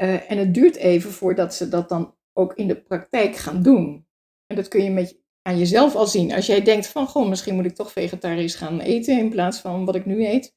uh, 0.03 0.31
en 0.31 0.37
het 0.37 0.53
duurt 0.53 0.75
even 0.75 1.11
voordat 1.11 1.55
ze 1.55 1.69
dat 1.69 1.89
dan 1.89 2.15
ook 2.33 2.53
in 2.53 2.67
de 2.67 2.81
praktijk 2.81 3.35
gaan 3.35 3.61
doen. 3.61 4.07
En 4.47 4.55
dat 4.55 4.67
kun 4.67 4.83
je 4.83 4.89
met, 4.89 5.21
aan 5.41 5.57
jezelf 5.57 5.95
al 5.95 6.07
zien. 6.07 6.33
Als 6.33 6.45
jij 6.45 6.61
denkt 6.61 6.87
van, 6.87 7.07
goh, 7.07 7.29
misschien 7.29 7.55
moet 7.55 7.65
ik 7.65 7.75
toch 7.75 7.91
vegetarisch 7.91 8.55
gaan 8.55 8.79
eten 8.79 9.19
in 9.19 9.29
plaats 9.29 9.59
van 9.59 9.85
wat 9.85 9.95
ik 9.95 10.05
nu 10.05 10.25
eet. 10.25 10.55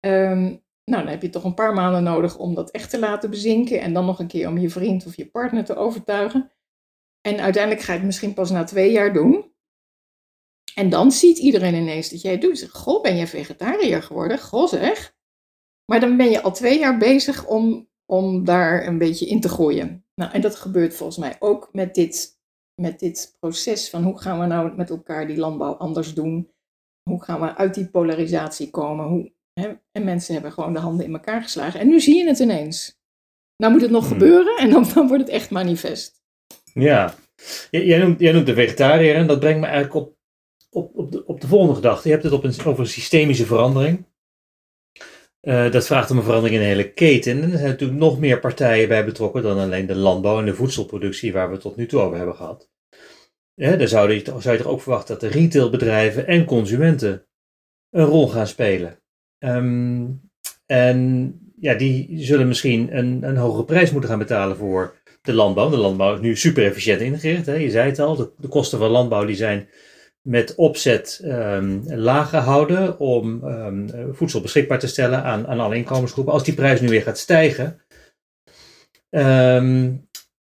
Ehm, 0.00 0.42
nou, 0.84 1.02
dan 1.02 1.06
heb 1.06 1.22
je 1.22 1.30
toch 1.30 1.44
een 1.44 1.54
paar 1.54 1.74
maanden 1.74 2.02
nodig 2.02 2.38
om 2.38 2.54
dat 2.54 2.70
echt 2.70 2.90
te 2.90 2.98
laten 2.98 3.30
bezinken. 3.30 3.80
En 3.80 3.92
dan 3.92 4.06
nog 4.06 4.18
een 4.18 4.26
keer 4.26 4.48
om 4.48 4.58
je 4.58 4.70
vriend 4.70 5.06
of 5.06 5.16
je 5.16 5.30
partner 5.30 5.64
te 5.64 5.76
overtuigen. 5.76 6.52
En 7.20 7.40
uiteindelijk 7.40 7.84
ga 7.84 7.92
je 7.92 7.98
het 7.98 8.06
misschien 8.06 8.34
pas 8.34 8.50
na 8.50 8.64
twee 8.64 8.92
jaar 8.92 9.12
doen. 9.12 9.52
En 10.74 10.88
dan 10.88 11.12
ziet 11.12 11.38
iedereen 11.38 11.74
ineens 11.74 12.10
dat 12.10 12.20
jij 12.20 12.38
doet. 12.38 12.68
Goh, 12.70 13.02
ben 13.02 13.16
je 13.16 13.26
vegetariër 13.26 14.02
geworden? 14.02 14.38
Goh 14.38 14.68
zeg. 14.68 15.14
Maar 15.84 16.00
dan 16.00 16.16
ben 16.16 16.30
je 16.30 16.42
al 16.42 16.52
twee 16.52 16.78
jaar 16.78 16.98
bezig 16.98 17.46
om, 17.46 17.89
om 18.10 18.44
daar 18.44 18.86
een 18.86 18.98
beetje 18.98 19.26
in 19.26 19.40
te 19.40 19.48
gooien. 19.48 20.04
Nou, 20.14 20.32
en 20.32 20.40
dat 20.40 20.56
gebeurt 20.56 20.94
volgens 20.94 21.18
mij 21.18 21.36
ook 21.38 21.68
met 21.72 21.94
dit, 21.94 22.38
met 22.74 22.98
dit 22.98 23.36
proces 23.40 23.90
van 23.90 24.02
hoe 24.02 24.20
gaan 24.20 24.40
we 24.40 24.46
nou 24.46 24.76
met 24.76 24.90
elkaar 24.90 25.26
die 25.26 25.36
landbouw 25.36 25.72
anders 25.72 26.14
doen? 26.14 26.50
Hoe 27.10 27.22
gaan 27.22 27.40
we 27.40 27.56
uit 27.56 27.74
die 27.74 27.90
polarisatie 27.90 28.70
komen? 28.70 29.06
Hoe, 29.06 29.32
hè? 29.52 29.72
En 29.92 30.04
mensen 30.04 30.32
hebben 30.32 30.52
gewoon 30.52 30.72
de 30.72 30.78
handen 30.78 31.06
in 31.06 31.12
elkaar 31.12 31.42
geslagen. 31.42 31.80
En 31.80 31.88
nu 31.88 32.00
zie 32.00 32.16
je 32.16 32.26
het 32.26 32.38
ineens. 32.38 32.98
Nou 33.56 33.72
moet 33.72 33.82
het 33.82 33.90
nog 33.90 34.08
Hmm. 34.08 34.12
gebeuren 34.12 34.56
en 34.56 34.70
dan, 34.70 34.86
dan 34.94 35.08
wordt 35.08 35.22
het 35.22 35.32
echt 35.32 35.50
manifest. 35.50 36.22
Ja, 36.72 37.14
jij 37.70 37.98
noemt, 37.98 38.20
jij 38.20 38.32
noemt 38.32 38.46
de 38.46 38.54
vegetariër 38.54 39.14
en 39.14 39.26
dat 39.26 39.40
brengt 39.40 39.60
me 39.60 39.66
eigenlijk 39.66 39.94
op, 39.94 40.16
op, 40.70 40.96
op, 40.96 41.12
de, 41.12 41.26
op 41.26 41.40
de 41.40 41.46
volgende 41.46 41.74
gedachte. 41.74 42.08
Je 42.08 42.14
hebt 42.14 42.24
het 42.24 42.32
op 42.32 42.44
een, 42.44 42.54
over 42.64 42.80
een 42.80 42.86
systemische 42.86 43.46
verandering. 43.46 44.04
Eh, 45.40 45.70
dat 45.70 45.86
vraagt 45.86 46.10
om 46.10 46.16
een 46.16 46.22
verandering 46.22 46.56
in 46.60 46.62
de 46.66 46.72
hele 46.72 46.92
keten. 46.92 47.42
En 47.42 47.52
er 47.52 47.58
zijn 47.58 47.70
natuurlijk 47.70 48.00
nog 48.00 48.18
meer 48.18 48.40
partijen 48.40 48.88
bij 48.88 49.04
betrokken 49.04 49.42
dan 49.42 49.58
alleen 49.58 49.86
de 49.86 49.94
landbouw 49.94 50.38
en 50.38 50.44
de 50.44 50.54
voedselproductie 50.54 51.32
waar 51.32 51.46
we 51.46 51.52
het 51.52 51.62
tot 51.62 51.76
nu 51.76 51.86
toe 51.86 52.00
over 52.00 52.16
hebben 52.16 52.34
gehad. 52.34 52.70
Ja, 53.54 53.76
daar 53.76 53.88
zou 53.88 54.12
je, 54.12 54.22
toch- 54.22 54.42
zou 54.42 54.56
je 54.56 54.62
toch 54.62 54.72
ook 54.72 54.82
verwachten 54.82 55.18
dat 55.18 55.32
de 55.32 55.38
retailbedrijven 55.38 56.26
en 56.26 56.44
consumenten 56.44 57.26
een 57.90 58.04
rol 58.04 58.28
gaan 58.28 58.46
spelen. 58.46 59.00
Ehm, 59.38 60.06
en 60.66 61.38
ja, 61.60 61.74
die 61.74 62.24
zullen 62.24 62.48
misschien 62.48 62.96
een, 62.96 63.22
een 63.22 63.36
hogere 63.36 63.64
prijs 63.64 63.90
moeten 63.90 64.10
gaan 64.10 64.18
betalen 64.18 64.56
voor 64.56 65.02
de 65.22 65.32
landbouw. 65.32 65.70
De 65.70 65.76
landbouw 65.76 66.14
is 66.14 66.20
nu 66.20 66.36
super 66.36 66.64
efficiënt 66.64 67.00
ingericht. 67.00 67.46
Hè? 67.46 67.54
Je 67.54 67.70
zei 67.70 67.88
het 67.88 67.98
al, 67.98 68.16
de, 68.16 68.32
de 68.38 68.48
kosten 68.48 68.78
van 68.78 68.90
landbouw 68.90 69.24
die 69.24 69.36
zijn 69.36 69.68
met 70.22 70.54
opzet 70.54 71.20
ehm, 71.24 71.80
laag 71.84 72.30
om 72.98 73.44
ehm, 73.44 73.88
eh, 73.88 74.04
voedsel 74.12 74.40
beschikbaar 74.40 74.78
te 74.78 74.86
stellen 74.86 75.22
aan, 75.22 75.46
aan 75.46 75.60
alle 75.60 75.76
inkomensgroepen. 75.76 76.32
Als 76.32 76.44
die 76.44 76.54
prijs 76.54 76.80
nu 76.80 76.88
weer 76.88 77.02
gaat 77.02 77.18
stijgen, 77.18 77.80
ehm, 79.10 79.92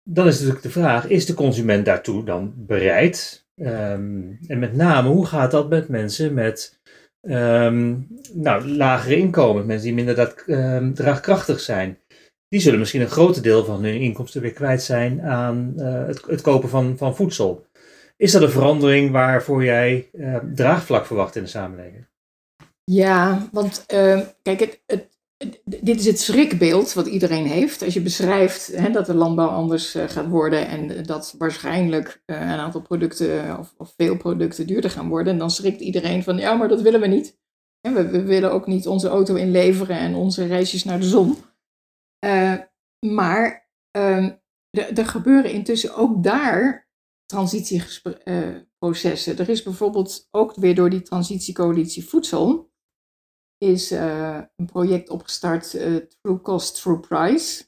dan 0.04 0.28
is 0.28 0.36
natuurlijk 0.36 0.63
de 0.63 0.70
vraag, 0.70 1.08
is 1.08 1.26
de 1.26 1.34
consument 1.34 1.86
daartoe 1.86 2.26
dan 2.26 2.54
bereid? 2.56 3.48
En 3.56 4.39
met 4.48 4.76
name, 4.76 5.10
hoe 5.10 5.26
gaat 5.26 5.52
dat 5.52 5.70
met 5.70 5.88
mensen 5.89 6.34
met 6.34 6.80
nou, 8.34 8.68
lagere 8.68 9.18
inkomen, 9.18 9.65
mensen 9.65 9.86
die 9.86 9.96
minder 9.96 10.15
dat, 10.15 10.44
draagkrachtig 10.96 11.60
zijn? 11.60 11.98
die 12.50 12.60
zullen 12.60 12.80
misschien 12.80 13.02
een 13.02 13.10
groot 13.10 13.44
deel 13.44 13.65
van 13.65 13.84
hun 13.84 14.00
inkomsten 14.00 14.42
weer 14.42 14.54
kwijt 14.54 14.82
zijn 14.82 15.22
aan 15.22 15.74
eh, 15.78 16.06
het, 16.06 16.22
het 16.28 16.42
kopen 16.42 16.70
van, 16.70 16.98
van 16.98 17.15
voedsel. 17.15 17.65
Is 18.19 18.32
dat 18.32 18.41
een 18.41 18.49
verandering 18.49 19.12
waarvoor 19.12 19.63
jij 19.63 20.10
eh, 20.13 20.36
draagvlak 20.53 21.05
verwacht 21.05 21.36
in 21.36 21.43
de 21.43 21.49
samenleving? 21.49 22.08
Ja, 22.84 23.47
want 23.51 23.84
eh, 23.86 24.21
kijk, 24.41 24.60
het, 24.60 24.82
het, 24.86 25.62
dit 25.63 25.99
is 25.99 26.05
het 26.05 26.19
schrikbeeld 26.19 26.93
wat 26.93 27.08
iedereen 27.08 27.45
heeft. 27.45 27.82
Als 27.82 27.93
je 27.93 28.01
beschrijft 28.01 28.67
hè, 28.67 28.91
dat 28.91 29.05
de 29.05 29.13
landbouw 29.13 29.47
anders 29.47 29.95
eh, 29.95 30.10
gaat 30.10 30.27
worden 30.27 30.67
en 30.67 31.05
dat 31.05 31.36
waarschijnlijk 31.38 32.23
een 32.25 32.38
aantal 32.38 32.82
producten 32.82 33.60
of, 33.60 33.73
of 33.77 33.93
veel 33.97 34.17
producten 34.17 34.67
duurder 34.67 34.91
gaan 34.91 35.10
worden, 35.10 35.38
dan 35.38 35.51
schrikt 35.51 35.82
iedereen 35.82 36.23
van 36.23 36.38
ja, 36.38 36.53
maar 36.53 36.67
dat 36.67 36.82
willen 36.82 37.01
we 37.01 37.08
niet. 37.08 37.38
We, 37.82 38.10
we 38.10 38.23
willen 38.23 38.51
ook 38.51 38.67
niet 38.67 38.88
onze 38.88 39.08
auto 39.08 39.36
inleveren 39.36 39.97
en 39.97 40.15
onze 40.15 40.45
reisjes 40.45 40.84
naar 40.84 40.99
de 40.99 41.05
zon. 41.05 41.38
Maar 43.08 43.69
ehm, 43.91 44.32
er 44.71 45.05
gebeuren 45.05 45.51
intussen 45.51 45.95
ook 45.95 46.23
daar 46.23 46.88
transitieprocessen. 47.30 49.38
er 49.38 49.50
is 49.50 49.63
bijvoorbeeld 49.63 50.28
ook 50.32 50.56
weer 50.56 50.76
door 50.76 50.89
die 50.89 51.02
transitiecoalitie 51.02 52.08
voedsel 52.08 52.72
is 53.58 53.92
eh, 53.92 54.42
een 54.56 54.65
project 54.65 55.10
opgestart, 55.10 55.74
eh, 55.74 55.96
Through 55.96 56.44
Cost, 56.44 56.82
Through 56.82 57.08
Price. 57.08 57.65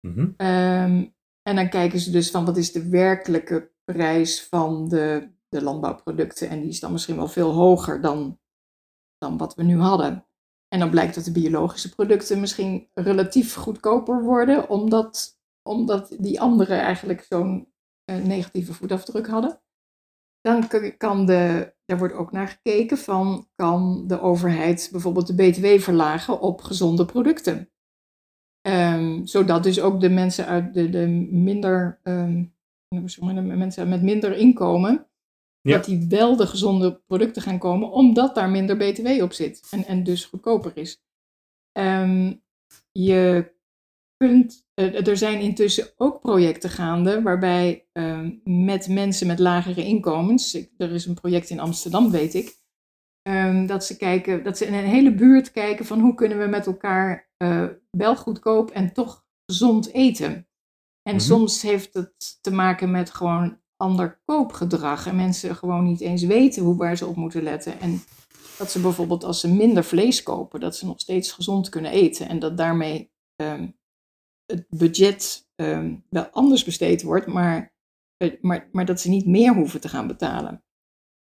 Mhm. 0.00 0.30
Ehm, 0.36 1.06
en 1.42 1.56
dan 1.56 1.68
kijken 1.68 2.00
ze 2.00 2.10
dus 2.10 2.30
van 2.30 2.44
wat 2.44 2.56
is 2.56 2.72
de 2.72 2.88
werkelijke 2.88 3.72
prijs 3.84 4.44
van 4.44 4.88
de, 4.88 5.30
de 5.48 5.62
landbouwproducten. 5.62 6.48
En 6.48 6.60
die 6.60 6.68
is 6.68 6.80
dan 6.80 6.92
misschien 6.92 7.16
wel 7.16 7.28
veel 7.28 7.52
hoger 7.52 8.00
dan, 8.00 8.40
dan 9.18 9.36
wat 9.36 9.54
we 9.54 9.62
nu 9.62 9.78
hadden. 9.78 10.26
En 10.68 10.78
dan 10.78 10.90
blijkt 10.90 11.14
dat 11.14 11.24
de 11.24 11.32
biologische 11.32 11.94
producten 11.94 12.40
misschien 12.40 12.90
relatief 12.94 13.54
goedkoper 13.54 14.22
worden, 14.22 14.68
omdat, 14.68 15.38
omdat 15.62 16.16
die 16.18 16.40
andere 16.40 16.74
eigenlijk 16.74 17.26
zo'n 17.28 17.72
eh, 18.08 18.16
negatieve 18.16 18.72
voetafdruk 18.72 19.26
hadden. 19.26 19.60
Dan 20.40 20.68
kan 20.96 21.26
de, 21.26 21.74
daar 21.84 21.98
wordt 21.98 22.14
ook 22.14 22.32
naar 22.32 22.48
gekeken 22.48 22.98
van, 22.98 23.48
kan 23.54 24.04
de 24.06 24.20
overheid 24.20 24.88
bijvoorbeeld 24.92 25.26
de 25.26 25.34
BTW 25.34 25.82
verlagen 25.82 26.40
op 26.40 26.60
gezonde 26.60 27.04
producten? 27.04 27.70
Ehm, 28.60 29.24
zodat 29.24 29.62
dus 29.62 29.80
ook 29.80 30.00
de 30.00 30.08
mensen 30.08 30.46
uit 30.46 30.74
de, 30.74 30.90
de 30.90 31.06
minder, 31.30 32.00
ehm, 32.02 32.44
de 32.88 33.42
mensen 33.42 33.88
met 33.88 34.02
minder 34.02 34.36
inkomen, 34.36 35.06
Ja. 35.60 35.76
dat 35.76 35.84
die 35.84 36.06
wel 36.08 36.36
de 36.36 36.46
gezonde 36.46 37.02
producten 37.06 37.42
gaan 37.42 37.58
komen, 37.58 37.90
omdat 37.90 38.34
daar 38.34 38.50
minder 38.50 38.76
BTW 38.76 39.22
op 39.22 39.32
zit 39.32 39.68
en, 39.70 39.84
en 39.84 40.04
dus 40.04 40.24
goedkoper 40.24 40.76
is. 40.76 41.02
Ehm, 41.72 42.34
je 42.92 43.52
kunt, 44.24 44.66
eh, 44.74 45.06
er 45.08 45.16
zijn 45.16 45.40
intussen 45.40 45.88
ook 45.96 46.20
projecten 46.20 46.70
gaande 46.70 47.22
waarbij 47.22 47.86
ehm, 47.92 48.30
met 48.44 48.88
mensen 48.88 49.26
met 49.26 49.38
lagere 49.38 49.84
inkomens, 49.84 50.54
ik- 50.54 50.70
er 50.76 50.92
is 50.92 51.06
een 51.06 51.14
project 51.14 51.50
in 51.50 51.60
Amsterdam, 51.60 52.10
weet 52.10 52.34
ik, 52.34 52.56
ehm, 53.22 53.66
dat 53.66 53.84
ze 53.84 53.96
kijken, 53.96 54.44
dat 54.44 54.58
ze 54.58 54.66
in 54.66 54.74
een 54.74 54.84
hele 54.84 55.14
buurt 55.14 55.50
kijken 55.52 55.84
van 55.86 56.00
hoe 56.00 56.14
kunnen 56.14 56.38
we 56.38 56.46
met 56.46 56.66
elkaar 56.66 57.26
eh, 57.36 57.66
wel 57.90 58.16
goedkoop 58.16 58.70
en 58.70 58.92
toch 58.92 59.26
gezond 59.46 59.92
eten. 59.92 60.48
En 61.02 61.14
Mhm. 61.14 61.18
soms 61.24 61.62
heeft 61.62 61.94
het 61.94 62.38
te 62.40 62.50
maken 62.50 62.90
met 62.90 63.10
gewoon 63.10 63.58
ander 63.76 64.20
koopgedrag 64.24 65.06
en 65.06 65.16
mensen 65.16 65.56
gewoon 65.56 65.84
niet 65.84 66.00
eens 66.00 66.22
weten 66.24 66.62
hoe 66.62 66.76
waar 66.76 66.96
ze 66.96 67.06
op 67.06 67.16
moeten 67.16 67.42
letten. 67.42 67.80
En 67.80 68.02
dat 68.58 68.70
ze 68.70 68.80
bijvoorbeeld 68.80 69.24
als 69.24 69.40
ze 69.40 69.52
minder 69.54 69.84
vlees 69.84 70.22
kopen, 70.22 70.60
dat 70.60 70.76
ze 70.76 70.86
nog 70.86 71.00
steeds 71.00 71.32
gezond 71.32 71.68
kunnen 71.68 71.90
eten 71.90 72.28
en 72.28 72.38
dat 72.38 72.56
daarmee 72.56 73.10
ehm, 73.36 73.68
het 74.52 74.66
budget 74.68 75.48
ehm, 75.54 75.96
wel 76.08 76.24
anders 76.24 76.64
besteed 76.64 77.02
wordt, 77.02 77.26
maar, 77.26 77.72
eh, 78.16 78.40
maar, 78.40 78.68
maar 78.72 78.84
dat 78.84 79.00
ze 79.00 79.08
niet 79.08 79.26
meer 79.26 79.54
hoeven 79.54 79.80
te 79.80 79.88
gaan 79.88 80.06
betalen. 80.06 80.62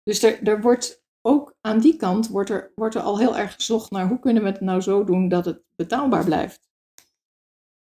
Dus 0.04 0.24
er, 0.24 0.48
er 0.48 0.62
wordt 0.62 1.06
ook 1.22 1.58
aan 1.62 1.80
die 1.80 1.96
kant 1.96 2.28
wordt 2.28 2.50
er, 2.50 2.72
wordt 2.76 2.96
er 2.96 3.02
al 3.02 3.20
heel 3.20 3.38
erg 3.38 3.54
gezocht 3.54 3.92
naar 3.92 4.08
hoe 4.08 4.20
kunnen 4.20 4.44
we 4.44 4.50
het 4.50 4.62
nou 4.62 4.82
zo 4.82 5.04
doen 5.04 5.30
dat 5.30 5.46
het 5.46 5.64
betaalbaar 5.76 6.26
blijft. 6.26 6.70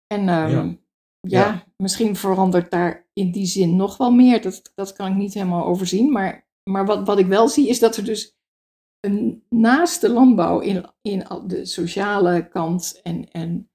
En 0.08 0.20
ehm, 0.30 0.50
Ja. 0.50 0.78
ja. 1.22 1.46
Ja. 1.46 1.66
misschien 1.78 2.16
verandert 2.16 2.72
daar 2.72 3.08
in 3.14 3.32
die 3.32 3.46
zin 3.46 3.76
nog 3.76 3.98
wel 3.98 4.12
meer. 4.12 4.42
Dat, 4.42 4.72
dat 4.76 4.94
kan 4.94 5.12
ik 5.12 5.16
niet 5.16 5.34
helemaal 5.34 5.66
overzien. 5.66 6.12
Maar, 6.12 6.48
maar 6.70 6.86
wat, 6.86 7.08
wat 7.08 7.20
ik 7.20 7.26
wel 7.26 7.48
zie 7.48 7.68
is 7.68 7.80
dat 7.80 7.98
er 7.98 8.04
dus 8.04 8.38
een, 9.00 9.46
naast 9.50 10.02
de 10.02 10.10
landbouw 10.10 10.60
in, 10.60 10.86
in 11.02 11.26
de 11.48 11.66
sociale 11.66 12.48
kant 12.48 13.00
en, 13.04 13.32
en 13.32 13.70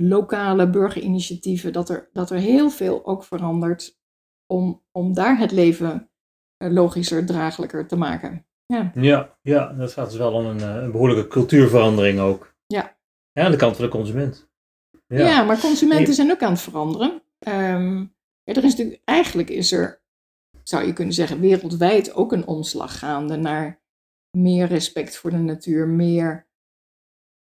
lokale 0.00 0.70
burgerinitiatieven, 0.70 1.72
dat 1.72 1.88
er, 1.88 2.08
dat 2.12 2.30
er 2.30 2.38
heel 2.38 2.70
veel 2.70 3.06
ook 3.06 3.24
verandert 3.24 3.98
om, 4.46 4.84
om 4.92 5.14
daar 5.14 5.38
het 5.38 5.52
leven 5.52 6.10
eh, 6.56 6.70
logischer, 6.70 7.26
draaglijker 7.26 7.86
te 7.86 7.96
maken. 7.96 8.46
Ja, 8.66 8.92
Ja, 8.94 9.38
ja, 9.42 9.72
dat 9.72 9.92
gaat 9.92 10.08
dus 10.08 10.18
wel 10.18 10.32
om 10.32 10.46
een, 10.46 10.60
eh, 10.60 10.82
een 10.82 10.90
behoorlijke 10.90 11.28
cultuurverandering 11.28 12.20
ook. 12.20 12.54
Ja. 12.66 12.98
Ja, 13.32 13.44
aan 13.44 13.50
de 13.50 13.56
kant 13.56 13.76
van 13.76 13.84
de 13.84 13.90
consument. 13.90 14.48
ja. 15.06 15.44
maar 15.44 15.60
consumenten 15.60 16.14
zijn 16.14 16.30
ook 16.30 16.42
aan 16.42 16.52
het 16.52 16.60
veranderen. 16.60 17.22
Ehm, 17.38 17.98
ja, 18.42 18.54
er 18.54 18.64
is 18.64 18.70
natuurlijk, 18.70 19.02
eigenlijk 19.04 19.50
is 19.50 19.72
er, 19.72 20.02
zou 20.62 20.86
je 20.86 20.92
kunnen 20.92 21.14
zeggen, 21.14 21.40
wereldwijd 21.40 22.14
ook 22.14 22.32
een 22.32 22.46
omslag 22.46 22.98
gaande 22.98 23.36
naar 23.36 23.82
meer 24.36 24.66
respect 24.66 25.16
voor 25.16 25.30
de 25.30 25.36
natuur, 25.36 25.88
meer, 25.88 26.48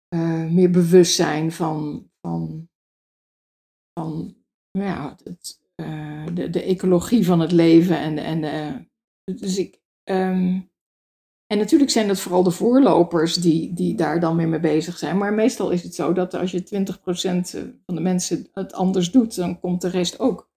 eh, 0.08 0.46
meer 0.46 0.72
bewustzijn 0.72 1.52
van, 1.52 2.09
van, 2.22 2.70
van 3.94 4.36
ja, 4.72 5.16
het, 5.24 5.62
eh, 5.76 6.26
de, 6.34 6.50
de 6.50 6.64
ecologie 6.64 7.26
van 7.26 7.40
het 7.40 7.52
leven. 7.52 8.00
En, 8.00 8.18
en, 8.18 8.44
eh, 8.44 8.76
dus 9.40 9.58
ik, 9.58 9.82
ehm, 10.04 10.62
en 11.48 11.58
natuurlijk 11.58 11.92
zijn 11.92 12.08
dat 12.08 12.20
vooral 12.20 12.44
de 12.44 12.52
voorlopers 12.52 13.36
die, 13.36 13.74
die 13.74 13.96
daar 13.96 14.20
dan 14.20 14.38
weer 14.38 14.48
mee 14.48 14.60
bezig 14.60 14.98
zijn. 14.98 15.18
Maar 15.18 15.34
meestal 15.34 15.70
is 15.70 15.84
het 15.84 15.96
zo 15.96 16.14
dat 16.14 16.34
als 16.34 16.52
je 16.52 16.64
20% 16.64 17.50
van 17.86 17.96
de 17.96 18.02
mensen 18.02 18.48
het 18.52 18.74
anders 18.74 19.12
doet, 19.12 19.36
dan 19.36 19.60
komt 19.60 19.82
de 19.82 19.90
rest 19.90 20.20
ook. 20.20 20.50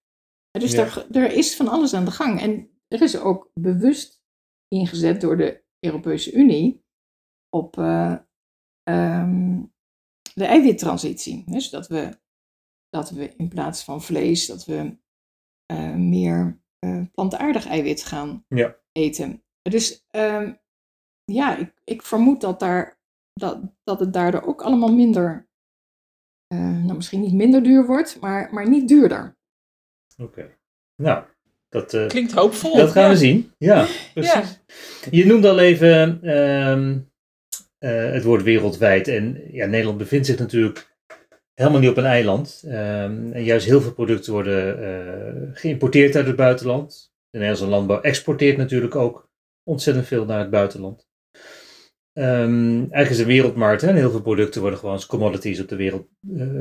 Dus 0.51 0.73
Ja. 0.73 0.83
er, 0.85 1.07
er 1.11 1.33
is 1.33 1.57
van 1.57 1.69
alles 1.69 1.95
aan 1.95 2.05
de 2.05 2.11
gang. 2.11 2.41
En 2.41 2.71
er 2.89 3.03
is 3.03 3.19
ook 3.19 3.51
bewust 3.55 4.23
ingezet 4.69 5.21
door 5.21 5.37
de 5.37 5.65
Europese 5.79 6.33
Unie 6.33 6.85
op 7.49 7.77
uh, 7.77 8.17
um, 8.91 9.72
de 10.35 10.45
eiwittransitie. 10.45 11.45
Dus 11.47 11.71
dat 11.71 11.89
we, 11.89 12.19
dat 12.89 13.11
we 13.11 13.35
in 13.37 13.49
plaats 13.49 13.85
van 13.85 14.03
vlees, 14.03 14.47
dat 14.47 14.65
we 14.65 14.97
uh, 15.73 15.95
meer 15.95 16.61
uh, 16.81 17.03
plantaardig 17.13 17.67
eiwit 17.67 18.05
gaan 18.05 18.45
ja. 18.49 18.77
eten. 18.93 19.45
Dus 19.63 20.07
um, 20.11 20.61
ja, 21.25 21.57
ik, 21.57 21.73
ik 21.85 22.03
vermoed 22.03 22.41
dat, 22.41 22.61
daar, 22.61 22.99
dat, 23.33 23.61
dat 23.85 24.01
het 24.01 24.13
daardoor 24.13 24.43
ook 24.43 24.63
allemaal 24.63 24.95
minder, 24.95 25.49
nou 26.49 26.95
misschien 26.95 27.21
niet 27.21 27.33
minder 27.33 27.63
duur 27.63 27.87
wordt, 27.87 28.21
maar, 28.21 28.55
maar 28.55 28.69
niet 28.69 28.89
duurder. 28.89 29.37
Oké. 30.17 30.57
Nou, 30.97 31.25
dat, 31.69 31.93
uh, 31.95 32.07
Klinkt 32.07 32.33
hoopvol. 32.33 32.77
Dat 32.77 32.91
gaan 32.91 33.03
ja. 33.03 33.09
we 33.09 33.17
zien. 33.17 33.53
Ja, 33.59 33.87
precies. 34.15 34.33
Ja. 34.33 34.45
Je 35.11 35.27
noemde 35.27 35.49
al 35.49 35.59
even 35.59 36.29
um, 36.39 37.12
uh, 37.83 38.13
het 38.13 38.23
woord 38.23 38.43
wereldwijd. 38.43 39.09
En 39.09 39.43
ja, 39.51 39.67
Nederland 39.67 39.99
bevindt 39.99 40.27
zich 40.27 40.39
natuurlijk 40.39 40.97
helemaal 41.55 41.81
niet 41.81 41.91
op 41.91 41.97
een 41.97 42.05
eiland. 42.05 42.63
Um, 42.67 43.33
en 43.33 43.45
juist 43.45 43.67
heel 43.67 43.81
veel 43.81 43.93
producten 43.93 44.33
worden 44.33 44.83
uh, 44.83 45.51
geïmporteerd 45.53 46.17
uit 46.17 46.27
het 46.27 46.37
buitenland. 46.37 47.13
De 47.31 47.39
Nederlandse 47.39 47.71
landbouw 47.71 48.01
exporteert 48.01 48.57
natuurlijk 48.57 48.95
ook 48.95 49.31
ontzettend 49.63 50.07
veel 50.07 50.25
naar 50.25 50.39
het 50.39 50.51
buitenland. 50.51 51.07
Um, 52.19 52.79
eigenlijk 52.79 53.11
is 53.11 53.17
de 53.17 53.25
wereldmarkt, 53.25 53.83
hè, 53.83 53.89
en 53.89 53.97
heel 53.97 54.11
veel 54.11 54.23
producten 54.23 54.61
worden 54.61 54.79
gewoon 54.79 54.95
als 54.95 55.07
commodities 55.07 55.61
op 55.61 55.69
de 55.69 55.77
wereld, 55.77 56.07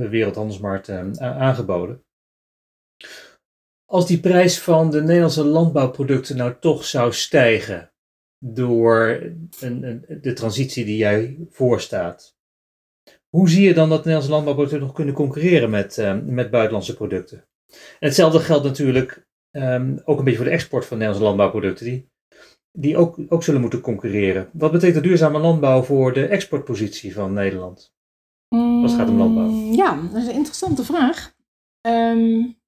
wereldhandelsmarkt 0.09 0.89
aangeboden. 1.19 2.03
Als 3.85 4.07
die 4.07 4.19
prijs 4.19 4.59
van 4.59 4.91
de 4.91 5.01
Nederlandse 5.01 5.45
landbouwproducten 5.45 6.37
nou 6.37 6.55
toch 6.59 6.85
zou 6.85 7.13
stijgen 7.13 7.90
door 8.43 9.21
een, 9.59 10.05
de 10.21 10.33
transitie 10.33 10.85
die 10.85 10.97
jij 10.97 11.37
voorstaat, 11.49 12.35
hoe 13.29 13.49
zie 13.49 13.67
je 13.67 13.73
dan 13.73 13.89
dat 13.89 13.97
Nederlandse 13.97 14.31
landbouwproducten 14.31 14.79
nog 14.79 14.93
kunnen 14.93 15.13
concurreren 15.13 15.69
met, 15.69 15.97
um, 15.97 16.33
met 16.33 16.51
buitenlandse 16.51 16.95
producten? 16.95 17.47
En 17.67 18.07
hetzelfde 18.07 18.39
geldt 18.39 18.63
natuurlijk 18.63 19.27
um, 19.51 20.01
ook 20.05 20.17
een 20.17 20.23
beetje 20.23 20.39
voor 20.39 20.49
de 20.49 20.55
export 20.55 20.85
van 20.85 20.97
Nederlandse 20.97 21.27
landbouwproducten, 21.27 21.85
die, 21.85 22.09
die 22.71 22.97
ook, 22.97 23.19
ook 23.27 23.43
zullen 23.43 23.61
moeten 23.61 23.81
concurreren. 23.81 24.49
Wat 24.53 24.71
betekent 24.71 25.03
duurzame 25.03 25.39
landbouw 25.39 25.81
voor 25.81 26.13
de 26.13 26.25
exportpositie 26.25 27.13
van 27.13 27.33
Nederland? 27.33 27.93
Als 28.81 28.91
het 28.91 28.99
gaat 28.99 29.09
om 29.09 29.17
landbouw. 29.17 29.73
Ja, 29.73 30.01
dat 30.01 30.21
is 30.21 30.27
een 30.27 30.33
interessante 30.33 30.83
vraag. 30.83 31.35
Um, 31.87 32.59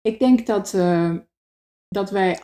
ik 0.00 0.18
denk 0.18 0.46
dat, 0.46 0.72
uh, 0.72 1.16
dat 1.88 2.10
wij 2.10 2.40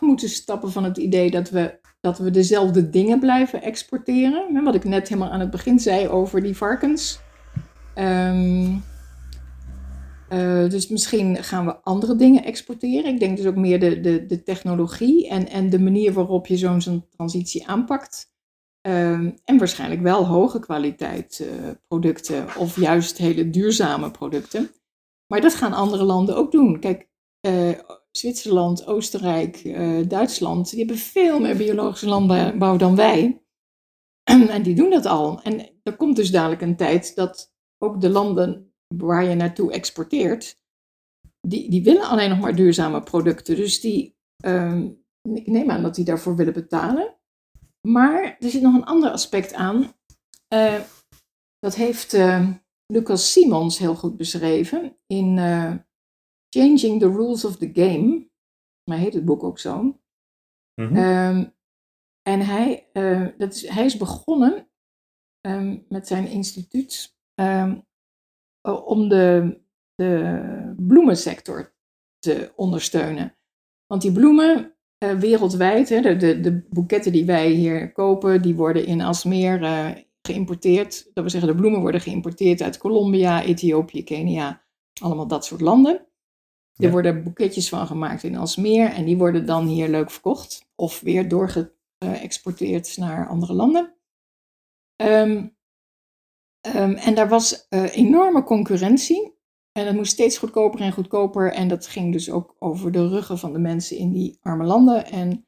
moeten 0.00 0.28
stappen 0.28 0.72
van 0.72 0.84
het 0.84 0.96
idee 0.96 1.30
dat 1.30 1.50
we, 1.50 1.78
dat 2.00 2.18
we 2.18 2.30
dezelfde 2.30 2.90
dingen 2.90 3.20
blijven 3.20 3.62
exporteren. 3.62 4.64
Wat 4.64 4.74
ik 4.74 4.84
net 4.84 5.08
helemaal 5.08 5.30
aan 5.30 5.40
het 5.40 5.50
begin 5.50 5.78
zei 5.78 6.08
over 6.08 6.42
die 6.42 6.56
varkens. 6.56 7.20
Um, 7.94 8.82
uh, 10.32 10.68
dus 10.68 10.88
misschien 10.88 11.44
gaan 11.44 11.66
we 11.66 11.82
andere 11.82 12.16
dingen 12.16 12.44
exporteren. 12.44 13.12
Ik 13.12 13.20
denk 13.20 13.36
dus 13.36 13.46
ook 13.46 13.56
meer 13.56 13.80
de, 13.80 14.00
de, 14.00 14.26
de 14.26 14.42
technologie 14.42 15.28
en, 15.28 15.48
en 15.48 15.70
de 15.70 15.80
manier 15.80 16.12
waarop 16.12 16.46
je 16.46 16.56
zo'n 16.56 16.80
zo'n 16.80 17.06
transitie 17.16 17.66
aanpakt. 17.66 18.28
Um, 18.86 19.34
en 19.44 19.58
waarschijnlijk 19.58 20.02
wel 20.02 20.26
hoge 20.26 20.58
kwaliteit 20.58 21.40
uh, 21.42 21.70
producten 21.88 22.46
of 22.58 22.76
juist 22.76 23.18
hele 23.18 23.50
duurzame 23.50 24.10
producten. 24.10 24.70
Maar 25.26 25.40
dat 25.40 25.54
gaan 25.54 25.72
andere 25.72 26.04
landen 26.04 26.36
ook 26.36 26.52
doen. 26.52 26.80
Kijk, 26.80 27.08
uh, 27.46 27.68
Zwitserland, 28.10 28.86
Oostenrijk, 28.86 29.64
uh, 29.64 30.08
Duitsland, 30.08 30.70
die 30.70 30.78
hebben 30.78 30.96
veel 30.96 31.40
meer 31.40 31.56
biologische 31.56 32.08
landbouw 32.08 32.76
dan 32.76 32.96
wij. 32.96 33.42
en 34.48 34.62
die 34.62 34.74
doen 34.74 34.90
dat 34.90 35.06
al. 35.06 35.42
En 35.42 35.70
er 35.82 35.96
komt 35.96 36.16
dus 36.16 36.30
dadelijk 36.30 36.60
een 36.60 36.76
tijd 36.76 37.14
dat 37.14 37.52
ook 37.78 38.00
de 38.00 38.10
landen 38.10 38.72
waar 38.96 39.24
je 39.24 39.34
naartoe 39.34 39.72
exporteert, 39.72 40.58
die, 41.40 41.70
die 41.70 41.82
willen 41.82 42.08
alleen 42.08 42.28
nog 42.28 42.40
maar 42.40 42.54
duurzame 42.54 43.02
producten. 43.02 43.56
Dus 43.56 43.80
die, 43.80 44.16
ik 45.34 45.46
neem 45.46 45.70
aan 45.70 45.82
dat 45.82 45.94
die 45.94 46.04
daarvoor 46.04 46.36
willen 46.36 46.52
betalen. 46.52 47.16
Maar 47.88 48.36
er 48.38 48.50
zit 48.50 48.62
nog 48.62 48.74
een 48.74 48.84
ander 48.84 49.10
aspect 49.10 49.54
aan. 49.54 49.92
Uh, 50.54 50.80
dat 51.58 51.74
heeft 51.74 52.16
Lucas 52.86 53.32
Simons 53.32 53.78
heel 53.78 53.94
goed 53.94 54.16
beschreven 54.16 54.96
in 55.06 55.38
Changing 56.50 57.00
the 57.00 57.08
Rules 57.08 57.44
of 57.44 57.56
the 57.56 57.70
Game. 57.72 58.28
Maar 58.84 58.98
heet 58.98 59.14
het 59.14 59.24
boek 59.24 59.42
ook 59.42 59.58
zo. 59.58 60.00
Mhm. 60.74 60.96
Um, 60.96 61.54
en 62.22 62.40
hij, 62.40 62.88
uh, 62.92 63.28
dat 63.38 63.54
is, 63.54 63.68
hij 63.68 63.84
is 63.84 63.96
begonnen 63.96 64.68
um, 65.46 65.84
met 65.88 66.06
zijn 66.06 66.28
instituut 66.28 67.16
um, 67.34 67.86
om 68.86 69.08
de, 69.08 69.58
de 69.94 70.74
bloemensector 70.76 71.74
te 72.18 72.52
ondersteunen. 72.56 73.36
Want 73.86 74.02
die 74.02 74.12
bloemen 74.12 74.74
uh, 75.04 75.18
wereldwijd, 75.18 75.88
hè, 75.88 76.00
de, 76.00 76.16
de, 76.16 76.40
de 76.40 76.66
boeketten 76.70 77.12
die 77.12 77.24
wij 77.24 77.50
hier 77.50 77.92
kopen, 77.92 78.42
die 78.42 78.54
worden 78.54 78.86
in 78.86 79.00
Asmeer 79.00 79.62
uh, 79.62 79.90
geïmporteerd. 80.22 81.04
Dat 81.04 81.12
wil 81.14 81.30
zeggen, 81.30 81.50
de 81.50 81.60
bloemen 81.60 81.80
worden 81.80 82.00
geïmporteerd 82.00 82.62
uit 82.62 82.78
Colombia, 82.78 83.42
Ethiopië, 83.42 84.04
Kenia, 84.04 84.62
allemaal 85.00 85.26
dat 85.26 85.44
soort 85.44 85.60
landen. 85.60 86.06
Er 86.80 86.86
Ja. 86.86 86.90
worden 86.90 87.22
boeketjes 87.22 87.68
van 87.68 87.86
gemaakt 87.86 88.22
in 88.22 88.36
Alsmeer 88.36 88.92
en 88.92 89.04
die 89.04 89.16
worden 89.16 89.46
dan 89.46 89.66
hier 89.66 89.88
leuk 89.88 90.10
verkocht 90.10 90.68
of 90.74 91.00
weer 91.00 91.28
doorgeëxporteerd 91.28 92.96
naar 92.96 93.28
andere 93.28 93.52
landen. 93.52 93.94
Ehm, 94.96 95.46
ehm, 96.60 96.92
en 96.92 97.14
daar 97.14 97.28
was 97.28 97.66
eh, 97.68 97.96
enorme 97.96 98.42
concurrentie 98.42 99.38
en 99.72 99.86
het 99.86 99.96
moest 99.96 100.12
steeds 100.12 100.38
goedkoper 100.38 100.80
en 100.80 100.92
goedkoper 100.92 101.52
en 101.52 101.68
dat 101.68 101.86
ging 101.86 102.12
dus 102.12 102.30
ook 102.30 102.56
over 102.58 102.92
de 102.92 103.08
ruggen 103.08 103.38
van 103.38 103.52
de 103.52 103.58
mensen 103.58 103.96
in 103.96 104.12
die 104.12 104.38
arme 104.42 104.64
landen. 104.64 105.06
En 105.06 105.46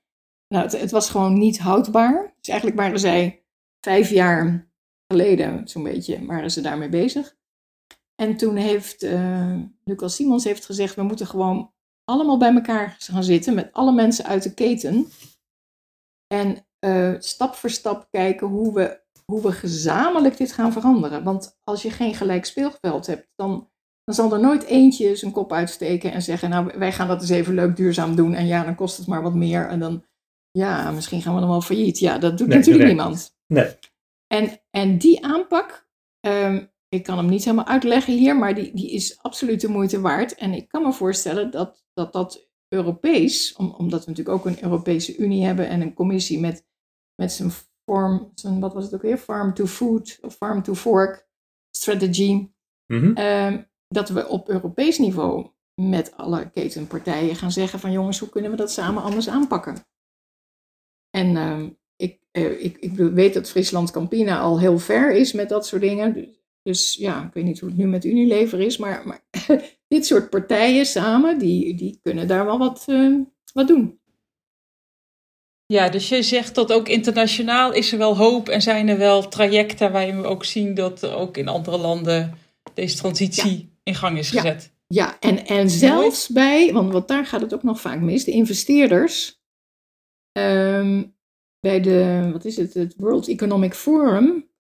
nou, 0.49 0.65
het, 0.65 0.81
het 0.81 0.91
was 0.91 1.11
gewoon 1.11 1.39
niet 1.39 1.59
houdbaar. 1.59 2.35
Dus 2.39 2.49
eigenlijk 2.49 2.81
waren 2.81 2.99
zij 3.01 3.45
vijf 3.81 4.11
jaar 4.11 4.71
geleden, 5.07 5.69
zo'n 5.69 5.83
beetje, 5.83 6.27
waren 6.27 6.51
ze 6.51 6.61
daarmee 6.61 6.89
bezig. 6.89 7.37
En 8.23 8.37
toen 8.37 8.57
heeft 8.57 9.03
uh, 9.03 9.59
Lucas 9.85 10.15
Simons 10.15 10.45
heeft 10.45 10.65
gezegd, 10.65 10.95
we 10.95 11.03
moeten 11.03 11.27
gewoon 11.27 11.73
allemaal 12.05 12.39
bij 12.39 12.55
elkaar 12.55 12.97
gaan 12.99 13.25
zitten 13.25 13.55
met 13.55 13.73
alle 13.73 13.93
mensen 13.93 14.25
uit 14.25 14.43
de 14.43 14.55
keten. 14.55 15.07
En 16.27 16.67
uh, 16.87 17.15
stap 17.19 17.55
voor 17.55 17.71
stap 17.71 18.09
kijken 18.11 18.47
hoe 18.47 18.75
we, 18.75 19.01
hoe 19.25 19.43
we 19.43 19.53
gezamenlijk 19.53 20.37
dit 20.37 20.53
gaan 20.53 20.73
veranderen. 20.73 21.25
Want 21.25 21.59
als 21.65 21.83
je 21.83 21.91
geen 21.91 22.15
gelijk 22.15 22.45
speelveld 22.45 23.07
hebt, 23.07 23.29
dan, 23.35 23.71
dan 24.05 24.15
zal 24.15 24.33
er 24.33 24.41
nooit 24.41 24.63
eentje 24.63 25.17
zijn 25.17 25.33
kop 25.33 25.53
uitsteken 25.53 26.13
en 26.13 26.23
zeggen, 26.23 26.51
nou 26.51 26.79
wij 26.79 26.93
gaan 26.93 27.09
dat 27.09 27.21
eens 27.21 27.31
even 27.31 27.55
leuk 27.55 27.77
duurzaam 27.77 28.17
doen. 28.17 28.35
En 28.35 28.47
ja, 28.47 28.65
dan 28.65 28.75
kost 28.75 28.97
het 28.97 29.07
maar 29.07 29.23
wat 29.23 29.35
meer. 29.35 29.69
En 29.69 29.79
dan, 29.79 30.05
ja, 30.51 30.91
misschien 30.91 31.23
gaan 31.23 31.35
we 31.35 31.41
dan 31.41 31.49
wel 31.49 31.61
failliet. 31.61 31.99
Ja, 31.99 32.19
dat 32.19 32.39
doet 32.39 32.49
Nee, 32.49 32.59
natuurlijk 32.59 32.87
niemand. 32.87 33.37
Nee. 33.47 33.77
En, 34.27 34.61
en 34.71 34.99
die 34.99 35.25
aanpak, 35.25 35.89
um, 36.27 36.72
ik 36.93 37.03
kan 37.03 37.17
hem 37.17 37.29
niet 37.29 37.45
helemaal 37.45 37.67
uitleggen 37.67 38.15
hier, 38.15 38.37
maar 38.37 38.55
die, 38.55 38.75
die 38.75 38.91
is 38.91 39.19
absoluut 39.19 39.61
de 39.61 39.69
moeite 39.69 40.01
waard. 40.01 40.35
En 40.35 40.53
ik 40.53 40.69
kan 40.69 40.83
me 40.83 40.93
voorstellen 40.93 41.51
dat 41.51 41.85
dat, 41.93 42.13
dat 42.13 42.49
Europees, 42.69 43.57
om, 43.57 43.71
omdat 43.71 44.05
we 44.05 44.11
natuurlijk 44.11 44.37
ook 44.39 44.47
een 44.47 44.63
Europese 44.63 45.17
Unie 45.17 45.45
hebben 45.45 45.69
en 45.69 45.81
een 45.81 45.95
commissie 45.95 46.41
met, 46.41 46.67
met 47.15 47.33
zijn 47.33 47.51
vorm, 47.85 48.33
zijn, 48.35 48.61
wat 48.61 48.75
was 48.75 48.85
het 48.85 48.95
ook 48.95 49.03
weer, 49.03 49.19
Farm 49.19 49.55
to 49.55 49.67
Food 49.67 50.19
of 50.21 50.35
Farm 50.35 50.63
to 50.63 50.75
Fork 50.75 51.29
strategy, 51.71 52.51
Mhm. 52.87 53.19
um, 53.19 53.71
dat 53.89 54.09
we 54.09 54.29
op 54.29 54.49
Europees 54.49 54.99
niveau 54.99 55.51
met 55.75 56.17
alle 56.17 56.51
ketenpartijen 56.51 57.37
gaan 57.37 57.53
zeggen 57.53 57.79
van 57.79 57.93
jongens, 57.93 58.19
hoe 58.19 58.29
kunnen 58.29 58.51
we 58.51 58.57
dat 58.57 58.71
samen 58.71 59.03
anders 59.03 59.29
aanpakken? 59.29 59.77
En 61.11 61.37
um, 61.37 61.79
ik, 61.97 62.21
uh, 62.33 62.65
ik, 62.65 62.77
ik 62.77 62.93
weet 62.97 63.35
dat 63.35 63.49
Friesland 63.51 63.91
Campina 63.91 64.41
al 64.41 64.61
heel 64.61 64.79
ver 64.79 65.13
is 65.13 65.33
met 65.33 65.49
dat 65.49 65.67
soort 65.67 65.83
dingen. 65.83 66.15
Dus, 66.15 66.42
dus 66.63 66.95
ja, 66.95 67.27
ik 67.27 67.33
weet 67.33 67.45
niet 67.45 67.61
hoe 67.61 67.69
het 67.69 67.79
nu 67.79 67.87
met 67.87 68.05
Unilever 68.05 68.61
is, 68.61 68.77
maar, 68.77 69.07
maar 69.07 69.25
dit 69.89 70.07
soort 70.07 70.31
partijen 70.31 70.87
samen, 70.87 71.39
die, 71.39 71.75
die 71.75 71.99
kunnen 72.03 72.29
daar 72.29 72.45
wel 72.45 72.59
wat, 72.59 72.85
uh, 72.89 73.21
wat 73.53 73.69
doen. 73.69 74.01
Ja, 75.67 75.89
dus 75.89 76.09
je 76.09 76.23
zegt 76.23 76.55
dat 76.55 76.73
ook 76.73 76.89
internationaal 76.89 77.73
is 77.73 77.93
er 77.93 77.99
wel 77.99 78.17
hoop 78.17 78.49
en 78.49 78.63
zijn 78.63 78.89
er 78.89 78.99
wel 78.99 79.29
trajecten 79.29 79.93
waarin 79.93 80.21
we 80.21 80.27
ook 80.27 80.45
zien 80.45 80.75
dat 80.75 81.07
ook 81.07 81.37
in 81.37 81.49
andere 81.49 81.79
landen 81.79 82.39
deze 82.75 82.97
transitie 82.97 83.59
ja. 83.59 83.65
in 83.83 83.95
gang 83.95 84.19
is 84.19 84.31
gezet. 84.31 84.73
Ja, 84.87 85.07
ja. 85.07 85.17
en, 85.21 85.47
en 85.47 85.71
zelfs 85.71 86.29
bij, 86.29 86.73
want, 86.73 86.93
want 86.93 87.09
daar 87.09 87.27
gaat 87.27 87.41
het 87.41 87.55
ook 87.55 87.63
nog 87.63 87.81
vaak 87.81 88.01
mis, 88.01 88.25
de 88.25 88.31
investeerders. 88.31 89.41
Um, 90.39 91.17
bij 91.61 91.81
de, 91.81 92.29
wat 92.33 92.45
is 92.45 92.57
het, 92.57 92.75
het 92.75 92.95
World 92.97 93.29
Economic 93.29 93.75
Forum 93.75 94.51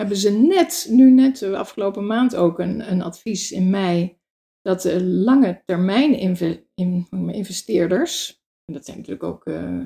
hebben 0.00 0.16
ze 0.16 0.30
net, 0.30 0.86
nu 0.90 1.10
net 1.10 1.38
de 1.38 1.56
afgelopen 1.56 2.06
maand 2.06 2.36
ook 2.36 2.58
een, 2.58 2.90
een 2.90 3.02
advies 3.02 3.52
in 3.52 3.70
mei, 3.70 4.18
dat 4.60 4.82
de 4.82 5.04
lange 5.04 5.62
termijn 5.64 6.14
inve, 6.14 6.66
in, 6.74 7.06
investeerders, 7.10 8.42
en 8.64 8.74
dat 8.74 8.84
zijn 8.84 8.96
natuurlijk 8.96 9.24
ook 9.24 9.46
uh, 9.46 9.84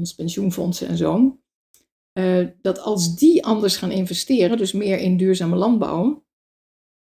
ons 0.00 0.14
pensioenfondsen 0.14 0.88
en 0.88 0.96
zo, 0.96 1.40
uh, 2.18 2.48
dat 2.60 2.78
als 2.78 3.16
die 3.16 3.44
anders 3.44 3.76
gaan 3.76 3.90
investeren, 3.90 4.56
dus 4.56 4.72
meer 4.72 4.98
in 4.98 5.16
duurzame 5.16 5.56
landbouw, 5.56 6.24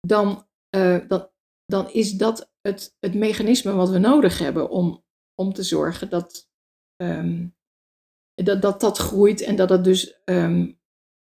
dan, 0.01 0.47
uh, 0.77 1.09
dat, 1.09 1.33
dan 1.65 1.91
is 1.91 2.13
dat 2.13 2.53
het, 2.61 2.97
het 3.01 3.15
mechanisme 3.15 3.73
wat 3.73 3.91
we 3.91 3.99
nodig 3.99 4.39
hebben 4.39 4.71
om, 4.71 5.05
om 5.35 5.53
te 5.53 5.63
zorgen 5.63 6.11
dat, 6.11 6.49
um, 7.03 7.57
dat, 8.35 8.63
dat 8.63 8.81
dat 8.81 8.99
groeit 8.99 9.41
en 9.41 9.57
dat 9.57 9.69
het 9.69 9.85
dus 9.85 10.21
um, 10.25 10.83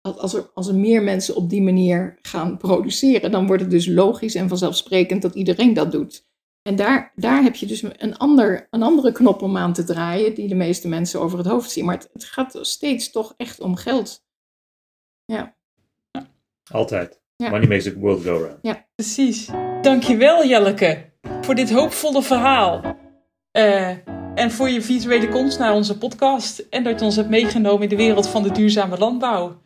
als 0.02 0.34
er, 0.34 0.50
als 0.54 0.68
er 0.68 0.74
meer 0.74 1.02
mensen 1.02 1.36
op 1.36 1.50
die 1.50 1.62
manier 1.62 2.18
gaan 2.22 2.56
produceren, 2.56 3.30
dan 3.30 3.46
wordt 3.46 3.62
het 3.62 3.70
dus 3.70 3.86
logisch 3.86 4.34
en 4.34 4.48
vanzelfsprekend 4.48 5.22
dat 5.22 5.34
iedereen 5.34 5.74
dat 5.74 5.92
doet. 5.92 6.26
En 6.62 6.76
daar, 6.76 7.12
daar 7.16 7.42
heb 7.42 7.56
je 7.56 7.66
dus 7.66 7.82
een, 7.82 8.16
ander, 8.16 8.66
een 8.70 8.82
andere 8.82 9.12
knop 9.12 9.42
om 9.42 9.56
aan 9.56 9.72
te 9.72 9.84
draaien, 9.84 10.34
die 10.34 10.48
de 10.48 10.54
meeste 10.54 10.88
mensen 10.88 11.20
over 11.20 11.38
het 11.38 11.46
hoofd 11.46 11.70
zien. 11.70 11.84
Maar 11.84 11.94
het, 11.94 12.08
het 12.12 12.24
gaat 12.24 12.58
steeds 12.60 13.10
toch 13.10 13.34
echt 13.36 13.60
om 13.60 13.76
geld. 13.76 14.24
Ja. 15.24 15.56
Altijd. 16.70 17.20
Ja. 17.36 17.50
Money 17.50 17.68
makes 17.68 17.84
the 17.84 17.98
world 17.98 18.22
go 18.22 18.36
round. 18.36 18.58
Ja, 18.62 18.86
precies. 18.94 19.48
Dankjewel 19.82 20.46
Jelleke 20.46 21.10
voor 21.40 21.54
dit 21.54 21.70
hoopvolle 21.70 22.22
verhaal. 22.22 22.96
Uh, 23.52 23.88
en 24.34 24.50
voor 24.50 24.68
je 24.68 24.82
visuele 24.82 25.28
komst 25.28 25.58
naar 25.58 25.74
onze 25.74 25.98
podcast. 25.98 26.58
En 26.58 26.84
dat 26.84 26.98
je 26.98 27.04
ons 27.04 27.16
hebt 27.16 27.28
meegenomen 27.28 27.82
in 27.82 27.88
de 27.88 27.96
wereld 27.96 28.28
van 28.28 28.42
de 28.42 28.52
duurzame 28.52 28.98
landbouw. 28.98 29.62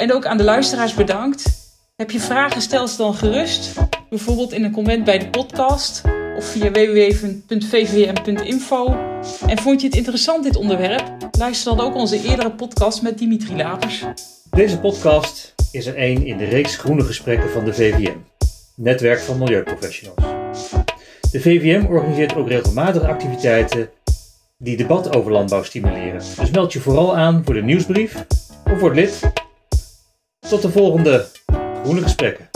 En 0.00 0.12
ook 0.12 0.26
aan 0.26 0.36
de 0.36 0.44
luisteraars 0.44 0.94
bedankt. 0.94 1.68
Heb 1.96 2.10
je 2.10 2.20
vragen, 2.20 2.60
stel 2.60 2.88
ze 2.88 2.96
dan 2.96 3.14
gerust. 3.14 3.74
Bijvoorbeeld 4.10 4.52
in 4.52 4.64
een 4.64 4.72
comment 4.72 5.04
bij 5.04 5.18
de 5.18 5.28
podcast 5.28 6.02
of 6.36 6.44
via 6.44 6.70
www.vvm.info. 6.70 8.06
En 9.46 9.58
vond 9.58 9.80
je 9.80 9.86
het 9.86 9.96
interessant 9.96 10.44
dit 10.44 10.56
onderwerp? 10.56 11.16
Luister 11.38 11.76
dan 11.76 11.86
ook 11.86 11.94
onze 11.94 12.22
eerdere 12.22 12.50
podcast 12.50 13.02
met 13.02 13.18
Dimitri 13.18 13.56
Lapers. 13.56 14.04
Deze 14.50 14.78
podcast 14.78 15.54
is 15.72 15.86
er 15.86 15.96
één 15.96 16.26
in 16.26 16.36
de 16.36 16.44
reeks 16.44 16.76
groene 16.76 17.04
gesprekken 17.04 17.50
van 17.50 17.64
de 17.64 17.74
VVM, 17.74 18.16
Netwerk 18.76 19.20
van 19.20 19.38
Milieuprofessionals. 19.38 20.24
De 21.30 21.40
VVM 21.40 21.86
organiseert 21.86 22.34
ook 22.34 22.48
regelmatig 22.48 23.02
activiteiten 23.02 23.90
die 24.58 24.76
debat 24.76 25.16
over 25.16 25.32
landbouw 25.32 25.62
stimuleren. 25.62 26.22
Dus 26.38 26.50
meld 26.50 26.72
je 26.72 26.80
vooral 26.80 27.16
aan 27.16 27.42
voor 27.44 27.54
de 27.54 27.62
nieuwsbrief 27.62 28.24
of 28.64 28.80
het 28.80 28.94
lid 28.94 29.20
tot 30.48 30.62
de 30.62 30.70
volgende 30.70 31.26
Groene 31.82 32.02
Gesprekken. 32.02 32.49